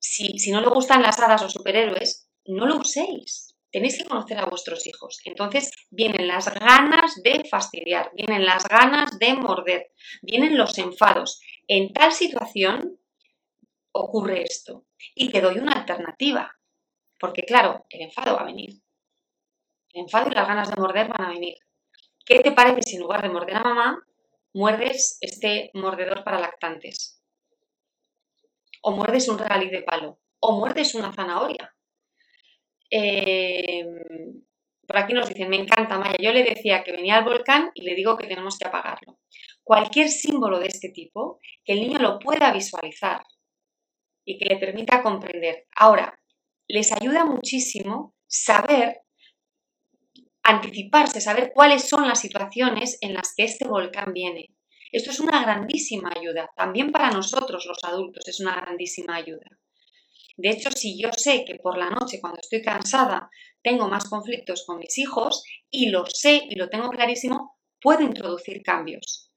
si, 0.00 0.50
no 0.50 0.60
le 0.60 0.68
gustan 0.68 1.02
las 1.02 1.20
hadas 1.20 1.42
o 1.42 1.48
superhéroes, 1.48 2.28
no 2.46 2.66
lo 2.66 2.78
uséis. 2.78 3.54
Tenéis 3.70 3.98
que 3.98 4.08
conocer 4.08 4.38
a 4.38 4.46
vuestros 4.46 4.86
hijos. 4.86 5.20
Entonces 5.24 5.70
vienen 5.90 6.26
las 6.26 6.52
ganas 6.52 7.22
de 7.22 7.44
fastidiar, 7.48 8.10
vienen 8.14 8.44
las 8.44 8.66
ganas 8.66 9.18
de 9.18 9.34
morder, 9.34 9.92
vienen 10.22 10.58
los 10.58 10.76
enfados. 10.78 11.40
En 11.68 11.92
tal 11.92 12.12
situación 12.12 12.98
ocurre 13.92 14.42
esto. 14.42 14.86
Y 15.14 15.30
te 15.30 15.40
doy 15.40 15.58
una 15.58 15.72
alternativa. 15.72 16.56
Porque 17.18 17.42
claro, 17.42 17.86
el 17.90 18.00
enfado 18.00 18.34
va 18.34 18.42
a 18.42 18.46
venir. 18.46 18.70
El 19.92 20.02
enfado 20.02 20.30
y 20.30 20.34
las 20.34 20.48
ganas 20.48 20.70
de 20.70 20.80
morder 20.80 21.08
van 21.08 21.28
a 21.28 21.30
venir. 21.30 21.58
¿Qué 22.24 22.40
te 22.40 22.52
parece 22.52 22.82
si 22.82 22.96
en 22.96 23.02
lugar 23.02 23.22
de 23.22 23.28
morder 23.28 23.56
a 23.56 23.62
mamá, 23.62 24.04
muerdes 24.52 25.18
este 25.20 25.70
mordedor 25.74 26.24
para 26.24 26.40
lactantes? 26.40 27.19
O 28.82 28.92
muerdes 28.92 29.28
un 29.28 29.38
regaliz 29.38 29.70
de 29.70 29.82
palo, 29.82 30.20
o 30.40 30.58
muerdes 30.58 30.94
una 30.94 31.12
zanahoria. 31.12 31.74
Eh, 32.90 33.84
por 34.86 34.98
aquí 34.98 35.12
nos 35.12 35.28
dicen, 35.28 35.48
me 35.48 35.56
encanta 35.56 35.98
Maya, 35.98 36.16
yo 36.20 36.32
le 36.32 36.42
decía 36.42 36.82
que 36.82 36.90
venía 36.90 37.18
al 37.18 37.24
volcán 37.24 37.70
y 37.74 37.82
le 37.82 37.94
digo 37.94 38.16
que 38.16 38.26
tenemos 38.26 38.58
que 38.58 38.66
apagarlo. 38.66 39.20
Cualquier 39.62 40.08
símbolo 40.08 40.58
de 40.58 40.66
este 40.66 40.88
tipo, 40.88 41.38
que 41.64 41.74
el 41.74 41.80
niño 41.80 42.00
lo 42.00 42.18
pueda 42.18 42.52
visualizar 42.52 43.22
y 44.24 44.36
que 44.36 44.46
le 44.46 44.56
permita 44.56 45.02
comprender. 45.02 45.66
Ahora, 45.76 46.18
les 46.66 46.90
ayuda 46.92 47.24
muchísimo 47.24 48.16
saber 48.26 49.02
anticiparse, 50.42 51.20
saber 51.20 51.52
cuáles 51.54 51.88
son 51.88 52.08
las 52.08 52.20
situaciones 52.20 52.98
en 53.00 53.14
las 53.14 53.34
que 53.36 53.44
este 53.44 53.68
volcán 53.68 54.12
viene. 54.12 54.48
Esto 54.92 55.10
es 55.10 55.20
una 55.20 55.42
grandísima 55.42 56.12
ayuda. 56.16 56.50
También 56.56 56.90
para 56.90 57.10
nosotros 57.10 57.64
los 57.66 57.78
adultos 57.84 58.26
es 58.26 58.40
una 58.40 58.56
grandísima 58.56 59.16
ayuda. 59.16 59.58
De 60.36 60.50
hecho, 60.50 60.70
si 60.70 61.00
yo 61.00 61.10
sé 61.12 61.44
que 61.44 61.56
por 61.56 61.76
la 61.76 61.90
noche, 61.90 62.20
cuando 62.20 62.40
estoy 62.40 62.62
cansada, 62.62 63.30
tengo 63.62 63.88
más 63.88 64.08
conflictos 64.08 64.64
con 64.66 64.78
mis 64.78 64.96
hijos 64.98 65.44
y 65.70 65.90
lo 65.90 66.06
sé 66.06 66.42
y 66.48 66.56
lo 66.56 66.68
tengo 66.68 66.88
clarísimo, 66.88 67.58
puedo 67.80 68.02
introducir 68.02 68.62
cambios. 68.62 69.30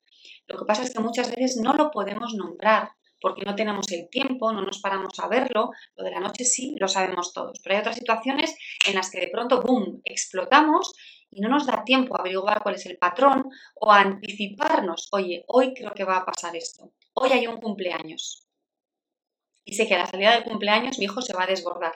Lo 0.48 0.58
que 0.58 0.66
pasa 0.66 0.84
es 0.84 0.94
que 0.94 1.00
muchas 1.00 1.30
veces 1.30 1.58
no 1.58 1.74
lo 1.74 1.92
podemos 1.92 2.34
nombrar 2.34 2.92
porque 3.20 3.46
no 3.46 3.56
tenemos 3.56 3.90
el 3.92 4.10
tiempo, 4.10 4.52
no 4.52 4.62
nos 4.62 4.80
paramos 4.80 5.18
a 5.20 5.28
verlo. 5.28 5.72
Lo 5.96 6.04
de 6.04 6.12
la 6.12 6.20
noche 6.20 6.44
sí, 6.44 6.76
lo 6.80 6.88
sabemos 6.88 7.34
todos, 7.34 7.60
pero 7.64 7.76
hay 7.76 7.80
otras 7.80 7.96
situaciones 7.96 8.56
en 8.86 8.96
las 8.96 9.10
que 9.10 9.22
de 9.22 9.30
pronto, 9.30 9.62
¡boom!, 9.62 10.02
explotamos 10.04 10.94
y 11.36 11.42
no 11.42 11.50
nos 11.50 11.66
da 11.66 11.84
tiempo 11.84 12.16
a 12.16 12.20
averiguar 12.20 12.62
cuál 12.62 12.76
es 12.76 12.86
el 12.86 12.98
patrón 12.98 13.50
o 13.76 13.92
a 13.92 14.02
anticiparnos, 14.02 15.10
oye, 15.12 15.44
hoy 15.48 15.74
creo 15.74 15.92
que 15.94 16.04
va 16.04 16.18
a 16.18 16.26
pasar 16.26 16.56
esto, 16.56 16.94
hoy 17.14 17.32
hay 17.32 17.48
un 17.48 17.60
cumpleaños. 17.60 18.48
Y 19.66 19.74
sé 19.76 19.88
que 19.88 19.96
a 19.96 20.00
la 20.00 20.08
salida 20.08 20.34
del 20.34 20.44
cumpleaños 20.44 21.00
mi 21.00 21.06
hijo 21.06 21.22
se 21.22 21.34
va 21.34 21.44
a 21.44 21.48
desbordar. 21.48 21.94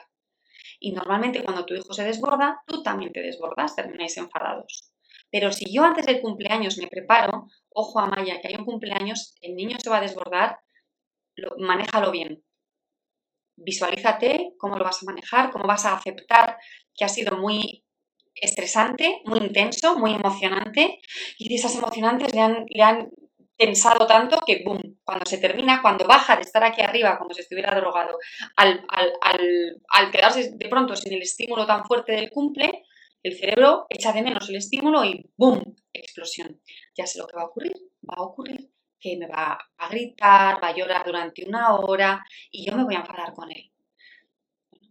Y 0.80 0.92
normalmente 0.92 1.42
cuando 1.42 1.66
tu 1.66 1.74
hijo 1.74 1.92
se 1.92 2.04
desborda, 2.04 2.62
tú 2.66 2.82
también 2.82 3.12
te 3.12 3.20
desbordas, 3.20 3.76
termináis 3.76 4.16
enfadados. 4.16 4.92
Pero 5.30 5.52
si 5.52 5.70
yo 5.72 5.84
antes 5.84 6.06
del 6.06 6.20
cumpleaños 6.20 6.78
me 6.78 6.86
preparo, 6.86 7.48
ojo 7.70 8.00
a 8.00 8.06
Maya, 8.06 8.40
que 8.40 8.48
hay 8.48 8.54
un 8.54 8.64
cumpleaños, 8.64 9.34
el 9.42 9.54
niño 9.54 9.76
se 9.82 9.90
va 9.90 9.98
a 9.98 10.00
desbordar, 10.00 10.60
lo, 11.36 11.56
manéjalo 11.58 12.10
bien. 12.10 12.42
Visualízate 13.56 14.54
cómo 14.58 14.76
lo 14.76 14.84
vas 14.84 15.02
a 15.02 15.06
manejar, 15.06 15.50
cómo 15.50 15.66
vas 15.66 15.84
a 15.84 15.94
aceptar 15.94 16.58
que 16.94 17.04
ha 17.04 17.08
sido 17.08 17.36
muy 17.36 17.84
estresante, 18.40 19.20
muy 19.24 19.38
intenso, 19.38 19.98
muy 19.98 20.14
emocionante, 20.14 21.00
y 21.38 21.54
esas 21.54 21.74
emocionantes 21.76 22.34
le 22.34 22.82
han, 22.82 23.10
tensado 23.56 24.06
tanto 24.06 24.38
que, 24.46 24.62
boom, 24.64 25.00
cuando 25.02 25.26
se 25.26 25.38
termina, 25.38 25.82
cuando 25.82 26.06
baja 26.06 26.36
de 26.36 26.42
estar 26.42 26.62
aquí 26.62 26.80
arriba 26.80 27.18
como 27.18 27.34
si 27.34 27.40
estuviera 27.40 27.74
drogado, 27.74 28.16
al, 28.54 28.86
al, 28.88 30.10
quedarse 30.12 30.52
de 30.54 30.68
pronto 30.68 30.94
sin 30.94 31.14
el 31.14 31.22
estímulo 31.22 31.66
tan 31.66 31.84
fuerte 31.84 32.12
del 32.12 32.30
cumple, 32.30 32.84
el 33.20 33.36
cerebro 33.36 33.86
echa 33.88 34.12
de 34.12 34.22
menos 34.22 34.48
el 34.48 34.56
estímulo 34.56 35.04
y 35.04 35.28
¡boom! 35.36 35.74
Explosión. 35.92 36.60
Ya 36.96 37.04
sé 37.04 37.18
lo 37.18 37.26
que 37.26 37.36
va 37.36 37.42
a 37.42 37.46
ocurrir. 37.46 37.72
Va 38.08 38.14
a 38.18 38.22
ocurrir 38.22 38.70
que 39.00 39.16
me 39.16 39.26
va 39.26 39.58
a 39.76 39.88
gritar, 39.88 40.62
va 40.62 40.68
a 40.68 40.76
llorar 40.76 41.04
durante 41.04 41.46
una 41.46 41.76
hora 41.76 42.24
y 42.50 42.66
yo 42.66 42.76
me 42.76 42.84
voy 42.84 42.94
a 42.94 43.00
enfadar 43.00 43.32
con 43.32 43.50
él. 43.50 43.72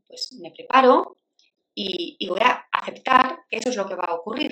pues 0.08 0.38
me 0.41 0.52
preparo 0.52 1.18
y, 1.80 2.28
voy 2.28 2.39
a 2.41 2.67
aceptar 2.71 3.45
que 3.47 3.57
eso 3.57 3.69
es 3.69 3.75
lo 3.75 3.88
que 3.88 3.93
va 3.93 4.05
a 4.05 4.15
ocurrir 4.15 4.51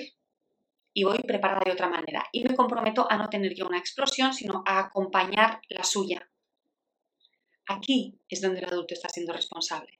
y 0.92 1.02
voy 1.02 1.18
preparada 1.18 1.62
de 1.64 1.72
otra 1.72 1.88
manera. 1.88 2.24
Y 2.30 2.44
me 2.44 2.54
comprometo 2.54 3.10
a 3.10 3.16
no 3.16 3.28
tener 3.28 3.52
yo 3.52 3.66
una 3.66 3.78
explosión, 3.78 4.32
sino 4.32 4.62
a 4.64 4.78
acompañar 4.78 5.60
la 5.68 5.82
suya. 5.82 6.30
Aquí 7.66 8.20
es 8.28 8.40
donde 8.40 8.60
el 8.60 8.66
adulto 8.66 8.94
está 8.94 9.08
siendo 9.08 9.32
responsable. 9.32 9.98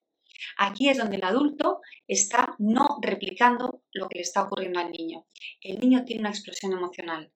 Aquí 0.58 0.88
es 0.88 0.98
donde 0.98 1.16
el 1.16 1.24
adulto 1.24 1.80
está 2.06 2.54
no 2.58 2.98
replicando 3.02 3.82
lo 3.92 4.08
que 4.08 4.18
le 4.18 4.22
está 4.22 4.44
ocurriendo 4.44 4.78
al 4.78 4.92
niño. 4.92 5.26
El 5.60 5.80
niño 5.80 6.04
tiene 6.04 6.20
una 6.20 6.30
explosión 6.30 6.72
emocional, 6.74 7.32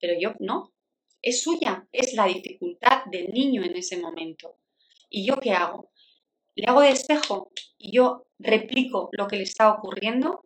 pero 0.00 0.14
yo 0.20 0.34
no. 0.40 0.74
Es 1.22 1.42
suya, 1.42 1.86
es 1.92 2.14
la 2.14 2.26
dificultad 2.26 3.04
del 3.06 3.32
niño 3.32 3.62
en 3.62 3.76
ese 3.76 3.98
momento. 3.98 4.58
¿Y 5.08 5.24
yo 5.24 5.38
qué 5.38 5.52
hago? 5.52 5.92
¿Le 6.56 6.66
hago 6.66 6.80
de 6.80 6.90
espejo 6.90 7.52
y 7.76 7.92
yo 7.96 8.27
replico 8.38 9.08
lo 9.12 9.26
que 9.26 9.36
le 9.36 9.42
está 9.42 9.72
ocurriendo? 9.72 10.44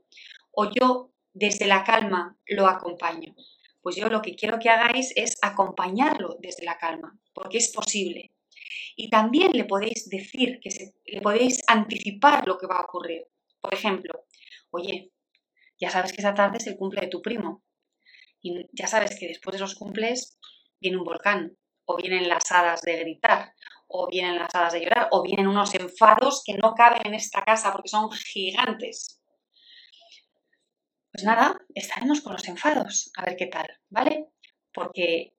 ¿O 0.53 0.71
yo 0.71 1.13
desde 1.33 1.67
la 1.67 1.85
calma 1.85 2.37
lo 2.47 2.67
acompaño? 2.67 3.35
Pues 3.81 3.97
yo 3.97 4.09
lo 4.09 4.23
que 4.23 4.37
quiero 4.37 4.59
que 4.59 4.71
hagáis 4.71 5.13
es 5.17 5.37
acompañarlo 5.43 6.37
desde 6.41 6.65
la 6.65 6.79
calma, 6.79 7.19
porque 7.35 7.59
es 7.59 7.73
posible. 7.73 8.33
Y 8.97 9.11
también 9.11 9.53
le 9.53 9.65
podéis 9.65 10.09
decir, 10.09 10.61
que 10.61 10.93
le 11.07 11.21
podéis 11.21 11.63
anticipar 11.67 12.47
lo 12.47 12.59
que 12.59 12.67
va 12.67 12.79
a 12.79 12.85
ocurrir. 12.85 13.27
Por 13.61 13.75
ejemplo, 13.75 14.27
oye, 14.71 15.13
ya 15.81 15.91
sabes 15.91 16.13
que 16.13 16.21
esa 16.21 16.35
tarde 16.35 16.59
es 16.59 16.67
el 16.67 16.77
cumple 16.77 17.03
de 17.03 17.09
tu 17.09 17.23
primo. 17.23 17.65
Y 18.41 18.67
ya 18.73 18.87
sabes 18.87 19.19
que 19.19 19.29
después 19.29 19.55
de 19.55 19.61
los 19.61 19.75
cumples 19.75 20.39
viene 20.81 20.99
un 20.99 21.05
volcán, 21.05 21.57
o 21.85 21.97
vienen 21.97 22.29
las 22.29 22.51
hadas 22.53 22.83
de 22.83 22.99
gritar, 23.01 23.55
o 23.93 24.09
vienen 24.09 24.39
las 24.39 24.55
hadas 24.55 24.73
de 24.73 24.81
llorar, 24.81 25.09
o 25.11 25.23
vienen 25.23 25.47
unos 25.47 25.75
enfados 25.75 26.43
que 26.45 26.55
no 26.55 26.75
caben 26.75 27.03
en 27.05 27.15
esta 27.15 27.43
casa 27.43 27.71
porque 27.73 27.89
son 27.89 28.11
gigantes. 28.11 29.21
Pues 31.13 31.25
nada, 31.25 31.61
estaremos 31.75 32.23
con 32.23 32.33
los 32.33 32.49
enfados, 32.49 33.11
a 33.17 33.25
ver 33.27 33.37
qué 33.37 33.47
tal, 33.47 33.69
¿vale? 33.91 34.29
Porque 34.73 35.35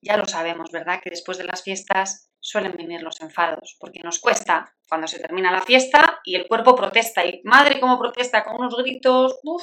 ya 0.00 0.16
lo 0.16 0.24
sabemos, 0.24 0.70
¿verdad? 0.70 1.00
Que 1.02 1.10
después 1.10 1.36
de 1.36 1.44
las 1.44 1.62
fiestas 1.62 2.30
suelen 2.40 2.72
venir 2.72 3.02
los 3.02 3.20
enfados, 3.20 3.76
porque 3.78 4.00
nos 4.02 4.18
cuesta 4.18 4.74
cuando 4.88 5.06
se 5.06 5.18
termina 5.18 5.52
la 5.52 5.60
fiesta 5.60 6.20
y 6.24 6.36
el 6.36 6.48
cuerpo 6.48 6.74
protesta. 6.74 7.24
Y 7.26 7.42
madre, 7.44 7.80
cómo 7.80 7.98
protesta 7.98 8.42
con 8.42 8.56
unos 8.56 8.74
gritos, 8.76 9.38
¡Uf! 9.42 9.62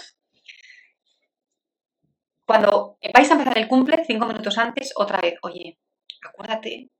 Cuando 2.45 2.97
vais 3.13 3.29
a 3.29 3.33
empezar 3.33 3.57
el 3.57 3.67
cumple, 3.67 4.05
cinco 4.05 4.25
minutos 4.25 4.57
antes, 4.57 4.93
otra 4.95 5.19
vez, 5.19 5.33
oye, 5.41 5.79
acuérdate 6.23 6.91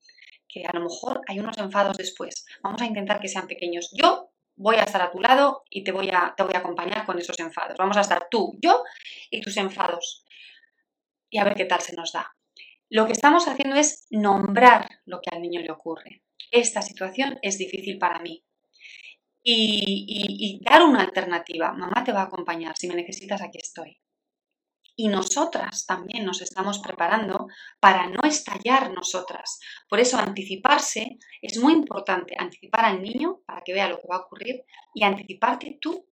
que 0.47 0.65
a 0.65 0.73
lo 0.73 0.81
mejor 0.81 1.21
hay 1.27 1.39
unos 1.39 1.57
enfados 1.57 1.97
después. 1.97 2.45
Vamos 2.61 2.81
a 2.81 2.85
intentar 2.85 3.19
que 3.19 3.27
sean 3.27 3.47
pequeños. 3.47 3.91
Yo 3.93 4.31
voy 4.55 4.77
a 4.77 4.83
estar 4.83 5.01
a 5.01 5.11
tu 5.11 5.19
lado 5.19 5.63
y 5.69 5.83
te 5.83 5.91
voy 5.91 6.09
a, 6.09 6.33
te 6.35 6.43
voy 6.43 6.53
a 6.55 6.59
acompañar 6.59 7.05
con 7.05 7.19
esos 7.19 7.39
enfados. 7.39 7.77
Vamos 7.77 7.97
a 7.97 8.01
estar 8.01 8.27
tú, 8.29 8.57
yo 8.61 8.83
y 9.29 9.41
tus 9.41 9.57
enfados. 9.57 10.25
Y 11.29 11.39
a 11.39 11.43
ver 11.43 11.55
qué 11.55 11.65
tal 11.65 11.81
se 11.81 11.95
nos 11.95 12.13
da. 12.13 12.33
Lo 12.89 13.05
que 13.05 13.13
estamos 13.13 13.47
haciendo 13.47 13.75
es 13.75 14.07
nombrar 14.09 14.87
lo 15.05 15.19
que 15.21 15.35
al 15.35 15.41
niño 15.41 15.61
le 15.61 15.71
ocurre. 15.71 16.23
Esta 16.51 16.81
situación 16.81 17.37
es 17.41 17.57
difícil 17.57 17.97
para 17.97 18.19
mí. 18.19 18.43
y 19.49 20.59
dar 20.61 20.83
una 20.83 21.01
alternativa. 21.01 21.71
Mamá 21.71 22.03
te 22.03 22.11
va 22.11 22.21
a 22.21 22.25
acompañar. 22.25 22.75
Si 22.77 22.87
me 22.87 22.95
necesitas, 22.95 23.41
aquí 23.41 23.59
estoy 23.59 23.97
y 24.99 25.09
nosotras 25.09 25.85
también 25.85 26.25
nos 26.25 26.41
estamos 26.41 26.79
preparando 26.79 27.47
para 27.79 28.09
no 28.09 28.27
estallar 28.27 28.91
nosotras. 28.91 29.59
Por 29.87 29.99
eso 29.99 30.17
anticiparse 30.17 31.19
es 31.39 31.59
muy 31.59 31.73
importante, 31.73 32.35
anticipar 32.37 32.85
al 32.85 33.03
niño 33.03 33.41
para 33.45 33.61
que 33.61 33.73
vea 33.73 33.87
lo 33.87 33.99
que 33.99 34.07
va 34.09 34.15
a 34.15 34.21
ocurrir 34.21 34.63
y 34.95 35.03
anticiparte 35.03 35.77
tú 35.79 36.09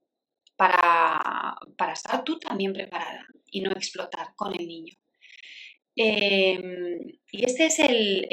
para, 0.55 1.57
para 1.78 1.95
estar 1.95 2.22
tú 2.24 2.39
también 2.39 2.74
preparada 2.74 3.26
y 3.47 3.62
no 3.62 3.70
explotar 3.72 4.35
con 4.37 4.53
el 4.55 4.68
niño. 4.68 4.95
Em, 5.97 6.99
y 7.30 7.45
este 7.45 7.66
es 7.66 7.78
el, 7.78 8.26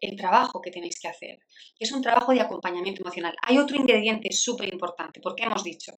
el, 0.00 0.16
trabajo 0.16 0.60
que 0.60 0.70
tenéis 0.70 1.00
que 1.00 1.08
hacer. 1.08 1.40
Es 1.78 1.90
un 1.90 2.02
trabajo 2.02 2.32
de 2.32 2.40
acompañamiento 2.40 3.02
emocional. 3.02 3.34
Hay 3.42 3.58
otro 3.58 3.76
ingrediente 3.76 4.30
súper 4.30 4.72
importante, 4.72 5.20
porque 5.20 5.44
hemos 5.44 5.64
dicho, 5.64 5.92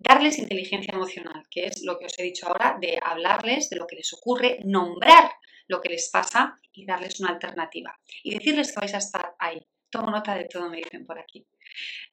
darles 0.00 0.38
inteligencia 0.38 0.94
emocional, 0.94 1.44
que 1.50 1.66
es 1.66 1.82
lo 1.84 1.98
que 1.98 2.06
os 2.06 2.18
he 2.18 2.22
dicho 2.22 2.48
ahora, 2.48 2.78
de 2.80 2.98
hablarles 3.02 3.68
de 3.68 3.76
lo 3.76 3.86
que 3.86 3.96
les 3.96 4.12
ocurre, 4.14 4.58
nombrar 4.64 5.30
lo 5.68 5.80
que 5.80 5.90
les 5.90 6.08
pasa 6.10 6.56
y 6.72 6.86
darles 6.86 7.20
una 7.20 7.30
alternativa. 7.30 7.96
Y 8.24 8.34
decirles 8.34 8.72
que 8.72 8.80
vais 8.80 8.94
a 8.94 8.98
estar 8.98 9.34
ahí. 9.38 9.60
Tomo 9.90 10.10
nota 10.10 10.34
de 10.34 10.44
todo, 10.44 10.70
me 10.70 10.78
dicen 10.78 11.04
por 11.04 11.18
aquí. 11.18 11.46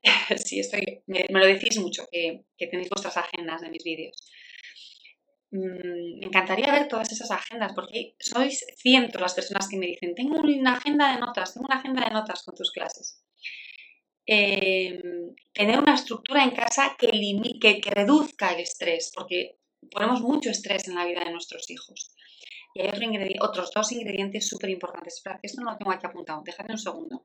sí, 0.46 0.60
estoy, 0.60 1.02
me, 1.08 1.26
lo 1.30 1.46
decís 1.46 1.80
mucho, 1.80 2.08
que, 2.12 2.46
tenéis 2.58 2.90
vuestras 2.90 3.18
agendas 3.18 3.62
de 3.62 3.70
mis 3.70 3.84
vídeos. 3.84 4.32
Mm, 5.52 6.20
me 6.20 6.26
encantaría 6.26 6.72
ver 6.72 6.88
todas 6.88 7.12
esas 7.12 7.32
agendas, 7.32 7.72
porque 7.74 8.16
sois 8.20 8.66
cientos 8.76 9.22
las 9.22 9.34
personas 9.34 9.68
que 9.70 9.78
me 9.78 9.88
dicen, 9.88 10.14
tengo 10.14 10.40
una 10.40 10.74
agenda 10.74 11.14
de 11.14 11.20
notas, 11.20 11.54
tengo 11.54 11.68
una 11.68 11.80
agenda 11.80 12.04
de 12.04 12.12
notas 12.12 12.44
con 12.44 12.54
tus 12.54 12.72
clases. 12.72 13.24
Em, 14.30 15.34
tener 15.54 15.80
una 15.80 15.96
estructura 15.96 16.44
en 16.44 16.52
casa 16.52 16.98
que, 17.00 17.10
que, 17.62 17.80
que, 17.80 17.92
reduzca 17.92 18.54
el 18.54 18.60
estrés, 18.60 19.10
porque 19.16 19.58
ponemos 19.90 20.20
mucho 20.20 20.50
estrés 20.50 20.86
en 20.90 20.96
la 20.96 21.06
vida 21.06 21.24
de 21.24 21.32
nuestros 21.32 21.70
hijos. 21.70 22.14
Y 22.74 22.82
hay 22.82 22.90
otro 22.90 23.46
otros 23.46 23.72
dos 23.74 23.92
ingredientes 23.94 24.50
súper 24.50 24.70
importantes. 24.70 25.24
Esto 25.42 25.62
no 25.62 25.72
lo 25.72 25.78
tengo 25.78 25.92
aquí 25.92 26.06
apuntado, 26.06 26.42
dejadme 26.44 26.74
un 26.74 26.78
segundo. 26.78 27.24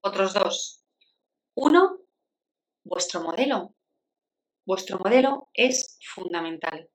Otros 0.00 0.34
dos. 0.34 0.84
Uno, 1.54 2.00
vuestro 2.82 3.22
modelo. 3.22 3.76
Vuestro 4.66 4.98
modelo 4.98 5.48
es 5.54 5.98
fundamental. 6.14 6.90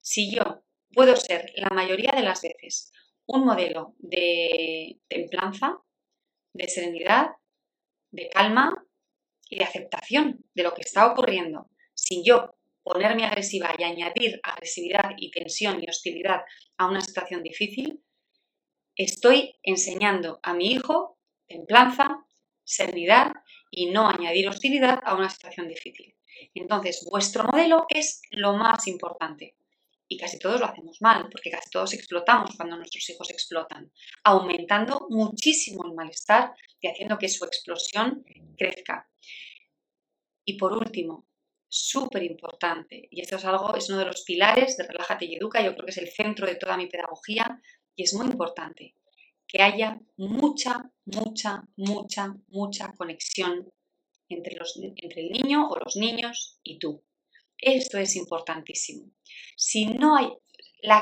Si 0.00 0.34
yo 0.34 0.64
puedo 0.92 1.16
ser 1.16 1.52
la 1.56 1.68
mayoría 1.74 2.12
de 2.14 2.22
las 2.22 2.42
veces 2.42 2.92
un 3.26 3.44
modelo 3.44 3.94
de 3.98 5.00
templanza, 5.06 5.78
de 6.54 6.68
serenidad, 6.68 7.28
de 8.10 8.28
calma 8.30 8.84
y 9.50 9.58
de 9.58 9.64
aceptación 9.64 10.44
de 10.54 10.62
lo 10.62 10.72
que 10.72 10.80
está 10.80 11.06
ocurriendo, 11.06 11.70
sin 11.94 12.24
yo 12.24 12.56
ponerme 12.82 13.26
agresiva 13.26 13.74
y 13.76 13.84
añadir 13.84 14.40
agresividad 14.42 15.10
y 15.18 15.30
tensión 15.30 15.82
y 15.82 15.90
hostilidad 15.90 16.40
a 16.78 16.88
una 16.88 17.02
situación 17.02 17.42
difícil, 17.42 18.02
estoy 18.96 19.56
enseñando 19.62 20.40
a 20.42 20.54
mi 20.54 20.72
hijo 20.72 21.18
templanza, 21.46 22.24
serenidad 22.64 23.32
y 23.70 23.90
no 23.90 24.08
añadir 24.08 24.48
hostilidad 24.48 25.00
a 25.04 25.14
una 25.14 25.28
situación 25.28 25.68
difícil. 25.68 26.16
Entonces, 26.54 27.06
vuestro 27.10 27.44
modelo 27.44 27.84
es 27.90 28.22
lo 28.30 28.54
más 28.54 28.86
importante 28.86 29.57
y 30.08 30.16
casi 30.16 30.38
todos 30.38 30.58
lo 30.60 30.66
hacemos 30.66 30.98
mal, 31.00 31.28
porque 31.30 31.50
casi 31.50 31.70
todos 31.70 31.92
explotamos 31.92 32.56
cuando 32.56 32.76
nuestros 32.76 33.08
hijos 33.10 33.30
explotan, 33.30 33.92
aumentando 34.24 35.06
muchísimo 35.10 35.84
el 35.84 35.94
malestar 35.94 36.54
y 36.80 36.88
haciendo 36.88 37.18
que 37.18 37.28
su 37.28 37.44
explosión 37.44 38.24
crezca. 38.56 39.08
Y 40.44 40.56
por 40.56 40.72
último, 40.72 41.28
súper 41.68 42.22
importante, 42.22 43.06
y 43.10 43.20
esto 43.20 43.36
es 43.36 43.44
algo, 43.44 43.76
es 43.76 43.90
uno 43.90 43.98
de 43.98 44.06
los 44.06 44.22
pilares 44.22 44.78
de 44.78 44.86
Relájate 44.86 45.26
y 45.26 45.36
Educa, 45.36 45.62
yo 45.62 45.74
creo 45.74 45.84
que 45.84 45.90
es 45.90 45.98
el 45.98 46.08
centro 46.08 46.46
de 46.46 46.56
toda 46.56 46.78
mi 46.78 46.86
pedagogía, 46.86 47.60
y 47.94 48.04
es 48.04 48.14
muy 48.14 48.26
importante 48.26 48.94
que 49.46 49.62
haya 49.62 50.00
mucha, 50.16 50.90
mucha, 51.04 51.68
mucha, 51.76 52.34
mucha 52.48 52.92
conexión 52.92 53.70
entre, 54.28 54.56
los, 54.56 54.78
entre 54.78 55.22
el 55.22 55.30
niño 55.30 55.68
o 55.68 55.78
los 55.78 55.96
niños 55.96 56.58
y 56.62 56.78
tú. 56.78 57.02
Esto 57.58 57.98
es 57.98 58.14
importantísimo. 58.16 59.10
Si 59.56 59.86
no 59.86 60.16
hay, 60.16 60.28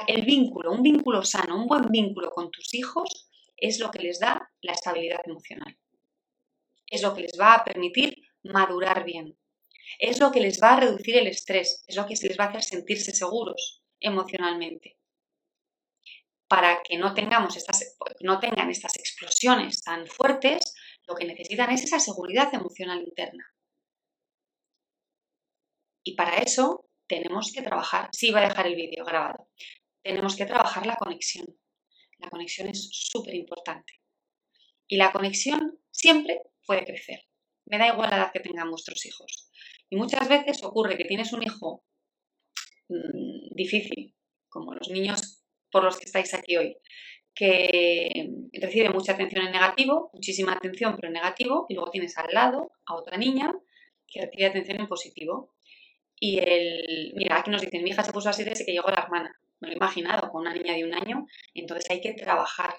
el 0.07 0.25
vínculo, 0.25 0.73
un 0.73 0.83
vínculo 0.83 1.23
sano, 1.23 1.57
un 1.57 1.67
buen 1.67 1.89
vínculo 1.91 2.31
con 2.31 2.51
tus 2.51 2.75
hijos 2.75 3.29
es 3.57 3.79
lo 3.79 3.91
que 3.91 4.01
les 4.01 4.19
da 4.19 4.51
la 4.63 4.73
estabilidad 4.73 5.21
emocional. 5.25 5.79
Es 6.87 7.03
lo 7.03 7.15
que 7.15 7.23
les 7.23 7.39
va 7.39 7.55
a 7.55 7.65
permitir 7.65 8.17
madurar 8.43 9.05
bien. 9.05 9.39
Es 9.99 10.19
lo 10.19 10.31
que 10.31 10.41
les 10.41 10.61
va 10.63 10.75
a 10.75 10.81
reducir 10.81 11.17
el 11.17 11.27
estrés, 11.27 11.85
es 11.87 11.97
lo 11.97 12.07
que 12.07 12.15
les 12.15 12.39
va 12.39 12.45
a 12.45 12.49
hacer 12.49 12.63
sentirse 12.63 13.13
seguros 13.13 13.83
emocionalmente. 14.01 14.99
Para 16.49 16.83
que 16.83 16.97
no, 16.97 17.13
tengamos 17.15 17.57
estas, 17.57 17.97
no 18.21 18.39
tengan 18.39 18.71
estas 18.71 18.97
explosiones 18.97 19.83
tan 19.83 20.07
fuertes, 20.07 20.75
lo 21.07 21.15
que 21.15 21.25
necesitan 21.25 21.71
es 21.71 21.85
esa 21.85 21.99
seguridad 21.99 22.53
emocional 22.55 23.03
interna. 23.03 23.45
Y 26.07 26.15
para 26.15 26.39
eso 26.39 26.89
tenemos 27.09 27.53
que 27.53 27.63
trabajar, 27.63 28.09
sí 28.13 28.31
va 28.31 28.39
a 28.39 28.49
dejar 28.49 28.69
el 28.69 28.77
vídeo 28.77 29.05
grabado, 29.05 29.49
tenemos 30.05 30.37
que 30.37 30.47
trabajar 30.47 30.87
la 30.87 30.95
conexión. 30.95 31.47
La 32.19 32.31
conexión 32.31 32.69
es 32.69 32.89
súper 32.93 33.35
importante. 33.35 33.95
Y 34.87 34.99
la 34.99 35.11
conexión 35.11 35.81
siempre 35.91 36.43
puede 36.65 36.85
crecer. 36.85 37.25
Me 37.67 37.77
da 37.77 37.89
igual 37.89 38.11
la 38.11 38.19
edad 38.19 38.33
que 38.33 38.39
tengan 38.39 38.71
vuestros 38.71 39.05
hijos. 39.05 39.51
Y 39.91 39.97
muchas 39.97 40.29
veces 40.29 40.63
ocurre 40.63 40.97
que 40.97 41.05
tienes 41.05 41.33
un 41.33 41.43
hijo 41.43 41.85
mm, 42.89 43.57
difícil, 43.57 44.15
como 44.49 44.75
los 44.75 44.89
niños 44.91 45.43
por 45.73 45.83
los 45.83 45.99
que 45.99 46.05
estáis 46.05 46.33
aquí 46.35 46.57
hoy, 46.57 46.77
que 47.35 48.31
recibe 48.53 48.91
mucha 48.91 49.13
atención 49.15 49.45
en 49.45 49.53
negativo, 49.53 50.11
muchísima 50.15 50.53
atención 50.53 50.95
pero 50.95 51.09
en 51.09 51.15
negativo, 51.15 51.67
y 51.69 51.75
luego 51.75 51.91
tienes 51.91 52.17
al 52.17 52.33
lado 52.33 52.71
a 52.87 52.95
otra 52.95 53.19
niña 53.19 53.53
que 54.07 54.21
recibe 54.21 54.47
atención 54.47 54.81
en 54.81 54.87
positivo. 54.87 55.56
Y 56.19 56.39
el, 56.39 57.13
mira, 57.15 57.39
aquí 57.39 57.51
nos 57.51 57.61
dicen, 57.61 57.83
mi 57.83 57.91
hija 57.91 58.03
se 58.03 58.13
puso 58.13 58.29
así 58.29 58.45
desde 58.45 58.65
que 58.65 58.73
llegó 58.73 58.89
la 58.89 59.03
hermana. 59.03 59.39
Me 59.61 59.69
lo 59.69 59.75
he 59.75 59.77
imaginado, 59.77 60.31
con 60.31 60.43
una 60.43 60.55
niña 60.55 60.75
de 60.75 60.85
un 60.85 60.95
año. 60.95 61.27
Entonces 61.55 61.91
hay 61.91 62.01
que 62.01 62.15
trabajar 62.15 62.75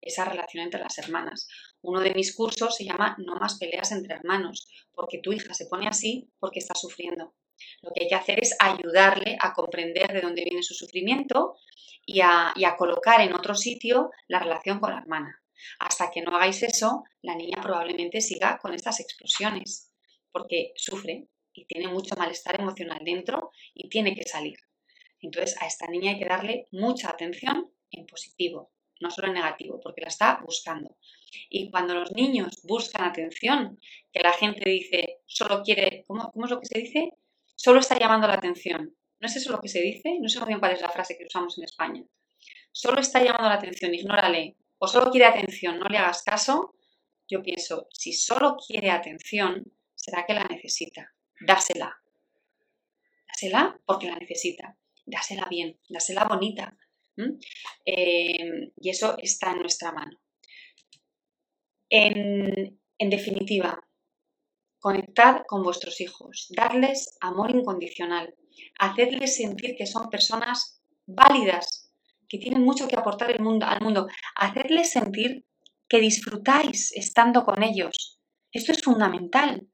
esa 0.00 0.24
relación 0.24 0.64
entre 0.64 0.80
las 0.80 0.96
hermanas. 0.98 1.48
Uno 1.82 2.00
de 2.00 2.14
mis 2.14 2.34
cursos 2.34 2.76
se 2.76 2.84
llama 2.84 3.16
No 3.18 3.36
más 3.36 3.58
peleas 3.58 3.92
entre 3.92 4.14
hermanos, 4.14 4.68
porque 4.92 5.18
tu 5.18 5.32
hija 5.32 5.52
se 5.54 5.66
pone 5.66 5.88
así 5.88 6.30
porque 6.38 6.60
está 6.60 6.74
sufriendo. 6.74 7.34
Lo 7.82 7.90
que 7.92 8.04
hay 8.04 8.08
que 8.08 8.14
hacer 8.14 8.40
es 8.40 8.56
ayudarle 8.58 9.36
a 9.40 9.52
comprender 9.52 10.12
de 10.12 10.20
dónde 10.22 10.44
viene 10.44 10.62
su 10.62 10.74
sufrimiento 10.74 11.56
y 12.06 12.20
a, 12.20 12.52
y 12.56 12.64
a 12.64 12.76
colocar 12.76 13.20
en 13.20 13.34
otro 13.34 13.54
sitio 13.54 14.10
la 14.28 14.38
relación 14.38 14.80
con 14.80 14.90
la 14.92 15.00
hermana. 15.00 15.42
Hasta 15.78 16.10
que 16.10 16.22
no 16.22 16.34
hagáis 16.34 16.62
eso, 16.62 17.04
la 17.20 17.34
niña 17.34 17.60
probablemente 17.62 18.22
siga 18.22 18.58
con 18.58 18.72
estas 18.72 19.00
explosiones, 19.00 19.92
porque 20.32 20.72
sufre, 20.76 21.28
y 21.52 21.66
tiene 21.66 21.88
mucho 21.88 22.14
malestar 22.16 22.60
emocional 22.60 23.00
dentro 23.04 23.50
y 23.74 23.88
tiene 23.88 24.14
que 24.14 24.24
salir. 24.24 24.58
Entonces 25.20 25.60
a 25.60 25.66
esta 25.66 25.86
niña 25.86 26.12
hay 26.12 26.18
que 26.18 26.24
darle 26.24 26.68
mucha 26.72 27.10
atención 27.10 27.70
en 27.90 28.06
positivo, 28.06 28.72
no 29.00 29.10
solo 29.10 29.28
en 29.28 29.34
negativo, 29.34 29.80
porque 29.82 30.00
la 30.00 30.08
está 30.08 30.40
buscando. 30.44 30.96
Y 31.48 31.70
cuando 31.70 31.94
los 31.94 32.12
niños 32.12 32.60
buscan 32.64 33.04
atención, 33.04 33.78
que 34.12 34.20
la 34.20 34.32
gente 34.32 34.68
dice, 34.68 35.20
solo 35.26 35.62
quiere, 35.62 36.04
¿cómo, 36.06 36.32
es 36.44 36.50
lo 36.50 36.60
que 36.60 36.66
se 36.66 36.78
dice? 36.78 37.12
Solo 37.54 37.80
está 37.80 37.98
llamando 37.98 38.26
la 38.26 38.34
atención. 38.34 38.96
¿No 39.18 39.26
es 39.26 39.36
eso 39.36 39.52
lo 39.52 39.60
que 39.60 39.68
se 39.68 39.80
dice? 39.80 40.18
No 40.20 40.28
sé 40.28 40.38
muy 40.38 40.48
bien 40.48 40.60
cuál 40.60 40.72
es 40.72 40.80
la 40.80 40.88
frase 40.88 41.16
que 41.18 41.26
usamos 41.26 41.58
en 41.58 41.64
España. 41.64 42.02
Solo 42.72 43.00
está 43.00 43.22
llamando 43.22 43.48
la 43.48 43.56
atención, 43.56 43.94
ignórale. 43.94 44.56
O 44.78 44.88
solo 44.88 45.10
quiere 45.10 45.26
atención, 45.26 45.78
no 45.78 45.88
le 45.88 45.98
hagas 45.98 46.22
caso. 46.22 46.74
Yo 47.28 47.42
pienso, 47.42 47.88
si 47.92 48.14
solo 48.14 48.56
quiere 48.56 48.90
atención, 48.90 49.64
será 49.94 50.24
que 50.24 50.32
la 50.32 50.44
necesita 50.44 51.12
dásela. 51.40 52.00
Dásela 53.28 53.80
porque 53.84 54.08
la 54.08 54.16
necesita. 54.16 54.76
Dásela 55.06 55.46
bien, 55.50 55.78
dásela 55.88 56.24
bonita. 56.24 56.76
Eh, 57.84 58.72
y 58.76 58.88
eso 58.88 59.16
está 59.18 59.52
en 59.52 59.60
nuestra 59.60 59.92
mano. 59.92 60.18
En, 61.88 62.80
en 62.98 63.10
definitiva, 63.10 63.80
conectad 64.78 65.42
con 65.46 65.62
vuestros 65.62 66.00
hijos, 66.00 66.48
darles 66.56 67.16
amor 67.20 67.50
incondicional, 67.50 68.34
hacerles 68.78 69.36
sentir 69.36 69.76
que 69.76 69.86
son 69.86 70.08
personas 70.08 70.82
válidas, 71.06 71.92
que 72.28 72.38
tienen 72.38 72.62
mucho 72.62 72.88
que 72.88 72.96
aportar 72.96 73.30
al 73.30 73.40
mundo, 73.40 74.06
hacerles 74.36 74.90
sentir 74.90 75.44
que 75.88 76.00
disfrutáis 76.00 76.92
estando 76.92 77.44
con 77.44 77.62
ellos. 77.62 78.20
Esto 78.52 78.72
es 78.72 78.82
fundamental, 78.82 79.66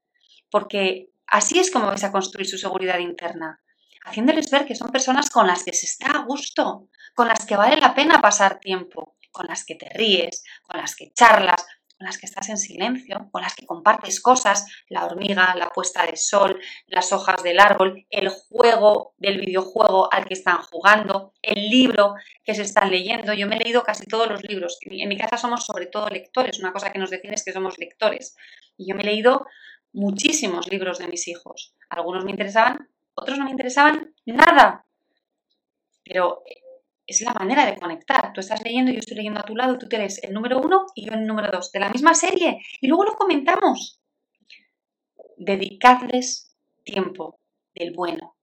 porque 0.51 1.11
Así 1.27 1.59
es 1.59 1.71
como 1.71 1.87
vais 1.87 2.05
a 2.05 2.13
construir 2.13 2.49
su 2.49 2.59
seguridad 2.59 2.99
interna, 2.99 3.61
haciéndoles 4.05 4.51
ver 4.51 4.67
que 4.67 4.77
son 4.77 4.91
personas 4.91 5.31
con 5.31 5.47
las 5.47 5.65
que 5.65 5.73
se 5.73 5.87
está 5.87 6.11
a 6.13 6.25
gusto, 6.25 6.89
con 7.15 7.29
las 7.29 7.45
que 7.45 7.57
vale 7.57 7.77
la 7.77 7.95
pena 7.95 8.21
pasar 8.21 8.61
tiempo, 8.61 9.17
con 9.33 9.47
las 9.47 9.65
que 9.65 9.75
te 9.75 9.89
ríes, 9.91 10.45
con 10.63 10.81
las 10.81 10.95
que 10.95 11.13
charlas, 11.13 11.67
con 11.99 12.07
las 12.07 12.19
que 12.19 12.27
estás 12.27 12.49
en 12.49 12.59
silencio, 12.59 13.29
con 13.33 13.43
las 13.43 13.55
que 13.55 13.67
compartes 13.67 14.21
cosas, 14.21 14.67
la 14.89 15.05
hormiga, 15.07 15.55
la 15.57 15.71
puesta 15.71 16.07
de 16.07 16.17
sol, 16.17 16.61
las 16.87 17.13
hojas 17.13 17.43
del 17.43 17.59
árbol, 17.59 18.07
el 18.11 18.29
juego 18.29 19.15
del 19.17 19.41
videojuego 19.41 20.13
al 20.13 20.27
que 20.27 20.35
están 20.35 20.59
jugando, 20.59 21.33
el 21.43 21.69
libro 21.71 22.15
que 22.45 22.55
se 22.55 22.63
están 22.63 22.91
leyendo. 22.91 23.33
Yo 23.33 23.47
me 23.47 23.57
he 23.57 23.61
leído 23.61 23.83
casi 23.83 24.05
todos 24.07 24.29
los 24.29 24.43
libros. 24.45 24.79
En 24.83 25.09
mi 25.09 25.17
casa 25.17 25.39
somos 25.39 25.65
sobre 25.65 25.87
todo 25.87 26.09
lectores, 26.09 26.59
una 26.59 26.73
cosa 26.73 26.93
que 26.93 26.99
nos 26.99 27.11
define 27.11 27.35
es 27.35 27.45
que 27.45 27.53
somos 27.53 27.79
lectores. 27.79 28.37
Y 28.77 28.89
yo 28.89 28.95
me 28.95 29.03
he 29.03 29.07
leído 29.07 29.47
muchísimos 29.93 30.69
libros 30.69 30.99
de 30.99 31.09
mis 31.09 31.29
hijos. 31.29 31.75
Algunos 31.89 32.25
me 32.25 32.31
interesaban, 32.31 32.89
otros 33.15 33.39
no 33.39 33.45
me 33.45 33.51
interesaban 33.51 34.15
nada. 34.25 34.87
Pero 36.05 36.43
eh, 36.47 36.63
es 37.07 37.21
la 37.23 37.33
manera 37.33 37.65
de 37.67 37.77
conectar. 37.77 38.33
Tú 38.33 38.41
estás 38.41 38.63
leyendo, 38.63 38.93
yo 38.93 38.99
estoy 38.99 39.17
leyendo 39.17 39.41
a 39.41 39.45
tu 39.45 39.57
lado, 39.57 39.79
tú 39.79 39.89
tienes 39.89 40.23
el 40.23 40.33
número 40.33 40.59
uno 40.59 40.87
y 40.95 41.07
yo 41.07 41.13
el 41.13 41.27
número 41.27 41.51
dos 41.53 41.73
de 41.73 41.81
la 41.81 41.89
misma 41.89 42.15
serie. 42.15 42.61
Y 42.81 42.89
luego 42.89 43.05
lo 43.05 43.15
comentamos. 43.15 44.01
Dedicadles 45.37 46.57
tiempo 46.85 47.41
del 47.75 47.93
bueno. 47.93 48.37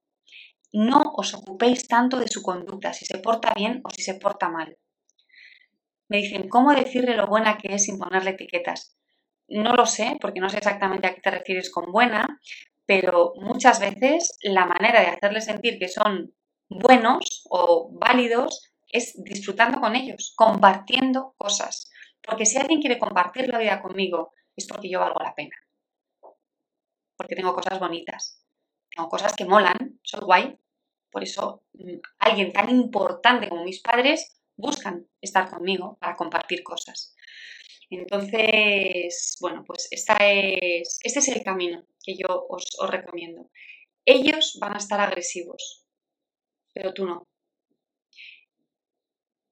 No 0.72 1.12
os 1.16 1.34
ocupéis 1.34 1.86
tanto 1.86 2.18
de 2.18 2.28
su 2.28 2.42
conducta, 2.42 2.92
si 2.92 3.04
se 3.04 3.18
porta 3.18 3.52
bien 3.54 3.80
o 3.84 3.90
si 3.90 4.02
se 4.02 4.14
porta 4.14 4.48
mal. 4.48 4.76
Me 6.08 6.18
dicen, 6.18 6.48
¿cómo 6.48 6.72
decirle 6.74 7.16
lo 7.16 7.26
buena 7.26 7.58
que 7.58 7.74
es 7.74 7.84
sin 7.84 7.98
ponerle 7.98 8.30
etiquetas? 8.30 8.96
No 9.48 9.74
lo 9.74 9.86
sé, 9.86 10.16
porque 10.20 10.40
no 10.40 10.48
sé 10.48 10.58
exactamente 10.58 11.06
a 11.06 11.14
qué 11.14 11.20
te 11.20 11.30
refieres 11.30 11.70
con 11.70 11.92
buena, 11.92 12.40
pero 12.86 13.32
muchas 13.36 13.80
veces 13.80 14.36
la 14.42 14.66
manera 14.66 15.00
de 15.00 15.08
hacerles 15.08 15.44
sentir 15.44 15.78
que 15.78 15.88
son 15.88 16.34
buenos 16.68 17.44
o 17.50 17.90
válidos 17.92 18.72
es 18.88 19.14
disfrutando 19.22 19.80
con 19.80 19.96
ellos, 19.96 20.34
compartiendo 20.36 21.34
cosas. 21.36 21.90
Porque 22.22 22.46
si 22.46 22.58
alguien 22.58 22.80
quiere 22.80 22.98
compartir 22.98 23.48
la 23.48 23.58
vida 23.58 23.82
conmigo, 23.82 24.32
es 24.56 24.66
porque 24.66 24.88
yo 24.88 25.00
valgo 25.00 25.20
la 25.22 25.34
pena. 25.34 25.56
Porque 27.16 27.36
tengo 27.36 27.54
cosas 27.54 27.78
bonitas, 27.78 28.44
tengo 28.90 29.08
cosas 29.08 29.34
que 29.34 29.44
molan, 29.44 29.98
soy 30.02 30.20
guay. 30.20 30.58
Por 31.10 31.22
eso 31.22 31.64
mm, 31.74 31.98
alguien 32.18 32.52
tan 32.52 32.70
importante 32.70 33.48
como 33.48 33.64
mis 33.64 33.80
padres 33.80 34.40
buscan 34.56 35.06
estar 35.20 35.48
conmigo 35.50 35.96
para 36.00 36.16
compartir 36.16 36.62
cosas. 36.62 37.14
Entonces, 37.94 39.36
bueno, 39.40 39.64
pues 39.66 39.88
este 39.90 40.82
es 40.82 41.28
el 41.28 41.42
camino 41.42 41.84
que 42.02 42.14
yo 42.16 42.46
os, 42.48 42.66
os 42.78 42.90
recomiendo. 42.90 43.50
Ellos 44.04 44.58
van 44.60 44.74
a 44.74 44.78
estar 44.78 45.00
agresivos, 45.00 45.86
pero 46.72 46.92
tú 46.92 47.06
no. 47.06 47.26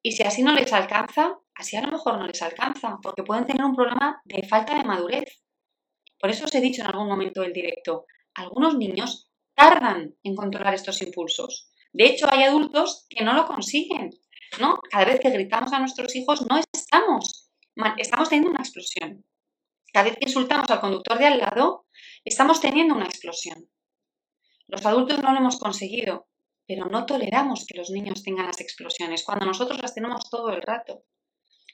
Y 0.03 0.13
si 0.13 0.25
así 0.25 0.43
no 0.43 0.53
les 0.53 0.73
alcanza, 0.73 1.39
así 1.55 1.77
a 1.77 1.83
lo 1.83 1.93
mejor 1.93 2.19
no 2.19 2.27
les 2.27 2.43
alcanza, 2.43 2.99
porque 3.03 3.23
pueden 3.23 3.47
tener 3.47 3.65
un 3.65 3.77
problema 3.77 4.21
de 4.25 4.47
falta 4.47 4.77
de 4.77 4.85
madurez. 4.85 5.43
Por 6.19 6.31
eso 6.31 6.45
os 6.45 6.55
he 6.55 6.61
dicho 6.61 6.83
en 6.83 6.89
algún 6.89 7.09
momento 7.09 7.41
del 7.43 7.53
directo, 7.53 8.07
algunos 8.35 8.77
niños 8.77 9.31
tardan 9.55 10.17
en 10.23 10.35
controlar 10.35 10.75
estos 10.75 11.01
impulsos. 11.03 11.73
De 11.93 12.07
hecho, 12.07 12.27
hay 12.31 12.45
adultos 12.45 13.07
que 13.09 13.25
no 13.25 13.35
lo 13.35 13.47
consiguen, 13.47 14.11
¿no? 14.61 14.79
Cada 14.91 15.05
vez 15.05 15.21
que 15.21 15.31
gritamos 15.31 15.73
a 15.73 15.79
nuestros 15.79 16.15
hijos, 16.17 16.47
no 16.49 16.61
estamos 16.73 17.52
estamos 17.99 18.29
teniendo 18.29 18.51
una 18.51 18.61
explosión. 18.61 19.25
Cada 19.93 20.05
vez 20.05 20.17
que 20.19 20.27
insultamos 20.27 20.71
al 20.71 20.81
conductor 20.81 21.19
de 21.19 21.27
al 21.27 21.39
lado, 21.39 21.87
estamos 22.25 22.61
teniendo 22.61 22.95
una 22.95 23.05
explosión. 23.05 23.69
Los 24.67 24.87
adultos 24.87 25.23
no 25.23 25.33
lo 25.33 25.39
hemos 25.39 25.59
conseguido, 25.59 26.29
pero 26.67 26.87
no 26.87 27.05
toleramos 27.05 27.67
que 27.67 27.77
los 27.77 27.91
niños 27.91 28.23
tengan 28.23 28.47
las 28.47 28.61
explosiones 28.61 29.25
cuando 29.25 29.45
nosotros 29.45 29.81
las 29.83 29.95
tenemos 29.95 30.31
todo 30.31 30.51
el 30.51 30.63
rato. 30.63 31.05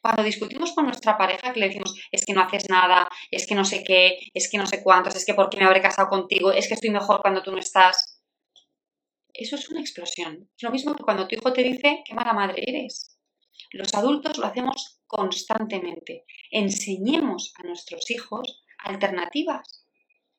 Cuando 0.02 0.22
discutimos 0.22 0.72
con 0.72 0.86
nuestra 0.86 1.16
pareja 1.18 1.52
que 1.52 1.60
le 1.60 1.68
decimos 1.68 1.94
es 2.10 2.24
que 2.24 2.32
no 2.32 2.42
haces 2.42 2.68
nada, 2.68 3.08
es 3.30 3.46
que 3.46 3.54
no 3.54 3.64
sé 3.64 3.82
qué, 3.84 4.18
es 4.32 4.50
que 4.50 4.58
no 4.58 4.66
sé 4.66 4.82
cuántos, 4.82 5.16
es 5.16 5.24
que 5.24 5.34
por 5.34 5.48
qué 5.50 5.58
me 5.58 5.66
habré 5.66 5.80
casado 5.80 6.08
contigo, 6.08 6.52
es 6.52 6.68
que 6.68 6.74
estoy 6.74 6.90
mejor 6.90 7.20
cuando 7.20 7.42
tú 7.42 7.52
no 7.52 7.58
estás. 7.58 8.22
Eso 9.32 9.56
es 9.56 9.68
una 9.68 9.80
explosión. 9.80 10.50
Es 10.56 10.62
lo 10.62 10.70
mismo 10.70 10.94
que 10.94 11.04
cuando 11.04 11.28
tu 11.28 11.36
hijo 11.36 11.52
te 11.52 11.62
dice 11.62 12.02
qué 12.04 12.14
mala 12.14 12.32
madre 12.32 12.62
eres. 12.66 13.16
Los 13.72 13.94
adultos 13.94 14.38
lo 14.38 14.46
hacemos 14.46 14.97
constantemente. 15.08 16.24
Enseñemos 16.52 17.52
a 17.56 17.64
nuestros 17.64 18.08
hijos 18.10 18.62
alternativas, 18.78 19.84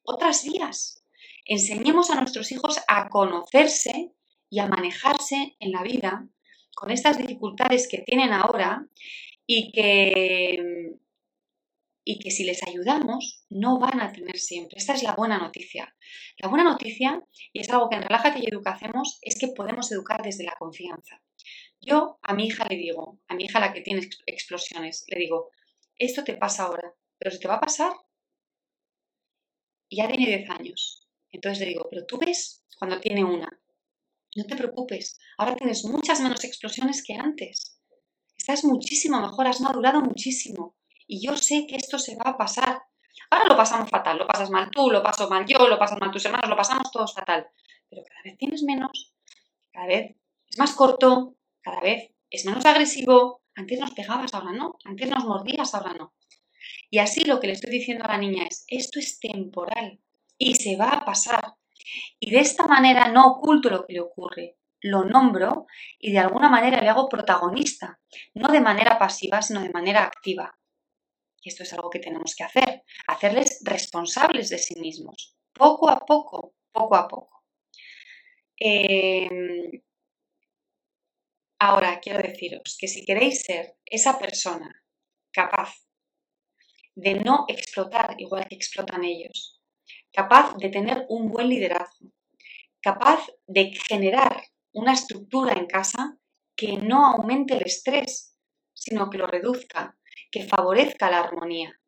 otras 0.03 0.45
vías. 0.45 1.03
Enseñemos 1.45 2.09
a 2.11 2.15
nuestros 2.15 2.51
hijos 2.51 2.79
a 2.87 3.09
conocerse 3.09 4.13
y 4.49 4.59
a 4.59 4.67
manejarse 4.67 5.57
en 5.59 5.71
la 5.71 5.83
vida 5.83 6.27
con 6.75 6.91
estas 6.91 7.17
dificultades 7.17 7.87
que 7.89 7.97
tienen 7.99 8.31
ahora 8.31 8.87
y 9.45 9.71
que, 9.71 10.97
y 12.05 12.19
que 12.19 12.31
si 12.31 12.43
les 12.43 12.63
ayudamos 12.63 13.43
no 13.49 13.79
van 13.79 13.99
a 13.99 14.11
tener 14.13 14.37
siempre. 14.37 14.77
Esta 14.77 14.93
es 14.93 15.03
la 15.03 15.15
buena 15.15 15.39
noticia. 15.39 15.95
La 16.37 16.49
buena 16.49 16.63
noticia, 16.63 17.21
y 17.51 17.61
es 17.61 17.69
algo 17.69 17.89
que 17.89 17.97
en 17.97 18.03
Relájate 18.03 18.39
y 18.39 18.47
Educa 18.47 18.71
hacemos, 18.71 19.19
es 19.21 19.37
que 19.37 19.47
podemos 19.49 19.91
educar 19.91 20.21
desde 20.23 20.45
la 20.45 20.55
confianza. 20.57 21.21
Yo 21.81 22.19
a 22.21 22.33
mi 22.33 22.47
hija 22.47 22.65
le 22.69 22.75
digo, 22.75 23.19
a 23.27 23.35
mi 23.35 23.45
hija 23.45 23.59
la 23.59 23.73
que 23.73 23.81
tiene 23.81 24.07
explosiones, 24.25 25.05
le 25.07 25.19
digo, 25.19 25.51
esto 25.95 26.23
te 26.23 26.35
pasa 26.35 26.63
ahora, 26.63 26.93
pero 27.17 27.31
se 27.31 27.39
te 27.39 27.47
va 27.47 27.55
a 27.55 27.61
pasar. 27.61 27.93
Ya 29.89 30.07
tiene 30.07 30.25
10 30.25 30.49
años. 30.49 31.07
Entonces 31.31 31.59
le 31.59 31.67
digo, 31.67 31.87
pero 31.89 32.05
tú 32.05 32.17
ves 32.17 32.65
cuando 32.77 32.99
tiene 32.99 33.23
una. 33.23 33.49
No 34.35 34.45
te 34.45 34.55
preocupes, 34.55 35.19
ahora 35.37 35.55
tienes 35.55 35.83
muchas 35.85 36.21
menos 36.21 36.43
explosiones 36.43 37.03
que 37.03 37.15
antes. 37.15 37.79
Estás 38.37 38.63
muchísimo 38.63 39.19
mejor, 39.19 39.47
has 39.47 39.61
madurado 39.61 40.01
muchísimo. 40.01 40.75
Y 41.07 41.25
yo 41.25 41.35
sé 41.35 41.65
que 41.67 41.75
esto 41.75 41.97
se 41.97 42.15
va 42.15 42.31
a 42.31 42.37
pasar. 42.37 42.83
Ahora 43.31 43.47
lo 43.47 43.57
pasamos 43.57 43.89
fatal, 43.89 44.17
lo 44.17 44.27
pasas 44.27 44.49
mal 44.49 44.69
tú, 44.71 44.89
lo 44.89 45.03
paso 45.03 45.29
mal 45.29 45.45
yo, 45.45 45.67
lo 45.67 45.77
pasan 45.77 45.99
mal 45.99 46.11
tus 46.11 46.25
hermanos, 46.25 46.49
lo 46.49 46.55
pasamos 46.55 46.91
todos 46.91 47.13
fatal. 47.13 47.47
Pero 47.89 48.03
cada 48.03 48.21
vez 48.23 48.37
tienes 48.37 48.63
menos, 48.63 49.13
cada 49.71 49.87
vez 49.87 50.15
es 50.47 50.57
más 50.57 50.73
corto, 50.73 51.35
cada 51.69 51.81
vez 51.81 52.11
es 52.29 52.45
menos 52.45 52.65
agresivo. 52.65 53.41
Antes 53.55 53.79
nos 53.79 53.91
pegabas, 53.91 54.33
ahora 54.33 54.51
no. 54.51 54.77
Antes 54.83 55.09
nos 55.09 55.25
mordías, 55.25 55.73
ahora 55.75 55.93
no. 55.93 56.13
Y 56.89 56.99
así 56.99 57.25
lo 57.25 57.39
que 57.39 57.47
le 57.47 57.53
estoy 57.53 57.71
diciendo 57.71 58.05
a 58.05 58.09
la 58.09 58.17
niña 58.17 58.45
es, 58.49 58.65
esto 58.67 58.99
es 58.99 59.19
temporal 59.19 59.99
y 60.37 60.55
se 60.55 60.75
va 60.75 60.89
a 60.89 61.05
pasar. 61.05 61.55
Y 62.19 62.31
de 62.31 62.39
esta 62.39 62.67
manera 62.67 63.09
no 63.09 63.27
oculto 63.27 63.69
lo 63.69 63.85
que 63.85 63.93
le 63.93 64.01
ocurre, 64.01 64.57
lo 64.81 65.05
nombro 65.05 65.65
y 65.99 66.11
de 66.11 66.19
alguna 66.19 66.49
manera 66.49 66.81
le 66.81 66.89
hago 66.89 67.09
protagonista, 67.09 67.99
no 68.33 68.51
de 68.51 68.61
manera 68.61 68.97
pasiva, 68.97 69.41
sino 69.41 69.61
de 69.61 69.69
manera 69.69 70.03
activa. 70.03 70.57
Y 71.41 71.49
esto 71.49 71.63
es 71.63 71.73
algo 71.73 71.89
que 71.89 71.99
tenemos 71.99 72.35
que 72.35 72.43
hacer, 72.43 72.83
hacerles 73.07 73.61
responsables 73.63 74.49
de 74.49 74.57
sí 74.57 74.79
mismos, 74.79 75.35
poco 75.53 75.89
a 75.89 75.99
poco, 76.05 76.53
poco 76.71 76.95
a 76.95 77.07
poco. 77.07 77.43
Em, 78.57 79.81
ahora 81.59 81.99
quiero 81.99 82.21
deciros 82.21 82.77
que 82.79 82.87
si 82.87 83.05
queréis 83.05 83.43
ser 83.43 83.75
esa 83.85 84.17
persona 84.17 84.83
capaz 85.31 85.75
de 86.95 87.15
no 87.15 87.45
explotar 87.47 88.15
igual 88.17 88.47
que 88.47 88.55
explotan 88.55 89.03
ellos, 89.03 89.61
capaz 90.11 90.55
de 90.57 90.69
tener 90.69 91.05
un 91.09 91.29
buen 91.29 91.49
liderazgo, 91.49 92.11
capaz 92.81 93.27
de 93.45 93.71
generar 93.87 94.43
una 94.73 94.93
estructura 94.93 95.53
en 95.53 95.67
casa 95.67 96.17
que 96.55 96.77
no 96.77 97.05
aumente 97.05 97.55
el 97.55 97.65
estrés, 97.65 98.37
sino 98.73 99.09
que 99.09 99.17
lo 99.17 99.27
reduzca, 99.27 99.97
que 100.31 100.43
favorezca 100.43 101.09
la 101.09 101.19
armonía. 101.19 101.79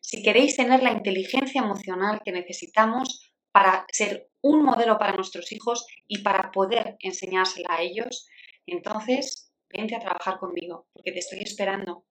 Si 0.00 0.22
queréis 0.22 0.56
tener 0.56 0.82
la 0.82 0.92
inteligencia 0.92 1.60
emocional 1.60 2.20
que 2.24 2.32
necesitamos 2.32 3.29
para 3.52 3.86
ser 3.92 4.30
un 4.42 4.62
modelo 4.62 4.98
para 4.98 5.14
nuestros 5.14 5.52
hijos 5.52 5.86
y 6.06 6.18
para 6.18 6.50
poder 6.50 6.96
enseñársela 7.00 7.68
a 7.70 7.82
ellos, 7.82 8.26
entonces 8.66 9.52
vente 9.68 9.94
a 9.94 10.00
trabajar 10.00 10.38
conmigo, 10.38 10.86
porque 10.92 11.12
te 11.12 11.18
estoy 11.18 11.40
esperando. 11.40 12.04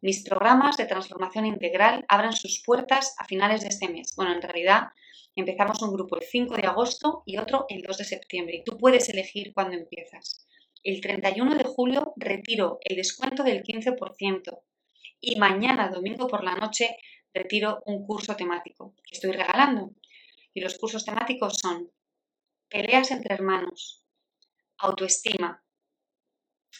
Mis 0.00 0.22
programas 0.22 0.76
de 0.76 0.86
transformación 0.86 1.46
integral 1.46 2.04
abren 2.08 2.32
sus 2.32 2.62
puertas 2.64 3.14
a 3.18 3.24
finales 3.24 3.62
de 3.62 3.68
este 3.68 3.88
mes. 3.88 4.14
Bueno, 4.16 4.32
en 4.32 4.42
realidad 4.42 4.88
empezamos 5.34 5.82
un 5.82 5.92
grupo 5.92 6.16
el 6.16 6.22
5 6.22 6.56
de 6.56 6.66
agosto 6.66 7.22
y 7.26 7.38
otro 7.38 7.66
el 7.68 7.82
2 7.82 7.98
de 7.98 8.04
septiembre 8.04 8.56
y 8.56 8.64
tú 8.64 8.76
puedes 8.78 9.08
elegir 9.08 9.52
cuándo 9.52 9.76
empiezas. 9.76 10.46
El 10.84 11.00
31 11.00 11.56
de 11.56 11.64
julio 11.64 12.12
retiro 12.16 12.78
el 12.82 12.96
descuento 12.96 13.42
del 13.42 13.62
15% 13.62 14.60
y 15.20 15.36
mañana, 15.36 15.88
domingo 15.88 16.28
por 16.28 16.44
la 16.44 16.54
noche, 16.54 16.96
retiro 17.34 17.82
un 17.86 18.06
curso 18.06 18.36
temático 18.36 18.94
que 19.04 19.16
estoy 19.16 19.32
regalando. 19.32 19.90
Y 20.58 20.60
los 20.60 20.76
cursos 20.76 21.04
temáticos 21.04 21.58
son 21.62 21.88
peleas 22.68 23.12
entre 23.12 23.32
hermanos, 23.32 24.04
autoestima, 24.78 25.62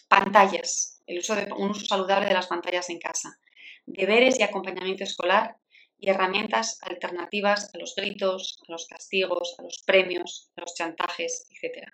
pantallas, 0.08 1.00
el 1.06 1.18
uso 1.18 1.36
de, 1.36 1.44
un 1.52 1.70
uso 1.70 1.86
saludable 1.86 2.26
de 2.26 2.34
las 2.34 2.48
pantallas 2.48 2.90
en 2.90 2.98
casa, 2.98 3.38
deberes 3.86 4.40
y 4.40 4.42
acompañamiento 4.42 5.04
escolar 5.04 5.58
y 5.96 6.10
herramientas 6.10 6.80
alternativas 6.82 7.72
a 7.72 7.78
los 7.78 7.94
gritos, 7.94 8.58
a 8.66 8.72
los 8.72 8.88
castigos, 8.88 9.54
a 9.60 9.62
los 9.62 9.84
premios, 9.86 10.50
a 10.56 10.62
los 10.62 10.74
chantajes, 10.74 11.46
etc. 11.52 11.86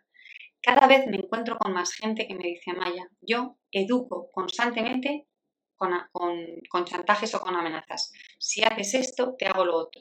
Cada 0.62 0.86
vez 0.86 1.06
me 1.06 1.18
encuentro 1.18 1.58
con 1.58 1.74
más 1.74 1.92
gente 1.92 2.26
que 2.26 2.34
me 2.34 2.44
dice, 2.44 2.72
Maya, 2.72 3.10
yo 3.20 3.58
educo 3.70 4.30
constantemente 4.32 5.26
con, 5.76 5.92
con, 6.70 6.84
chantajes 6.86 7.34
o 7.34 7.40
con 7.40 7.54
amenazas. 7.54 8.10
Si 8.38 8.62
haces 8.62 8.94
esto, 8.94 9.34
te 9.38 9.44
hago 9.44 9.66
lo 9.66 9.76
otro. 9.76 10.00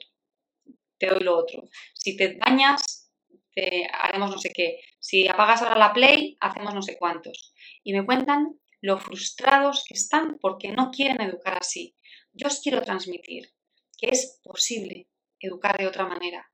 Te 1.03 1.09
doy 1.09 1.19
lo 1.19 1.37
otro. 1.37 1.67
Si 1.93 2.15
te 2.15 2.37
dañas, 2.37 3.11
te 3.53 3.85
haremos 3.91 4.31
no 4.31 4.37
sé 4.37 4.53
qué. 4.53 4.79
Si 5.01 5.27
apagas 5.27 5.61
ahora 5.61 5.77
la 5.77 5.91
play, 5.91 6.37
hacemos 6.39 6.73
no 6.73 6.81
sé 6.81 6.97
cuántos. 6.97 7.53
Y 7.83 7.91
me 7.91 8.05
cuentan 8.05 8.57
lo 8.79 8.97
frustrados 8.97 9.83
que 9.85 9.95
están 9.95 10.37
porque 10.39 10.71
no 10.71 10.91
quieren 10.91 11.19
educar 11.19 11.57
así. 11.59 11.97
Yo 12.31 12.47
os 12.47 12.61
quiero 12.61 12.81
transmitir 12.83 13.53
que 13.97 14.11
es 14.11 14.39
posible 14.45 15.09
educar 15.41 15.77
de 15.77 15.87
otra 15.87 16.07
manera. 16.07 16.49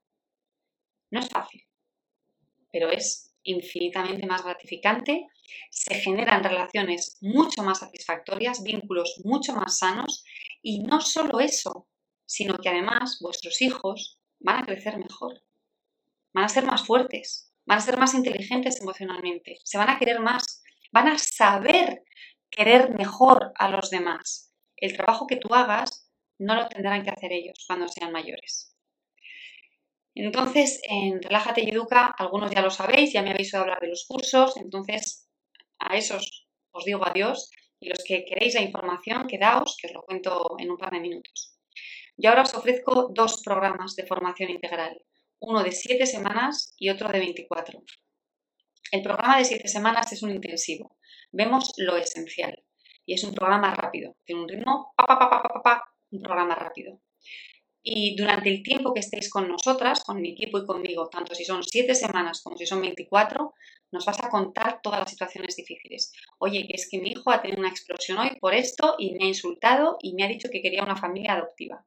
No 1.12 1.20
es 1.20 1.28
fácil, 1.28 1.64
pero 2.72 2.90
es 2.90 3.32
infinitamente 3.44 4.26
más 4.26 4.42
gratificante, 4.42 5.28
se 5.70 5.94
generan 5.94 6.42
relaciones 6.42 7.18
mucho 7.20 7.62
más 7.62 7.78
satisfactorias, 7.78 8.64
vínculos 8.64 9.20
mucho 9.22 9.54
más 9.54 9.78
sanos 9.78 10.24
y 10.60 10.80
no 10.80 11.00
solo 11.00 11.38
eso, 11.38 11.86
sino 12.26 12.58
que 12.58 12.68
además 12.68 13.18
vuestros 13.20 13.62
hijos 13.62 14.19
van 14.40 14.62
a 14.62 14.66
crecer 14.66 14.98
mejor, 14.98 15.42
van 16.32 16.44
a 16.44 16.48
ser 16.48 16.64
más 16.64 16.84
fuertes, 16.86 17.52
van 17.66 17.78
a 17.78 17.82
ser 17.82 17.98
más 17.98 18.14
inteligentes 18.14 18.80
emocionalmente, 18.80 19.58
se 19.64 19.78
van 19.78 19.90
a 19.90 19.98
querer 19.98 20.20
más, 20.20 20.62
van 20.92 21.08
a 21.08 21.18
saber 21.18 22.02
querer 22.50 22.90
mejor 22.96 23.52
a 23.56 23.68
los 23.68 23.90
demás. 23.90 24.52
El 24.76 24.96
trabajo 24.96 25.26
que 25.26 25.36
tú 25.36 25.54
hagas 25.54 26.10
no 26.38 26.54
lo 26.54 26.68
tendrán 26.68 27.02
que 27.02 27.10
hacer 27.10 27.32
ellos 27.32 27.64
cuando 27.66 27.86
sean 27.86 28.12
mayores. 28.12 28.74
Entonces, 30.14 30.80
en 30.82 31.22
Relájate 31.22 31.62
y 31.62 31.70
Educa, 31.70 32.06
algunos 32.18 32.50
ya 32.50 32.62
lo 32.62 32.70
sabéis, 32.70 33.12
ya 33.12 33.22
me 33.22 33.30
habéis 33.30 33.54
oído 33.54 33.62
hablar 33.62 33.80
de 33.80 33.88
los 33.88 34.06
cursos, 34.08 34.56
entonces 34.56 35.28
a 35.78 35.96
esos 35.96 36.48
os 36.72 36.84
digo 36.84 37.06
adiós 37.06 37.50
y 37.78 37.88
los 37.88 38.02
que 38.04 38.24
queréis 38.24 38.54
la 38.54 38.62
información, 38.62 39.26
quedaos, 39.26 39.76
que 39.80 39.86
os 39.86 39.94
lo 39.94 40.02
cuento 40.02 40.56
en 40.58 40.70
un 40.70 40.76
par 40.76 40.90
de 40.90 41.00
minutos. 41.00 41.59
Yo 42.22 42.28
ahora 42.28 42.42
os 42.42 42.52
ofrezco 42.52 43.08
dos 43.18 43.40
programas 43.40 43.96
de 43.96 44.04
formación 44.04 44.50
integral, 44.50 44.94
uno 45.40 45.62
de 45.62 45.72
7 45.72 46.04
semanas 46.04 46.74
y 46.76 46.90
otro 46.90 47.08
de 47.08 47.18
24. 47.18 47.82
El 48.92 49.02
programa 49.02 49.38
de 49.38 49.46
7 49.46 49.66
semanas 49.68 50.12
es 50.12 50.22
un 50.22 50.30
intensivo, 50.30 50.98
vemos 51.32 51.72
lo 51.78 51.96
esencial. 51.96 52.62
Y 53.06 53.14
es 53.14 53.24
un 53.24 53.32
programa 53.32 53.74
rápido, 53.74 54.18
tiene 54.26 54.42
un 54.42 54.48
ritmo, 54.50 54.92
pa, 54.94 55.06
pa, 55.06 55.30
pa, 55.30 55.62
pa, 55.64 55.94
un 56.10 56.20
programa 56.20 56.54
rápido. 56.54 57.00
Y 57.82 58.14
durante 58.16 58.50
el 58.50 58.62
tiempo 58.62 58.92
que 58.92 59.00
estéis 59.00 59.30
con 59.30 59.48
nosotras, 59.48 60.04
con 60.04 60.20
mi 60.20 60.32
equipo 60.32 60.58
y 60.58 60.66
conmigo, 60.66 61.08
tanto 61.08 61.34
si 61.34 61.46
son 61.46 61.62
7 61.62 61.94
semanas 61.94 62.42
como 62.42 62.58
si 62.58 62.66
son 62.66 62.82
24, 62.82 63.54
nos 63.92 64.04
vas 64.04 64.22
a 64.22 64.28
contar 64.28 64.80
todas 64.82 65.00
las 65.00 65.08
situaciones 65.08 65.56
difíciles. 65.56 66.12
Oye, 66.38 66.66
que 66.68 66.74
es 66.74 66.86
que 66.90 66.98
mi 66.98 67.12
hijo 67.12 67.30
ha 67.30 67.40
tenido 67.40 67.60
una 67.60 67.70
explosión 67.70 68.18
hoy 68.18 68.36
por 68.38 68.52
esto 68.52 68.96
y 68.98 69.14
me 69.14 69.24
ha 69.24 69.28
insultado 69.28 69.96
y 70.02 70.12
me 70.12 70.24
ha 70.24 70.28
dicho 70.28 70.50
que 70.52 70.60
quería 70.60 70.82
una 70.82 70.96
familia 70.96 71.32
adoptiva. 71.32 71.86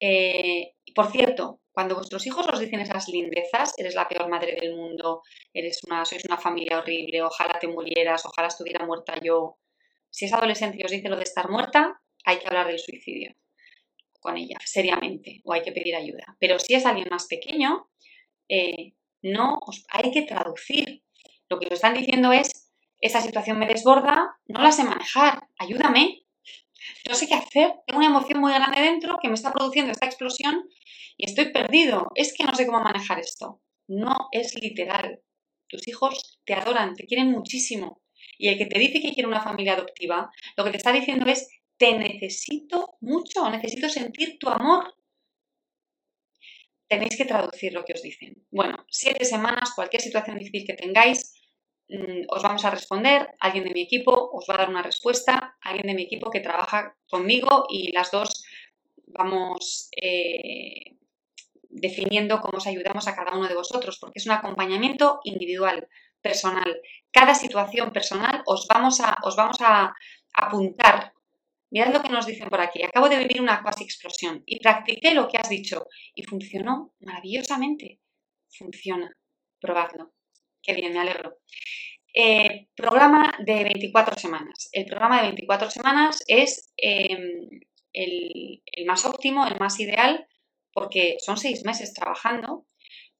Eh, 0.00 0.74
por 0.94 1.10
cierto, 1.10 1.60
cuando 1.72 1.94
vuestros 1.94 2.26
hijos 2.26 2.46
os 2.48 2.58
dicen 2.58 2.80
esas 2.80 3.08
lindezas, 3.08 3.74
eres 3.78 3.94
la 3.94 4.08
peor 4.08 4.28
madre 4.28 4.56
del 4.58 4.74
mundo, 4.74 5.22
eres 5.52 5.82
una, 5.84 6.04
sois 6.04 6.24
una 6.24 6.38
familia 6.38 6.78
horrible, 6.78 7.22
ojalá 7.22 7.58
te 7.58 7.68
murieras, 7.68 8.24
ojalá 8.24 8.48
estuviera 8.48 8.86
muerta 8.86 9.14
yo. 9.22 9.58
Si 10.10 10.24
es 10.24 10.32
adolescente 10.32 10.78
y 10.80 10.84
os 10.84 10.90
dice 10.90 11.08
lo 11.08 11.16
de 11.16 11.24
estar 11.24 11.50
muerta, 11.50 12.00
hay 12.24 12.38
que 12.38 12.46
hablar 12.46 12.66
del 12.66 12.78
suicidio 12.78 13.34
con 14.20 14.36
ella, 14.36 14.56
seriamente, 14.64 15.40
o 15.44 15.52
hay 15.52 15.62
que 15.62 15.72
pedir 15.72 15.94
ayuda. 15.94 16.36
Pero 16.40 16.58
si 16.58 16.74
es 16.74 16.84
alguien 16.84 17.08
más 17.10 17.26
pequeño, 17.26 17.88
eh, 18.48 18.94
no 19.22 19.60
hay 19.88 20.10
que 20.10 20.22
traducir. 20.22 21.04
Lo 21.48 21.58
que 21.58 21.66
os 21.66 21.72
están 21.72 21.94
diciendo 21.94 22.32
es, 22.32 22.72
esa 23.00 23.20
situación 23.20 23.58
me 23.58 23.66
desborda, 23.66 24.36
no 24.46 24.62
la 24.62 24.72
sé 24.72 24.82
manejar, 24.82 25.46
ayúdame. 25.58 26.25
No 27.08 27.14
sé 27.14 27.26
qué 27.26 27.34
hacer, 27.34 27.74
tengo 27.86 27.98
una 27.98 28.06
emoción 28.06 28.40
muy 28.40 28.52
grande 28.52 28.80
dentro 28.80 29.18
que 29.20 29.28
me 29.28 29.34
está 29.34 29.52
produciendo 29.52 29.92
esta 29.92 30.06
explosión 30.06 30.68
y 31.16 31.26
estoy 31.26 31.52
perdido. 31.52 32.08
Es 32.14 32.34
que 32.34 32.44
no 32.44 32.54
sé 32.54 32.66
cómo 32.66 32.80
manejar 32.80 33.18
esto. 33.18 33.60
No 33.88 34.28
es 34.32 34.54
literal. 34.60 35.20
Tus 35.68 35.86
hijos 35.88 36.40
te 36.44 36.54
adoran, 36.54 36.94
te 36.94 37.06
quieren 37.06 37.30
muchísimo. 37.30 38.02
Y 38.38 38.48
el 38.48 38.58
que 38.58 38.66
te 38.66 38.78
dice 38.78 39.00
que 39.00 39.12
quiere 39.12 39.28
una 39.28 39.42
familia 39.42 39.74
adoptiva, 39.74 40.30
lo 40.56 40.64
que 40.64 40.70
te 40.70 40.76
está 40.76 40.92
diciendo 40.92 41.26
es, 41.26 41.48
te 41.76 41.96
necesito 41.98 42.96
mucho, 43.00 43.48
necesito 43.50 43.88
sentir 43.88 44.38
tu 44.38 44.48
amor. 44.48 44.94
Tenéis 46.88 47.16
que 47.16 47.24
traducir 47.24 47.72
lo 47.72 47.84
que 47.84 47.94
os 47.94 48.02
dicen. 48.02 48.46
Bueno, 48.50 48.84
siete 48.88 49.24
semanas, 49.24 49.72
cualquier 49.74 50.02
situación 50.02 50.38
difícil 50.38 50.66
que 50.66 50.74
tengáis, 50.74 51.35
os 52.28 52.42
vamos 52.42 52.64
a 52.64 52.70
responder, 52.70 53.28
alguien 53.40 53.64
de 53.64 53.74
mi 53.74 53.82
equipo 53.82 54.30
os 54.32 54.46
va 54.48 54.54
a 54.54 54.58
dar 54.58 54.70
una 54.70 54.82
respuesta, 54.82 55.56
alguien 55.60 55.86
de 55.86 55.94
mi 55.94 56.02
equipo 56.02 56.30
que 56.30 56.40
trabaja 56.40 56.96
conmigo 57.08 57.66
y 57.68 57.92
las 57.92 58.10
dos 58.10 58.44
vamos 59.06 59.88
eh, 60.02 60.96
definiendo 61.68 62.40
cómo 62.40 62.58
os 62.58 62.66
ayudamos 62.66 63.06
a 63.06 63.14
cada 63.14 63.36
uno 63.36 63.48
de 63.48 63.54
vosotros, 63.54 63.98
porque 64.00 64.18
es 64.18 64.26
un 64.26 64.32
acompañamiento 64.32 65.20
individual, 65.24 65.88
personal. 66.20 66.80
Cada 67.12 67.34
situación 67.34 67.92
personal 67.92 68.42
os 68.46 68.66
vamos 68.66 69.00
a, 69.00 69.16
os 69.22 69.36
vamos 69.36 69.58
a 69.60 69.94
apuntar. 70.34 71.12
Mirad 71.70 71.92
lo 71.92 72.02
que 72.02 72.08
nos 72.08 72.26
dicen 72.26 72.48
por 72.48 72.60
aquí. 72.60 72.82
Acabo 72.82 73.08
de 73.08 73.18
vivir 73.18 73.40
una 73.40 73.62
cuasi 73.62 73.84
explosión 73.84 74.42
y 74.46 74.58
practiqué 74.58 75.14
lo 75.14 75.28
que 75.28 75.38
has 75.38 75.48
dicho 75.48 75.86
y 76.14 76.22
funcionó 76.24 76.94
maravillosamente. 77.00 78.00
Funciona. 78.48 79.10
Probadlo. 79.60 80.15
Qué 80.66 80.74
bien, 80.74 80.92
me 80.92 80.98
alegro. 80.98 81.38
Eh, 82.12 82.68
programa 82.74 83.32
de 83.38 83.62
24 83.62 84.18
semanas. 84.18 84.68
El 84.72 84.86
programa 84.86 85.18
de 85.18 85.28
24 85.28 85.70
semanas 85.70 86.24
es 86.26 86.72
em, 86.76 87.60
el, 87.92 88.62
más 88.84 89.04
óptimo, 89.04 89.46
el 89.46 89.60
más 89.60 89.78
ideal, 89.78 90.26
porque 90.72 91.18
son 91.24 91.36
seis 91.36 91.64
meses 91.64 91.94
trabajando. 91.94 92.66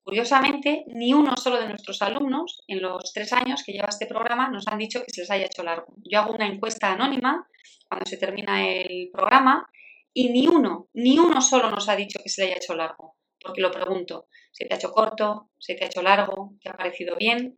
Curiosamente, 0.03 0.85
ni 0.89 1.15
uno 1.15 1.37
solo 1.37 1.61
de 1.61 1.69
nuestros 1.69 2.03
alumnos 2.03 2.65
en 2.67 2.83
los 2.83 3.13
tres 3.13 3.33
años 3.33 3.63
que 3.65 3.73
lleva 3.73 3.89
este 3.89 4.07
programa 4.07 4.49
nos 4.49 4.67
han 4.67 4.79
dicho 4.79 5.05
que 5.05 5.13
se 5.13 5.21
les 5.21 5.31
haya 5.31 5.47
hecho 5.47 5.63
largo. 5.63 5.95
Yo 6.05 6.21
hago 6.21 6.35
una 6.35 6.49
encuesta 6.49 6.93
anónima 6.93 7.49
cuando 7.89 8.07
se 8.07 8.17
termina 8.17 8.69
el 8.69 9.11
programa 9.13 9.69
y 10.13 10.31
ni 10.31 10.49
uno, 10.49 10.89
ni 10.95 11.19
uno 11.19 11.41
solo 11.41 11.71
nos 11.71 11.89
ha 11.89 11.97
dicho 11.97 12.19
que 12.23 12.29
se 12.29 12.43
le 12.43 12.49
haya 12.49 12.57
hecho 12.57 12.75
largo. 12.75 13.17
Porque 13.47 13.63
lo 13.63 13.71
pregunto, 13.71 14.27
¿se 14.53 14.67
te 14.67 14.75
ha 14.75 14.77
hecho 14.77 14.93
corto? 14.93 15.51
¿Se 15.59 15.75
te 15.75 15.85
ha 15.85 15.87
hecho 15.87 16.03
largo? 16.03 16.55
¿Te 16.61 16.69
ha 16.69 16.77
parecido 16.77 17.17
bien? 17.17 17.57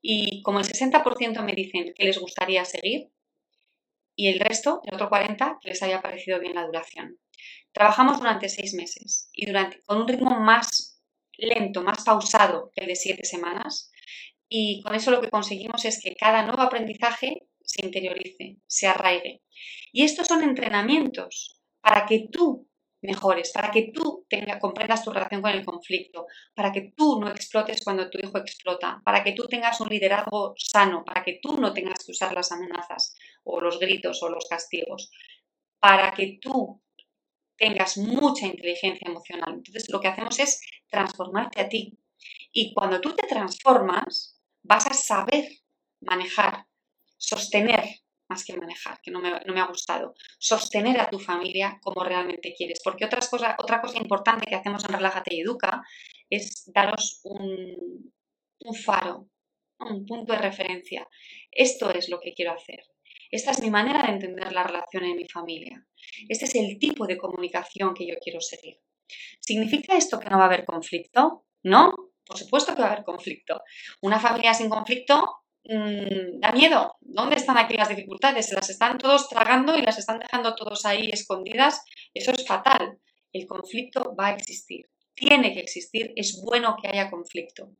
Y 0.00 0.42
como 0.42 0.58
el 0.58 0.66
60% 0.66 1.42
me 1.42 1.54
dicen 1.54 1.94
que 1.96 2.04
les 2.04 2.18
gustaría 2.18 2.64
seguir, 2.64 3.10
y 4.14 4.28
el 4.28 4.40
resto, 4.40 4.82
el 4.84 4.94
otro 4.94 5.08
40, 5.08 5.58
que 5.60 5.70
les 5.70 5.82
haya 5.82 6.02
parecido 6.02 6.38
bien 6.38 6.54
la 6.54 6.66
duración. 6.66 7.18
Trabajamos 7.72 8.18
durante 8.18 8.48
seis 8.48 8.74
meses 8.74 9.30
y 9.32 9.46
durante, 9.46 9.82
con 9.82 10.02
un 10.02 10.08
ritmo 10.08 10.38
más 10.38 11.00
lento, 11.38 11.82
más 11.82 12.04
pausado 12.04 12.70
que 12.74 12.82
el 12.82 12.88
de 12.88 12.96
siete 12.96 13.24
semanas. 13.24 13.90
Y 14.48 14.82
con 14.82 14.94
eso 14.94 15.10
lo 15.10 15.22
que 15.22 15.30
conseguimos 15.30 15.84
es 15.86 16.00
que 16.02 16.14
cada 16.14 16.44
nuevo 16.44 16.60
aprendizaje 16.60 17.46
se 17.64 17.86
interiorice, 17.86 18.58
se 18.66 18.86
arraigue. 18.86 19.42
Y 19.92 20.04
estos 20.04 20.26
son 20.26 20.42
entrenamientos 20.42 21.58
para 21.80 22.04
que 22.04 22.28
tú 22.30 22.68
mejores, 23.02 23.52
para 23.52 23.70
que 23.70 23.90
tú 23.92 24.26
comprendas 24.60 25.04
tu 25.04 25.10
relación 25.10 25.42
con 25.42 25.50
el 25.50 25.64
conflicto, 25.64 26.26
para 26.54 26.70
que 26.72 26.92
tú 26.96 27.20
no 27.20 27.28
explotes 27.28 27.82
cuando 27.84 28.08
tu 28.08 28.18
hijo 28.18 28.38
explota, 28.38 29.02
para 29.04 29.22
que 29.24 29.32
tú 29.32 29.46
tengas 29.48 29.80
un 29.80 29.88
liderazgo 29.88 30.54
sano, 30.56 31.04
para 31.04 31.22
que 31.24 31.40
tú 31.42 31.58
no 31.60 31.72
tengas 31.72 32.04
que 32.04 32.12
usar 32.12 32.32
las 32.32 32.52
amenazas 32.52 33.16
o 33.44 33.60
los 33.60 33.78
gritos 33.78 34.22
o 34.22 34.28
los 34.28 34.46
castigos, 34.48 35.10
para 35.80 36.12
que 36.14 36.38
tú 36.40 36.80
tengas 37.56 37.98
mucha 37.98 38.46
inteligencia 38.46 39.08
emocional. 39.08 39.54
Entonces 39.54 39.90
lo 39.90 40.00
que 40.00 40.08
hacemos 40.08 40.38
es 40.38 40.60
transformarte 40.88 41.60
a 41.60 41.68
ti. 41.68 41.98
Y 42.52 42.72
cuando 42.72 43.00
tú 43.00 43.14
te 43.14 43.26
transformas, 43.26 44.40
vas 44.62 44.86
a 44.86 44.94
saber 44.94 45.48
manejar, 46.00 46.66
sostener 47.16 47.84
más 48.32 48.44
que 48.44 48.56
manejar, 48.56 48.98
que 49.02 49.10
no 49.10 49.20
me, 49.20 49.60
ha 49.60 49.66
gustado. 49.66 50.14
Sostener 50.38 50.98
a 51.00 51.10
tu 51.10 51.18
familia 51.18 51.78
como 51.82 52.02
realmente 52.02 52.54
quieres. 52.56 52.80
Porque 52.82 53.04
otras 53.04 53.28
cosa, 53.28 53.56
otra 53.58 53.80
cosa 53.80 53.98
importante 53.98 54.46
que 54.46 54.54
hacemos 54.54 54.84
en 54.84 54.94
Relájate 54.94 55.34
y 55.34 55.40
Educa 55.40 55.82
es 56.30 56.70
daros 56.74 57.20
un, 57.24 58.12
un 58.60 58.74
faro, 58.74 59.28
un 59.78 60.06
punto 60.06 60.32
de 60.32 60.38
referencia. 60.38 61.06
Esto 61.50 61.90
es 61.90 62.08
lo 62.08 62.20
que 62.20 62.32
quiero 62.32 62.52
hacer. 62.52 62.80
Esta 63.30 63.50
es 63.50 63.60
mi 63.60 63.70
manera 63.70 64.02
de 64.02 64.12
entender 64.12 64.52
la 64.52 64.64
relación 64.64 65.04
en 65.04 65.16
mi 65.16 65.28
familia. 65.28 65.86
Este 66.28 66.46
es 66.46 66.54
el 66.54 66.78
tipo 66.78 67.06
de 67.06 67.18
comunicación 67.18 67.94
que 67.94 68.06
yo 68.06 68.14
quiero 68.22 68.40
seguir. 68.40 68.78
¿Significa 69.40 69.96
esto 69.96 70.18
que 70.18 70.30
no 70.30 70.38
va 70.38 70.44
a 70.44 70.46
haber 70.46 70.64
conflicto? 70.64 71.46
No, 71.62 71.92
por 72.24 72.38
supuesto 72.38 72.74
que 72.74 72.82
va 72.82 72.88
a 72.88 72.92
haber 72.92 73.04
conflicto. 73.04 73.60
Una 74.00 74.18
familia 74.18 74.54
sin 74.54 74.68
conflicto 74.68 75.41
Mm, 75.64 76.40
da 76.40 76.52
miedo. 76.52 76.96
¿Dónde 77.00 77.36
están 77.36 77.56
aquí 77.56 77.74
las 77.76 77.88
dificultades? 77.88 78.46
Se 78.48 78.54
las 78.54 78.68
están 78.68 78.98
todos 78.98 79.28
tragando 79.28 79.76
y 79.78 79.82
las 79.82 79.98
están 79.98 80.18
dejando 80.18 80.54
todos 80.54 80.84
ahí 80.84 81.10
escondidas. 81.12 81.84
Eso 82.14 82.32
es 82.32 82.46
fatal. 82.46 82.98
El 83.32 83.46
conflicto 83.46 84.14
va 84.16 84.28
a 84.28 84.34
existir. 84.34 84.86
Tiene 85.14 85.52
que 85.54 85.60
existir. 85.60 86.12
Es 86.16 86.42
bueno 86.44 86.76
que 86.80 86.88
haya 86.88 87.10
conflicto. 87.10 87.70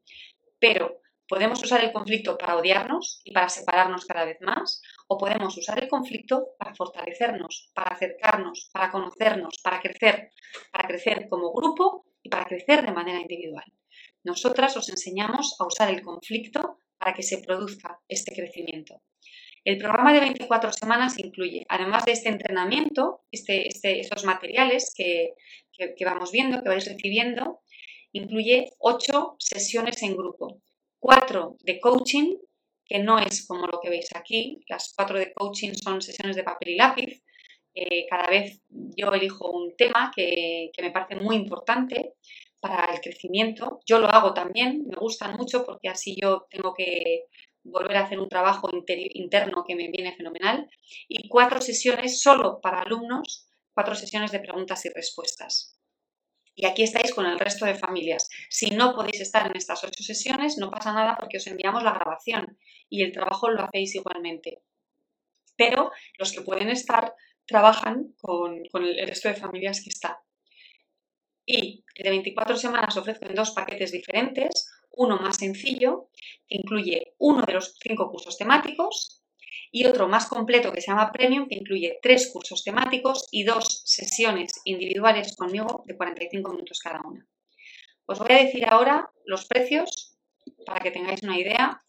Pero 0.61 1.01
podemos 1.29 1.61
usar 1.63 1.83
el 1.83 1.93
conflicto 1.93 2.39
para 2.39 2.57
odiarnos 2.57 3.21
y 3.25 3.33
para 3.33 3.49
separarnos 3.49 4.07
cada 4.07 4.25
vez 4.27 4.39
más. 4.41 4.81
O 5.09 5.19
podemos 5.19 5.57
usar 5.59 5.83
el 5.83 5.89
conflicto 5.89 6.51
para 6.59 6.75
fortalecernos, 6.75 7.73
para 7.75 7.97
acercarnos, 7.97 8.71
para 8.73 8.93
conocernos, 8.93 9.59
para 9.63 9.81
crecer. 9.81 10.31
Para 10.71 10.87
crecer 10.87 11.29
como 11.29 11.53
grupo 11.53 12.05
y 12.23 12.29
para 12.29 12.45
crecer 12.45 12.87
de 12.87 12.93
manera 12.93 13.21
individual. 13.21 13.65
Nosotras 14.23 14.77
os 14.77 14.89
enseñamos 14.89 15.57
a 15.59 15.67
usar 15.67 15.91
el 15.91 16.03
conflicto 16.03 16.79
para 17.03 17.15
que 17.15 17.25
se 17.25 17.39
produzca 17.39 17.99
este 18.07 18.33
crecimiento. 18.33 19.03
El 19.65 19.79
programa 19.79 20.13
de 20.13 20.21
24 20.21 20.73
semanas 20.73 21.19
incluye, 21.19 21.67
además 21.69 22.05
de 22.05 22.13
este 22.13 22.29
entrenamiento, 22.29 23.23
este, 23.33 23.69
estos 24.01 24.25
materiales 24.25 24.93
que, 24.97 25.35
vamos 26.05 26.31
viendo, 26.31 26.63
que 26.63 26.69
vais 26.69 26.87
recibiendo, 26.87 27.61
incluye 28.13 28.71
ocho 28.79 29.35
sesiones 29.41 30.01
en 30.05 30.17
grupo, 30.17 30.63
cuatro 31.01 31.57
de 31.65 31.81
coaching, 31.81 32.37
que 32.85 33.01
no 33.01 33.19
es 33.19 33.47
como 33.49 33.67
lo 33.67 33.81
que 33.81 33.91
veis 33.91 34.11
aquí, 34.15 34.61
las 34.69 34.93
cuatro 34.95 35.19
de 35.19 35.33
coaching 35.33 35.73
son 35.75 36.03
sesiones 36.03 36.37
de 36.37 36.45
papel 36.45 36.69
y 36.71 36.77
lápiz, 36.77 37.23
eh, 37.75 38.07
cada 38.09 38.29
vez 38.29 38.63
yo 38.69 39.13
elijo 39.13 39.51
un 39.51 39.75
tema 39.77 40.13
que, 40.15 40.71
me 40.81 40.93
parece 40.93 41.17
muy 41.17 41.35
importante 41.35 42.13
para 42.63 42.95
el 42.95 43.01
crecimiento. 43.01 43.81
Yo 43.85 43.99
lo 43.99 44.07
hago 44.07 44.33
también, 44.33 44.85
me 44.87 44.97
gustan 44.97 45.37
mucho 45.37 45.65
porque 45.67 45.89
así 45.89 46.17
yo 46.19 46.47
tengo 46.49 46.73
que 46.73 47.25
volver 47.65 47.97
a 47.97 48.05
hacer 48.05 48.21
un 48.21 48.29
trabajo 48.29 48.71
interno 49.15 49.65
que 49.67 49.75
me 49.75 49.89
viene 49.89 50.15
fenomenal. 50.15 50.71
Y 51.09 51.29
cuatro 51.29 51.61
sesiones 51.61 52.23
solo 52.23 52.61
para 52.61 52.83
alumnos, 52.83 53.49
cuatro 53.75 53.97
sesiones 53.97 54.31
de 54.31 54.39
preguntas 54.39 54.85
y 54.85 54.91
respuestas. 54.91 55.77
Y 56.55 56.67
aquí 56.67 56.85
estáis 56.85 57.13
con 57.13 57.27
el 57.27 57.41
resto 57.41 57.67
de 57.67 57.75
familias. 57.75 58.29
Si 58.49 58.71
no 58.71 58.95
podéis 58.95 59.21
estar 59.21 59.45
en 59.47 59.57
estas 59.57 59.83
ocho 59.83 60.05
sesiones, 60.05 60.57
no 60.57 60.71
pasa 60.71 60.93
nada 60.93 61.17
porque 61.19 61.39
os 61.39 61.47
enviamos 61.49 61.83
la 61.83 61.95
grabación 61.95 62.59
y 62.89 63.03
el 63.03 63.11
trabajo 63.11 63.51
lo 63.51 63.65
hacéis 63.65 63.97
igualmente. 63.97 64.63
Pero 65.57 65.91
los 66.17 66.31
que 66.31 66.43
pueden 66.43 66.69
estar 66.69 67.15
trabajan 67.45 68.15
con, 68.21 68.63
con 68.71 68.85
el 68.85 69.05
resto 69.09 69.29
de 69.29 69.35
familias 69.35 69.83
que 69.83 69.91
está 69.91 70.23
y 71.45 71.85
de 71.97 72.11
24 72.11 72.57
semanas 72.57 72.97
ofrecen 72.97 73.35
dos 73.35 73.51
paquetes 73.53 73.93
diferentes, 73.93 74.71
uno 74.91 75.17
más 75.17 75.37
sencillo, 75.37 76.09
que 76.49 76.57
incluye 76.57 77.15
uno 77.19 77.43
de 77.43 77.55
los 77.55 77.75
cinco 77.81 78.11
cursos 78.11 78.37
temáticos, 78.37 79.23
y 79.75 79.87
otro 79.87 80.07
más 80.07 80.27
completo 80.27 80.71
que 80.71 80.83
se 80.83 80.89
llama 80.89 81.11
Premium, 81.11 81.49
que 81.49 81.57
incluye 81.57 81.99
tres 82.03 82.31
cursos 82.31 82.63
temáticos 82.63 83.27
y 83.31 83.45
dos 83.45 83.83
sesiones 83.87 84.53
individuales 84.65 85.35
conmigo 85.35 85.83
de 85.87 85.97
45 85.97 86.51
minutos 86.51 86.79
cada 86.79 87.01
una. 87.01 87.27
Os 88.05 88.19
voy 88.19 88.33
a 88.33 88.45
decir 88.45 88.67
ahora 88.67 89.11
los 89.25 89.47
precios 89.47 90.19
para 90.67 90.81
que 90.81 90.91
tengáis 90.91 91.23
una 91.23 91.39
idea, 91.39 91.81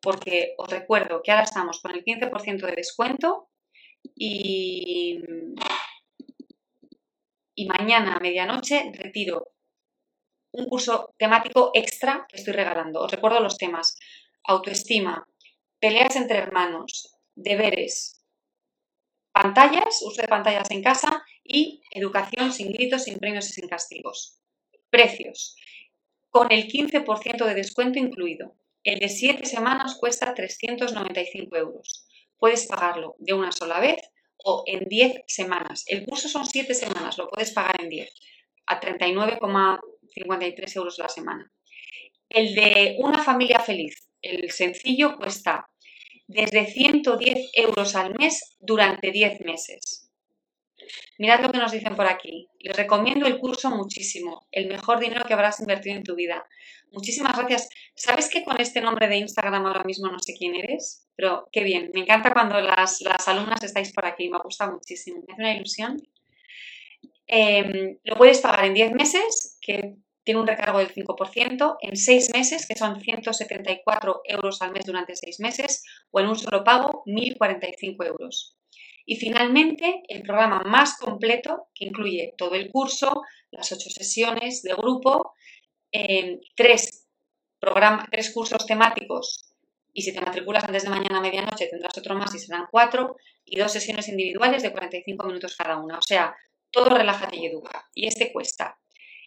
porque 0.00 0.54
os 0.56 0.70
recuerdo 0.70 1.20
que 1.22 1.30
ahora 1.30 1.44
estamos 1.44 1.80
con 1.82 1.92
el 1.92 2.04
15% 2.04 2.66
de 2.66 2.72
descuento 2.72 3.50
y 4.16 5.20
y 7.54 7.66
mañana 7.66 8.14
a 8.14 8.20
medianoche 8.20 8.90
retiro 8.94 9.52
un 10.52 10.66
curso 10.66 11.14
temático 11.18 11.70
extra 11.74 12.26
que 12.28 12.36
estoy 12.36 12.52
regalando. 12.52 13.00
Os 13.00 13.10
recuerdo 13.10 13.40
los 13.40 13.56
temas. 13.56 13.96
Autoestima, 14.44 15.26
peleas 15.80 16.16
entre 16.16 16.38
hermanos, 16.38 17.16
deberes, 17.34 18.22
pantallas, 19.32 20.02
uso 20.02 20.20
de 20.20 20.28
pantallas 20.28 20.70
en 20.70 20.82
casa 20.82 21.24
y 21.42 21.82
educación 21.90 22.52
sin 22.52 22.72
gritos, 22.72 23.04
sin 23.04 23.18
premios 23.18 23.48
y 23.48 23.52
sin 23.52 23.68
castigos. 23.68 24.38
Precios. 24.90 25.56
Con 26.28 26.52
el 26.52 26.66
15% 26.66 27.44
de 27.46 27.54
descuento 27.54 27.98
incluido. 27.98 28.56
El 28.84 28.98
de 28.98 29.08
7 29.08 29.46
semanas 29.46 29.96
cuesta 29.98 30.34
395 30.34 31.56
euros. 31.56 32.06
Puedes 32.36 32.66
pagarlo 32.66 33.14
de 33.18 33.32
una 33.32 33.52
sola 33.52 33.78
vez 33.78 34.11
o 34.44 34.64
en 34.66 34.88
10 34.88 35.22
semanas. 35.26 35.84
El 35.86 36.04
curso 36.04 36.28
son 36.28 36.46
7 36.46 36.74
semanas, 36.74 37.18
lo 37.18 37.28
puedes 37.28 37.52
pagar 37.52 37.80
en 37.80 37.88
10, 37.88 38.12
a 38.66 38.80
39,53 38.80 40.76
euros 40.76 40.98
la 40.98 41.08
semana. 41.08 41.52
El 42.28 42.54
de 42.54 42.96
una 42.98 43.22
familia 43.22 43.60
feliz, 43.60 44.08
el 44.22 44.50
sencillo, 44.50 45.16
cuesta 45.16 45.68
desde 46.26 46.66
110 46.66 47.50
euros 47.54 47.94
al 47.94 48.14
mes 48.14 48.56
durante 48.60 49.10
10 49.10 49.40
meses. 49.40 50.11
Mirad 51.18 51.40
lo 51.40 51.52
que 51.52 51.58
nos 51.58 51.72
dicen 51.72 51.94
por 51.94 52.06
aquí. 52.06 52.48
Les 52.60 52.76
recomiendo 52.76 53.26
el 53.26 53.38
curso 53.38 53.70
muchísimo. 53.70 54.46
El 54.50 54.68
mejor 54.68 55.00
dinero 55.00 55.24
que 55.24 55.34
habrás 55.34 55.60
invertido 55.60 55.96
en 55.96 56.02
tu 56.02 56.14
vida. 56.14 56.44
Muchísimas 56.90 57.36
gracias. 57.36 57.68
¿Sabes 57.94 58.28
que 58.28 58.44
con 58.44 58.60
este 58.60 58.80
nombre 58.80 59.08
de 59.08 59.16
Instagram 59.16 59.66
ahora 59.66 59.84
mismo 59.84 60.10
no 60.10 60.18
sé 60.18 60.34
quién 60.34 60.54
eres? 60.54 61.06
Pero 61.16 61.48
qué 61.50 61.64
bien. 61.64 61.90
Me 61.94 62.00
encanta 62.00 62.32
cuando 62.32 62.60
las, 62.60 63.00
alumnas 63.26 63.62
estáis 63.62 63.92
por 63.92 64.04
aquí. 64.06 64.28
Me 64.28 64.38
gusta 64.38 64.70
muchísimo. 64.70 65.22
Me 65.26 65.32
hace 65.32 65.42
una 65.42 65.54
ilusión. 65.54 66.02
Em, 67.26 67.98
lo 68.04 68.16
puedes 68.16 68.40
pagar 68.40 68.66
en 68.66 68.74
10 68.74 68.92
meses, 68.92 69.58
que 69.62 69.96
tiene 70.24 70.40
un 70.40 70.46
recargo 70.46 70.78
del 70.78 70.92
5%, 70.92 71.78
en 71.80 71.96
6 71.96 72.30
meses, 72.34 72.66
que 72.66 72.76
son 72.76 73.00
174 73.00 74.22
euros 74.24 74.60
al 74.62 74.72
mes 74.72 74.84
durante 74.84 75.16
6 75.16 75.40
meses, 75.40 75.82
o 76.10 76.20
en 76.20 76.28
un 76.28 76.36
solo 76.36 76.62
pago, 76.62 77.02
1.045 77.06 78.06
euros. 78.06 78.56
Y 79.04 79.16
finalmente, 79.16 80.02
el 80.08 80.22
programa 80.22 80.62
más 80.64 80.96
completo, 80.98 81.68
que 81.74 81.86
incluye 81.86 82.34
todo 82.36 82.54
el 82.54 82.70
curso, 82.70 83.22
las 83.50 83.72
8 83.72 83.90
sesiones 83.90 84.62
de 84.62 84.74
grupo, 84.74 85.34
tres, 86.56 87.06
tres 88.10 88.32
cursos 88.32 88.66
temáticos 88.66 89.52
y 89.92 90.02
si 90.02 90.12
te 90.12 90.20
matriculas 90.20 90.64
antes 90.64 90.84
de 90.84 90.88
mañana 90.88 91.18
a 91.18 91.20
medianoche 91.20 91.68
tendrás 91.68 91.96
otro 91.98 92.14
más 92.14 92.34
y 92.34 92.38
serán 92.38 92.66
cuatro 92.70 93.16
y 93.44 93.58
dos 93.58 93.72
sesiones 93.72 94.08
individuales 94.08 94.62
de 94.62 94.72
45 94.72 95.26
minutos 95.26 95.56
cada 95.56 95.76
una. 95.76 95.98
O 95.98 96.02
sea, 96.02 96.34
todo 96.70 96.88
relájate 96.88 97.36
y 97.36 97.46
educa. 97.46 97.86
Y 97.94 98.06
este 98.06 98.32
cuesta 98.32 98.78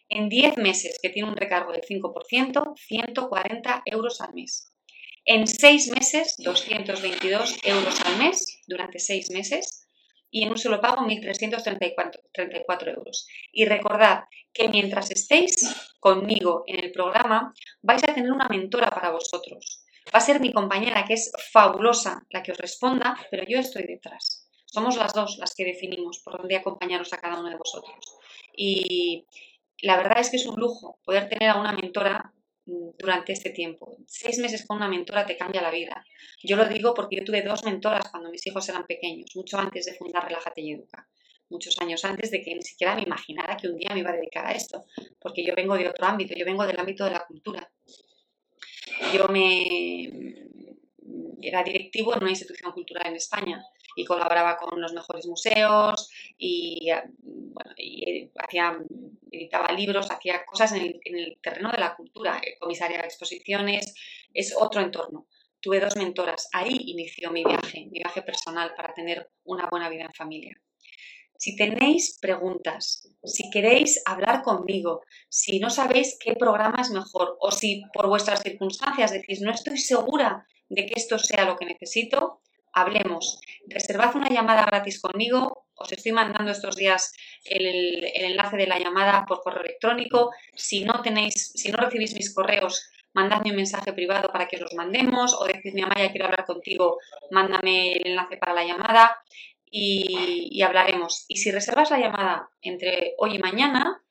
en 0.08 0.28
10 0.28 0.58
meses, 0.58 0.98
que 1.02 1.10
tiene 1.10 1.28
un 1.28 1.36
recargo 1.36 1.72
del 1.72 1.82
5%, 1.82 2.76
140 2.76 3.82
euros 3.86 4.20
al 4.20 4.34
mes. 4.34 4.72
En 5.28 5.48
6 5.48 5.90
meses, 5.90 6.36
222 6.38 7.58
euros 7.64 8.00
al 8.06 8.16
mes 8.16 8.60
durante 8.68 9.00
6 9.00 9.30
meses 9.32 9.88
y 10.30 10.44
en 10.44 10.50
un 10.50 10.56
solo 10.56 10.80
pago 10.80 11.04
1.334 11.04 12.94
euros. 12.94 13.26
Y 13.50 13.64
recordad 13.64 14.20
que 14.52 14.68
mientras 14.68 15.10
estéis 15.10 15.74
conmigo 15.98 16.62
en 16.68 16.84
el 16.84 16.92
programa, 16.92 17.52
vais 17.82 18.04
a 18.04 18.14
tener 18.14 18.30
una 18.30 18.46
mentora 18.48 18.88
para 18.90 19.10
vosotros. 19.10 19.82
Va 20.14 20.18
a 20.18 20.20
ser 20.20 20.38
mi 20.40 20.52
compañera, 20.52 21.04
que 21.04 21.14
es 21.14 21.32
fabulosa, 21.52 22.24
la 22.30 22.44
que 22.44 22.52
os 22.52 22.58
responda, 22.58 23.16
pero 23.28 23.42
yo 23.48 23.58
estoy 23.58 23.82
detrás. 23.82 24.48
Somos 24.64 24.96
las 24.96 25.12
dos 25.12 25.38
las 25.38 25.56
que 25.56 25.64
definimos 25.64 26.20
por 26.20 26.38
dónde 26.38 26.54
acompañaros 26.54 27.12
a 27.12 27.18
cada 27.18 27.40
uno 27.40 27.50
de 27.50 27.56
vosotros. 27.56 27.98
Y 28.56 29.26
la 29.82 29.96
verdad 29.96 30.20
es 30.20 30.30
que 30.30 30.36
es 30.36 30.46
un 30.46 30.60
lujo 30.60 31.00
poder 31.04 31.28
tener 31.28 31.50
a 31.50 31.60
una 31.60 31.72
mentora 31.72 32.32
durante 32.66 33.32
este 33.32 33.50
tiempo. 33.50 33.96
Seis 34.06 34.38
meses 34.38 34.66
con 34.66 34.76
una 34.76 34.88
mentora 34.88 35.24
te 35.24 35.36
cambia 35.36 35.62
la 35.62 35.70
vida. 35.70 36.04
Yo 36.42 36.56
lo 36.56 36.66
digo 36.66 36.92
porque 36.94 37.16
yo 37.16 37.24
tuve 37.24 37.42
dos 37.42 37.64
mentoras 37.64 38.10
cuando 38.10 38.30
mis 38.30 38.46
hijos 38.46 38.68
eran 38.68 38.86
pequeños, 38.86 39.30
mucho 39.34 39.58
antes 39.58 39.86
de 39.86 39.94
fundar 39.94 40.26
Relájate 40.26 40.60
y 40.60 40.72
Educa 40.72 41.08
muchos 41.48 41.78
años 41.78 42.04
antes 42.04 42.30
de 42.30 42.42
que 42.42 42.54
ni 42.54 42.62
siquiera 42.62 42.94
me 42.94 43.02
imaginara 43.02 43.56
que 43.56 43.68
un 43.68 43.76
día 43.76 43.90
me 43.92 44.00
iba 44.00 44.10
a 44.10 44.14
dedicar 44.14 44.46
a 44.46 44.52
esto, 44.52 44.84
porque 45.20 45.44
yo 45.44 45.54
vengo 45.54 45.76
de 45.76 45.88
otro 45.88 46.06
ámbito, 46.06 46.34
yo 46.34 46.44
vengo 46.44 46.66
del 46.66 46.78
ámbito 46.78 47.04
de 47.04 47.12
la 47.12 47.24
cultura. 47.24 47.70
Yo 49.12 49.28
me 49.28 50.34
era 51.40 51.62
directivo 51.62 52.14
en 52.14 52.22
una 52.22 52.30
institución 52.30 52.72
cultural 52.72 53.06
en 53.06 53.16
España 53.16 53.62
y 53.96 54.04
colaboraba 54.04 54.58
con 54.58 54.80
los 54.80 54.92
mejores 54.92 55.26
museos 55.26 56.10
y, 56.38 56.90
bueno, 57.22 57.72
y 57.76 58.30
hacía, 58.36 58.78
editaba 59.32 59.72
libros, 59.72 60.10
hacía 60.10 60.44
cosas 60.44 60.72
en 60.72 60.82
el, 60.82 61.00
en 61.04 61.16
el 61.16 61.38
terreno 61.42 61.72
de 61.72 61.78
la 61.78 61.96
cultura, 61.96 62.40
comisaria 62.60 62.98
de 62.98 63.06
exposiciones, 63.06 63.94
es 64.32 64.54
otro 64.56 64.82
entorno. 64.82 65.26
Tuve 65.60 65.80
dos 65.80 65.96
mentoras, 65.96 66.48
ahí 66.52 66.76
inició 66.86 67.32
mi 67.32 67.42
viaje, 67.42 67.86
mi 67.90 67.98
viaje 67.98 68.22
personal 68.22 68.74
para 68.76 68.92
tener 68.92 69.30
una 69.44 69.66
buena 69.68 69.88
vida 69.88 70.04
en 70.04 70.12
familia. 70.12 70.60
Si 71.38 71.56
tenéis 71.56 72.18
preguntas, 72.20 73.08
si 73.24 73.50
queréis 73.50 74.02
hablar 74.06 74.42
conmigo, 74.42 75.02
si 75.28 75.58
no 75.58 75.70
sabéis 75.70 76.18
qué 76.20 76.34
programa 76.34 76.80
es 76.80 76.90
mejor 76.90 77.36
o 77.40 77.50
si 77.50 77.82
por 77.92 78.08
vuestras 78.08 78.42
circunstancias 78.42 79.10
decís 79.10 79.40
no 79.40 79.52
estoy 79.52 79.78
segura 79.78 80.46
de 80.68 80.86
que 80.86 80.94
esto 80.96 81.18
sea 81.18 81.44
lo 81.44 81.56
que 81.56 81.66
necesito, 81.66 82.40
hablemos. 82.76 83.40
Reservad 83.66 84.14
una 84.14 84.28
llamada 84.28 84.64
gratis 84.66 85.00
conmigo. 85.00 85.66
Os 85.74 85.90
estoy 85.92 86.12
mandando 86.12 86.52
estos 86.52 86.76
días 86.76 87.14
el, 87.44 88.04
enlace 88.14 88.56
de 88.56 88.66
la 88.66 88.78
llamada 88.78 89.24
por 89.26 89.40
correo 89.40 89.62
electrónico. 89.62 90.30
Si 90.54 90.84
no 90.84 91.00
tenéis, 91.02 91.52
si 91.54 91.72
no 91.72 91.78
recibís 91.78 92.14
mis 92.14 92.34
correos, 92.34 92.90
mandadme 93.14 93.50
un 93.50 93.56
mensaje 93.56 93.94
privado 93.94 94.28
para 94.30 94.46
que 94.46 94.56
os 94.56 94.62
los 94.62 94.74
mandemos 94.74 95.34
o 95.34 95.46
decidme, 95.46 95.84
Amaya, 95.84 96.10
quiero 96.10 96.26
hablar 96.26 96.44
contigo, 96.44 96.98
mándame 97.30 97.94
el 97.94 98.08
enlace 98.08 98.36
para 98.36 98.52
la 98.52 98.64
llamada 98.64 99.22
y, 99.70 100.60
hablaremos. 100.62 101.24
Y 101.28 101.38
si 101.38 101.50
reservas 101.50 101.90
la 101.90 101.98
llamada 101.98 102.50
entre 102.60 103.14
hoy 103.16 103.36
y 103.36 103.38
mañana 103.38 104.02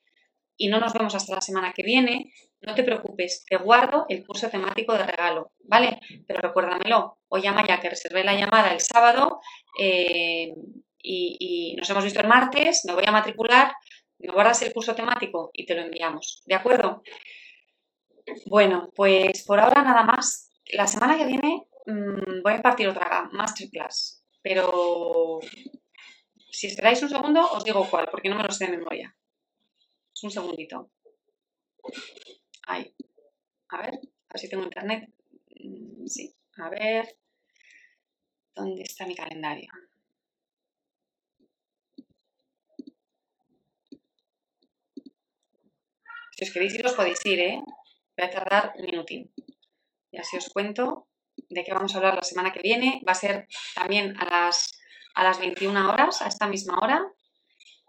y 0.58 0.70
no 0.70 0.80
nos 0.80 0.94
vemos 0.94 1.14
hasta 1.14 1.36
la 1.36 1.42
semana 1.42 1.72
que 1.74 1.84
viene, 1.84 2.34
no 2.66 2.76
te 2.76 2.84
preocupes, 2.84 3.46
te 3.48 3.58
guardo 3.58 4.06
el 4.10 4.26
curso 4.26 4.50
temático 4.50 4.94
de 4.94 5.06
regalo, 5.06 5.52
¿vale? 5.64 6.00
Pero 6.28 6.42
recuérdamelo, 6.42 7.20
hoy 7.28 7.42
llama 7.42 7.66
ya 7.68 7.80
que 7.80 7.90
reservé 7.90 8.24
la 8.24 8.36
llamada 8.36 8.74
el 8.74 8.80
sábado 8.80 9.40
eh, 9.80 10.54
y, 11.02 11.76
nos 11.78 11.90
hemos 11.90 12.04
visto 12.04 12.22
el 12.22 12.28
martes, 12.28 12.84
me 12.86 12.94
voy 12.94 13.04
a 13.06 13.12
matricular, 13.12 13.74
me 14.20 14.34
guardas 14.34 14.62
el 14.64 14.74
curso 14.74 14.96
temático 14.96 15.52
y 15.54 15.66
te 15.66 15.76
lo 15.76 15.82
enviamos, 15.82 16.42
¿de 16.46 16.56
acuerdo? 16.56 17.04
Bueno, 18.48 18.90
pues 18.96 19.44
por 19.46 19.60
ahora 19.60 19.84
nada 19.84 20.04
más. 20.04 20.52
La 20.74 20.88
semana 20.88 21.16
que 21.16 21.26
viene 21.26 21.68
mmm, 21.86 22.42
voy 22.44 22.54
a 22.54 22.56
impartir 22.56 22.88
otra 22.88 23.30
masterclass 23.32 24.26
pero 24.46 25.40
si 26.52 26.68
esperáis 26.68 27.02
un 27.02 27.10
segundo, 27.10 27.42
os 27.52 27.64
digo 27.64 27.90
cuál, 27.90 28.08
porque 28.12 28.30
no 28.30 28.36
me 28.36 28.44
lo 28.44 28.52
sé 28.52 28.68
de 28.68 28.78
memoria. 28.78 29.18
Un 30.22 30.30
segundito. 30.30 30.92
Ahí. 32.68 32.94
A 33.70 33.78
ver, 33.78 33.94
a 33.94 34.34
ver 34.34 34.40
si 34.40 34.50
tengo 34.50 34.64
internet. 34.64 35.10
Mm, 35.60 36.06
sí, 36.08 36.36
a 36.58 36.70
ver. 36.70 37.18
¿Dónde 38.56 38.84
está 38.84 39.06
mi 39.06 39.16
calendario? 39.16 39.70
Si 46.32 46.44
os 46.44 46.52
queréis 46.52 46.74
ir, 46.76 46.86
os 46.86 46.94
podéis 46.94 47.26
ir, 47.26 47.40
¿eh? 47.40 47.62
Voy 48.18 48.26
a 48.26 48.30
tardar 48.30 48.74
un 48.78 48.86
minutín. 48.86 49.32
Y 50.12 50.18
así 50.18 50.38
os 50.38 50.50
cuento 50.50 51.08
de 51.50 51.64
qué 51.64 51.74
vamos 51.74 51.94
a 51.94 51.98
hablar 51.98 52.16
la 52.16 52.24
semana 52.24 52.52
que 52.52 52.62
viene. 52.62 53.02
Va 53.08 53.14
a 53.14 53.16
ser 53.16 53.48
también 53.74 54.18
a 54.18 54.26
las, 54.26 54.78
a 55.14 55.24
las 55.24 55.40
21 55.40 55.90
horas, 55.90 56.22
a 56.22 56.28
esta 56.28 56.48
misma 56.48 56.78
hora. 56.82 57.06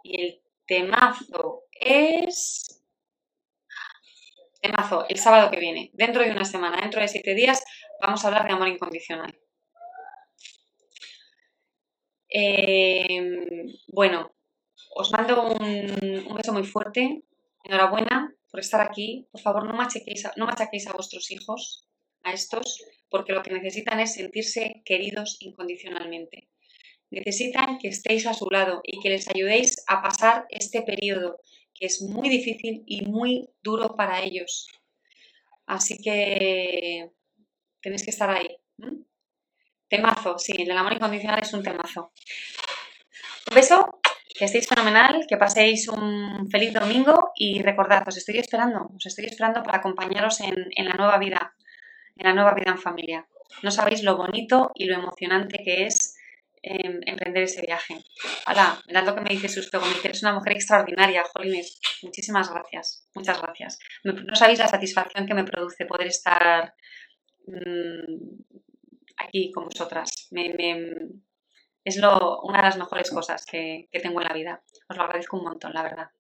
Y 0.03 0.21
el 0.21 0.43
temazo 0.67 1.65
es... 1.73 2.85
El 5.09 5.19
sábado 5.19 5.51
que 5.51 5.61
viene, 5.61 5.91
dentro 5.95 6.23
de 6.23 6.31
una 6.31 6.45
semana, 6.45 6.81
dentro 6.81 7.01
de 7.01 7.09
siete 7.09 7.35
días, 7.35 7.63
vamos 8.01 8.25
a 8.25 8.29
hablar 8.29 8.47
de 8.47 8.53
amor 8.53 8.69
incondicional. 8.69 9.39
Eh, 12.29 13.23
bueno, 13.89 14.33
os 14.95 15.13
mando 15.13 15.53
un, 15.53 16.35
beso 16.35 16.53
muy 16.53 16.65
fuerte. 16.65 17.23
Enhorabuena 17.65 18.35
por 18.51 18.61
estar 18.61 18.81
aquí. 18.81 19.29
Por 19.31 19.41
favor, 19.41 19.65
no 19.65 19.75
machaquéis 19.75 20.29
no 20.37 20.47
machaquéis 20.47 20.87
a 20.87 20.93
vuestros 20.93 21.31
hijos, 21.31 21.87
a 22.23 22.33
estos 22.33 22.85
porque 23.09 23.33
lo 23.33 23.43
que 23.43 23.55
necesitan 23.55 24.01
es 24.01 24.15
sentirse 24.15 24.83
queridos 24.85 25.37
incondicionalmente. 25.41 26.49
Necesitan 27.11 27.79
que 27.79 27.89
estéis 27.89 28.27
a 28.27 28.35
su 28.35 28.47
lado 28.51 28.81
y 28.83 29.01
que 29.01 29.11
les 29.11 29.29
ayudéis 29.29 29.85
a 29.87 30.03
pasar 30.03 30.47
este 30.49 30.83
periodo 30.83 31.39
que 31.79 31.87
es 31.87 32.03
muy 32.03 32.29
difícil 32.29 32.83
y 32.87 33.07
muy 33.07 33.49
duro 33.63 33.95
para 33.97 34.23
ellos. 34.23 34.69
Así 35.67 35.99
que 35.99 37.11
tenéis 37.81 38.05
que 38.05 38.11
estar 38.11 38.31
ahí. 38.31 38.57
Temazo, 39.89 40.39
sí, 40.39 40.55
el 40.59 40.77
amor 40.77 40.95
incondicional 40.95 41.41
es 41.43 41.53
un 41.53 41.63
temazo. 41.63 42.13
Un 43.49 43.55
beso, 43.55 44.01
que 44.37 44.45
estéis 44.45 44.67
fenomenal, 44.67 45.27
que 45.29 45.37
paséis 45.37 45.89
un 45.89 46.49
feliz 46.51 46.73
domingo 46.73 47.33
y 47.37 47.63
recordad, 47.63 48.03
os 48.07 48.17
estoy 48.17 48.39
esperando, 48.39 48.91
os 48.95 49.07
estoy 49.07 49.27
esperando 49.27 49.63
para 49.63 49.79
acompañaros 49.79 50.41
en, 50.41 50.55
en 50.75 50.89
la 50.89 50.95
nueva 50.95 51.19
vida 51.19 51.55
en 52.17 52.27
la 52.27 52.35
nueva 52.35 52.55
vida 52.55 52.71
en 52.71 52.79
familia. 52.79 53.27
No 53.63 53.71
sabéis 53.71 54.03
lo 54.03 54.17
bonito 54.17 54.73
y 54.75 54.87
lo 54.87 54.97
emocionante 54.97 55.63
que 55.63 55.87
es 55.87 56.16
em, 56.69 57.01
emprender 57.07 57.45
ese 57.45 57.63
viaje. 57.63 58.05
Hola, 58.49 58.83
mirad 58.89 59.07
lo 59.07 59.15
que 59.15 59.21
me 59.21 59.31
dice 59.31 59.49
Susto, 59.49 59.81
me 59.81 59.89
dice, 59.89 60.09
eres 60.09 60.23
una 60.23 60.33
mujer 60.33 60.55
extraordinaria, 60.55 61.23
Jolines. 61.33 61.81
Muchísimas 62.03 62.51
gracias, 62.51 63.09
muchas 63.15 63.41
gracias. 63.41 63.79
No 64.03 64.35
sabéis 64.35 64.59
la 64.59 64.67
satisfacción 64.67 65.27
que 65.27 65.35
me 65.35 65.45
produce 65.45 65.87
poder 65.87 66.09
estar 66.09 66.75
mm, 67.47 68.43
aquí 69.19 69.53
con 69.53 69.67
vosotras. 69.67 70.29
es 71.85 71.97
una 71.99 72.59
de 72.59 72.63
las 72.63 72.79
mejores 72.79 73.11
cosas 73.11 73.47
que, 73.47 73.89
que 73.93 74.01
tengo 74.01 74.21
en 74.21 74.27
la 74.27 74.35
vida. 74.35 74.63
Os 74.89 74.97
lo 74.97 75.05
agradezco 75.05 75.37
un 75.37 75.45
montón, 75.45 75.73
la 75.73 75.85
verdad. 75.85 76.11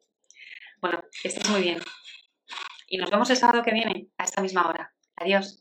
Bueno, 0.80 1.02
que 1.22 1.28
estéis 1.28 1.50
muy 1.50 1.62
bien. 1.62 1.80
Y 2.86 2.98
nos 2.98 3.10
vemos 3.10 3.28
el 3.30 3.36
sábado 3.36 3.64
que 3.64 3.72
viene, 3.72 4.10
a 4.16 4.22
esta 4.22 4.42
misma 4.42 4.68
hora. 4.68 4.94
Adiós. 5.16 5.60